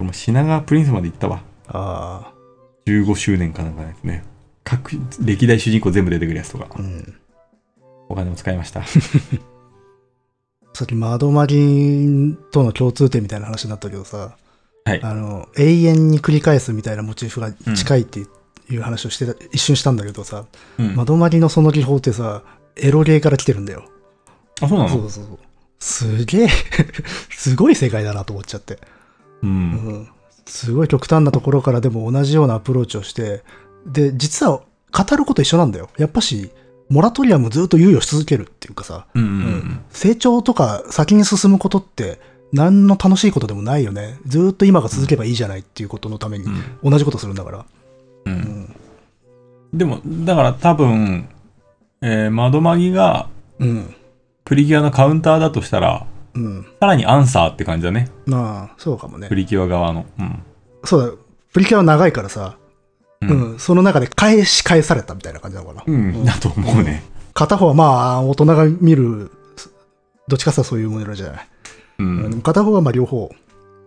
[0.00, 1.40] 俺も品川プリンスまで行ったわ。
[1.68, 2.32] あ
[2.86, 4.24] 15周年かなんかのやつね。
[4.64, 4.90] 各、
[5.24, 6.82] 歴代主人公全部出てくるやつとかあ、う。
[6.82, 7.14] ん。
[8.08, 8.82] お金も使いました。
[10.72, 14.36] さっき窓マギとの共通点みたいな話になったけどさ、
[14.84, 15.02] はい。
[15.02, 20.46] あの、永遠に繰り返すみたいなモチーフが近いっていう話をしてた、一瞬したんだけどさ、
[20.78, 22.42] うん窓マギのその技法ってさ、
[22.76, 23.84] エロゲーから来てるんだよ。
[24.60, 24.88] あ、そうなの？
[24.90, 25.38] そうそうそう。
[25.78, 26.48] すげえ、
[27.30, 28.74] すごい世界だなと思っちゃって。
[29.42, 29.46] う。
[29.46, 30.08] うんん。
[30.46, 33.42] すごい極端なところからでも同じようなアプローチをして、
[33.86, 35.88] で、実は語ること一緒なんだよ。
[35.96, 36.50] やっぱし、
[36.90, 39.80] モラトリアムずっと猶予し続けるっていうかさ、うんうんうん。
[39.90, 42.20] 成長とか先に進むことって
[42.52, 44.18] 何の楽しいことでもないよね。
[44.26, 46.46] ずっと今が続けばいいじゃないっていうことのために
[46.82, 47.64] 同じことするんだから。
[48.26, 48.76] うんうん。
[49.72, 51.28] でも、だから多分、
[52.02, 53.28] えー、窓マギが
[53.60, 53.94] うん。
[54.44, 56.66] プリキュアのカウンターだとしたら、うん。
[56.80, 58.08] さらにアンサーって感じだね。
[58.26, 59.34] まあ、そうかもねプ。
[59.36, 60.06] リキュア側の。
[60.18, 60.42] うん。
[60.82, 61.12] そうだ、
[61.52, 62.56] プリキュアは長いからさ、
[63.22, 65.84] ううんん、その中で返し返されたみたいな感じなのかな。
[65.86, 67.02] うん、だと思うね。
[67.34, 69.30] 片方はまあ、大人が見る、
[70.28, 71.48] どっちかさそういうモデルじゃない。
[71.98, 72.42] ううんん。
[72.42, 73.30] 片方はまあ両方、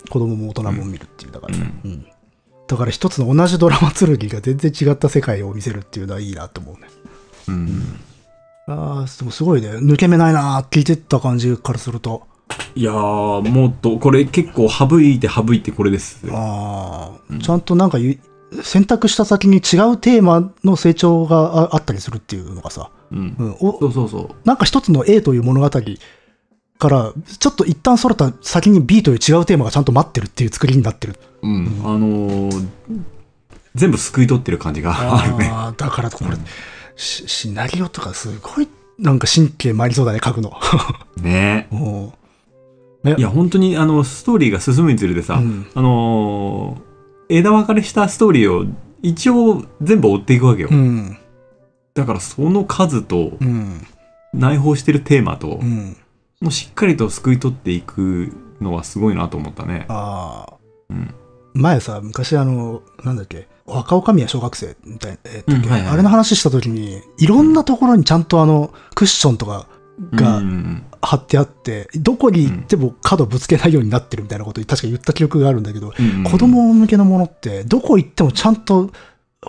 [0.09, 2.05] 子供も大人も見るっていう、だから、ううん
[2.65, 6.87] だから一つの同じドラマ剣が全然違った世界を見せるっていうのはいいなと思うね。
[7.49, 7.99] うん。
[8.67, 9.69] ああ、でもすごいね。
[9.69, 12.23] 抜け目ないなー聞いてた感じからすると。
[12.75, 16.33] いやー、もっと、これ結構省いて省いてこれですよ。
[16.35, 18.17] ああ、ちゃんとなんかゆ
[18.61, 23.43] 選択した先に違うテーマの成長がああったりするっていうのがさ、うんう。
[23.43, 24.35] ん、おそうそうそう。
[24.45, 31.15] なんか一つの A という物語から、ちょっと一旦それた先に B という違うテーマがちゃんと待ってるっていう作りになってる。
[31.41, 31.81] うん。
[31.83, 32.67] あのー、
[33.75, 35.49] 全部救い取ってる感じがあるね。
[35.51, 36.37] あーだからこれ、
[36.95, 38.67] しシナリオとかすごい
[38.99, 40.53] なんか神経参りそうだね、書くの。
[41.21, 42.13] ねうん
[43.03, 46.92] ねいや、本当に、あの、ストーリーが進むにつれてさ、うんあのー
[47.35, 48.65] 枝分かれしたストーリーを
[49.01, 50.69] 一応全部追っていくわけよ。
[50.71, 51.17] うん。
[51.93, 53.85] だからその数とうん。
[54.33, 55.95] 内包してるテーマと、うん。
[56.41, 59.85] もうしっかりと救い取っていくのはすごいなと思ったね。
[59.89, 60.53] ああ。
[60.89, 61.13] うん。
[61.53, 69.67] 前さ、昔あの、なんだっけ、若女将は小学生みたいな、えーうんはいはいあれの話した時に、いろんなところにちゃんとあの、クッションとか
[70.15, 78.89] がうん貼ってあって、どこに行っても角ぶつけないようになってるみたいなことを確か言った記憶があるんだけど、うん子供向けのものって、どこ行ってもちゃんと、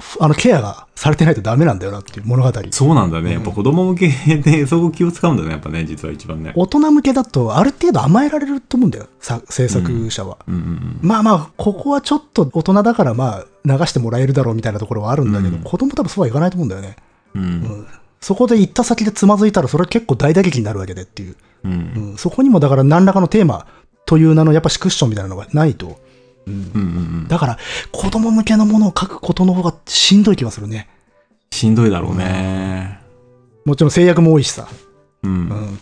[0.01, 2.53] ふあの、ケアがされてないとダメなんだよなっていう物語。
[2.73, 3.35] そうなんだね。
[3.35, 4.09] やっぱ子供向け
[4.39, 6.53] でそこ気を使うんだね、やっぱね、実は一番ね。
[6.57, 10.39] 大人向けだと、ある程度甘えられると思うんだよ、さ制作者は。
[10.49, 16.97] うんうんまあまあ、ここはちょっと大人だからまあ、流してもらえるだろうみたいなところはあるんだけど、うん子供多分そうはいかないと思うんだよね。
[17.35, 17.43] うん。
[17.43, 17.51] うんう
[17.83, 17.87] ん
[18.25, 21.37] そこで行った先でつまずいたら、それは結構大打撃になるわけでっていう。
[21.63, 21.75] うんう
[22.15, 23.67] んそこにもだから何らかのテーマ
[24.07, 26.01] という名のやっぱしクッションみたいなのがないと。
[26.47, 27.59] うんうんだから、
[27.93, 30.89] 子供向けのものを書くことの方がしんどい気がするね。
[31.53, 32.99] しんどいだろうね。
[33.67, 34.69] もちろん制約も多いしさ。
[35.23, 35.29] う。
[35.29, 35.79] うんん。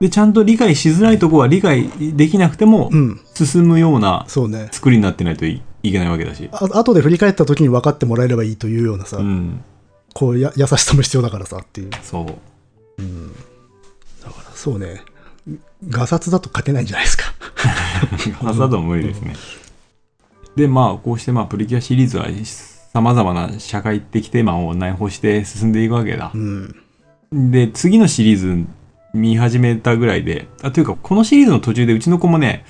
[0.00, 3.20] で、ちゃんと理解しづらいとこは理解できなくてもうん。
[3.34, 4.68] 進むようなそうね。
[4.72, 6.48] 作りになってないといいけないわけだし。
[6.50, 9.62] あ後で振り返った時に分かってもらえればいいというようなさ、うん。
[10.20, 11.90] こうや優しさも必要だからさっていう。
[12.02, 12.26] そう。
[14.22, 15.00] だからそうね。
[15.88, 17.32] ガサツだと書けないんじゃないですか。
[18.44, 19.34] はずだと無理ですね。
[20.56, 22.26] で、まあ、こうして、まあ、プリキュアシリーズは、
[22.92, 26.38] 様々な社会的テーマを内包して進んでいくわけだう。
[26.38, 26.74] ん。
[27.32, 28.66] で、次のシリーズ
[29.14, 32.66] 見始めたぐらいで、あ、というか、このシリーズの途中でうちの子もね、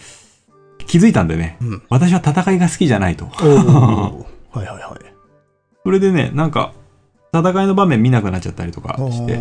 [0.86, 1.82] 気づいたんでね、うん。
[1.88, 3.24] 私は戦いが好きじゃないと。
[3.34, 4.12] は
[4.54, 5.12] いはいはい。
[5.82, 6.74] それでね、なんか、
[7.32, 9.34] 戦いの場面見なくなっちゃったりとかして、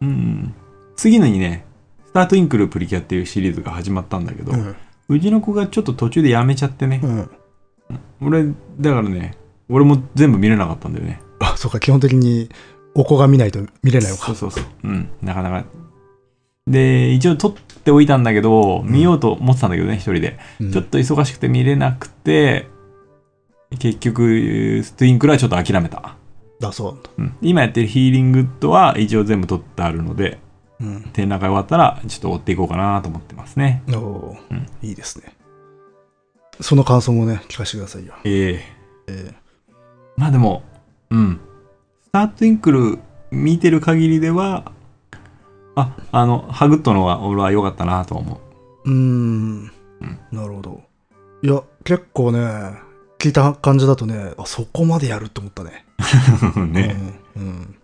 [0.00, 0.54] うん。
[0.96, 1.64] 次のにね、
[2.06, 4.76] スタートインクルプリキュアっていうシリーズが始まったんだけど、うん。
[5.08, 7.30] うちの子がちょっと途中でやめちゃってねう、ん。
[8.20, 8.44] 俺、
[8.80, 9.36] だからね、
[9.68, 11.20] 俺も全部見れなかったんだよね。
[11.40, 12.48] あ、そうか、基本的に
[12.94, 14.26] お子が見ないと見れないのか。
[14.26, 14.64] そうそうそう。
[14.84, 15.64] うん、なかなか。
[16.66, 20.38] で、一応撮っておいたんだけど、見ようと思ってたんだけどね、一人で。
[20.60, 22.68] うんちょっと忙しくて見れなくて、
[23.78, 26.16] 結局、ストゥインクルはちょっと諦めた。
[26.60, 27.10] だそうなんだ。
[27.18, 30.38] うん、今やってるヒーリングとは一応全部撮ってあるので、
[30.80, 31.02] うん。
[31.12, 33.82] 展覧会終わったらちょっと追っていこうかなと思ってますね。
[33.88, 35.34] おーうんいいですね。
[36.60, 38.14] その感想もね、聞かせてくださいよ。
[38.24, 38.64] ええ
[39.08, 39.34] え
[40.16, 40.62] まあでも、
[41.10, 41.40] うん。
[42.04, 42.98] スタートインクル
[43.30, 44.72] 見てる限りでは、
[45.76, 49.64] あ、あの、ハグットのが俺は良かったなと思ーうーん。
[50.32, 50.82] なるほど。
[51.42, 52.40] いや、結構ね、
[53.18, 55.86] 聞いた感じだとね、あそこまでやるって思ったね。
[56.56, 56.66] う。
[56.66, 56.96] ね。
[57.36, 57.42] うん。
[57.42, 57.74] うん。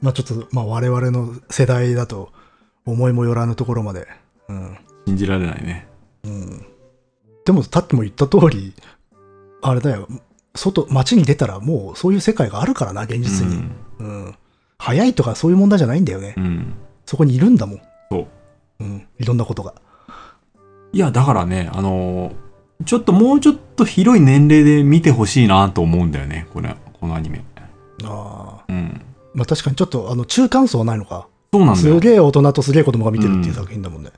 [0.00, 2.32] まあちょっと、まあ我々の世代だと
[2.84, 4.06] 思いもよらぬところまで。
[4.48, 4.76] うん。
[5.06, 5.88] 信じられないね。
[6.24, 6.66] うん。
[7.44, 8.74] でも、さっきも言った通り、
[9.62, 10.08] あれだよ、
[10.54, 13.64] 外、街に出たらもうそういう世界があるからな、現実に。
[13.98, 14.34] うん。
[14.78, 16.34] 早いとかそういう問題じゃないんだよね。
[16.36, 16.44] うん。
[16.44, 16.74] うん。
[17.06, 17.80] そこにいるんだもん。
[18.10, 18.26] そう。
[18.80, 19.06] うん。
[19.18, 19.74] いろんなことが。
[20.92, 22.34] いや、だからね、あのー
[22.84, 27.44] ちょっともうちょっと広い年齢で見てほしいなと思うんだよね、これ、このアニメ。
[28.10, 28.64] ああ。
[28.68, 29.00] うん。
[29.34, 31.28] まあ確かにちょっと、あの、中間層はないのか。
[31.52, 31.94] そうなんだよ。
[31.94, 34.10] すげえ大人とすげえ子供が見てるっていう作品だもんね。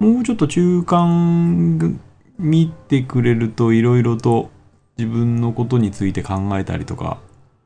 [0.00, 2.00] もうちょっと中間
[2.38, 4.50] 見てくれるといろいろと
[4.96, 7.18] 自分のことについて考えたりとか、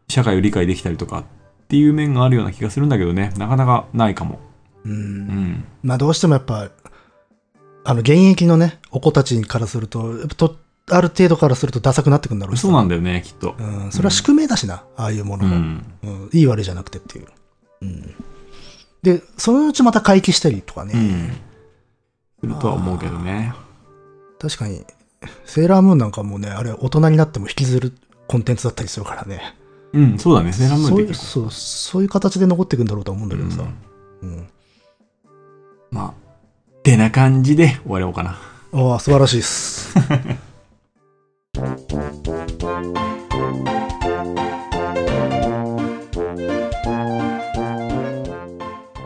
[0.09, 1.25] 社会を理解できたりとかっ
[1.69, 4.39] ていう面があるような気がするんだけどね、なかなかないかも。
[4.85, 4.93] うん。
[4.93, 5.65] うん。
[5.83, 6.71] まあどうしてもやっぱ、
[7.85, 10.57] あの、現役のね、お子たちからすると、と、
[10.93, 13.55] ある程度からするとダサくなってくるんだろうしさそうなんだよね、きっと。
[13.59, 13.93] うん。
[13.93, 15.57] それは宿命だしな、ああいうものも。
[15.57, 15.85] うん。
[16.03, 17.27] うん、いい悪いじゃなくてっていう。
[17.83, 18.15] うん。
[19.03, 20.93] で、そのうちまた回帰したりとかね。
[20.95, 21.33] うん。
[22.41, 23.55] するとは思うけどね。
[24.41, 24.85] 確かに、
[25.45, 27.93] セーラームーンなんかもね、あれ大人になっても引きずる
[28.27, 29.57] コンテンツだったりするからね。
[29.93, 30.53] うん、そうだね。
[30.53, 33.63] セーラームーンってそうそういう形で残っていくんだろうとは思うんだけどさ。
[33.63, 33.93] うん
[34.23, 34.49] うん。
[35.91, 36.23] まあ、
[36.83, 38.39] てな感じで終わろうかな。
[38.73, 39.95] ああ、素晴らしいっす。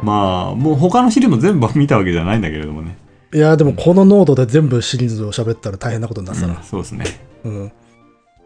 [0.03, 2.97] まあ、もう他のシリーズも全部見たわけじゃないんだけれどもね。
[3.35, 6.62] いや、でもこの濃度で全部シリーズを喋ったら大変なことになってたうんな。
[6.62, 7.05] そうですね。
[7.45, 7.73] うん。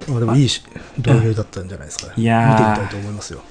[0.09, 0.63] まあでもいいし、
[0.97, 2.15] 導入だったんじゃないですかね。
[2.17, 3.43] いやー見てみたいと思いますよ。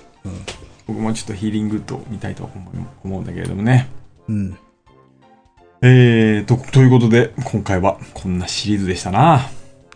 [0.87, 3.87] 僕もちょっとヒーリングと見たいと思う思うんだけれどもね。
[4.27, 4.57] うん。
[5.81, 9.49] えーと、ということで、今回はこんなシリーズでしたな。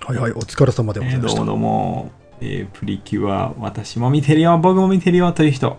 [0.05, 1.41] はいはい、お疲れ様でございました。
[1.41, 2.11] えーどうもどうも、
[2.41, 5.77] えープリキュア、私も見てるよ、僕も見てるよという人、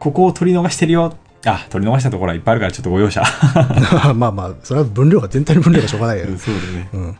[0.00, 1.14] ここを取り逃してるよ。
[1.46, 3.22] あ、取り逃したところはいっぱいあるからちょっとご容赦。
[4.16, 6.26] まあまあ、それは分量が、全体の分量がしょうがないよ。
[6.36, 6.88] そうだね。
[6.92, 7.16] うん。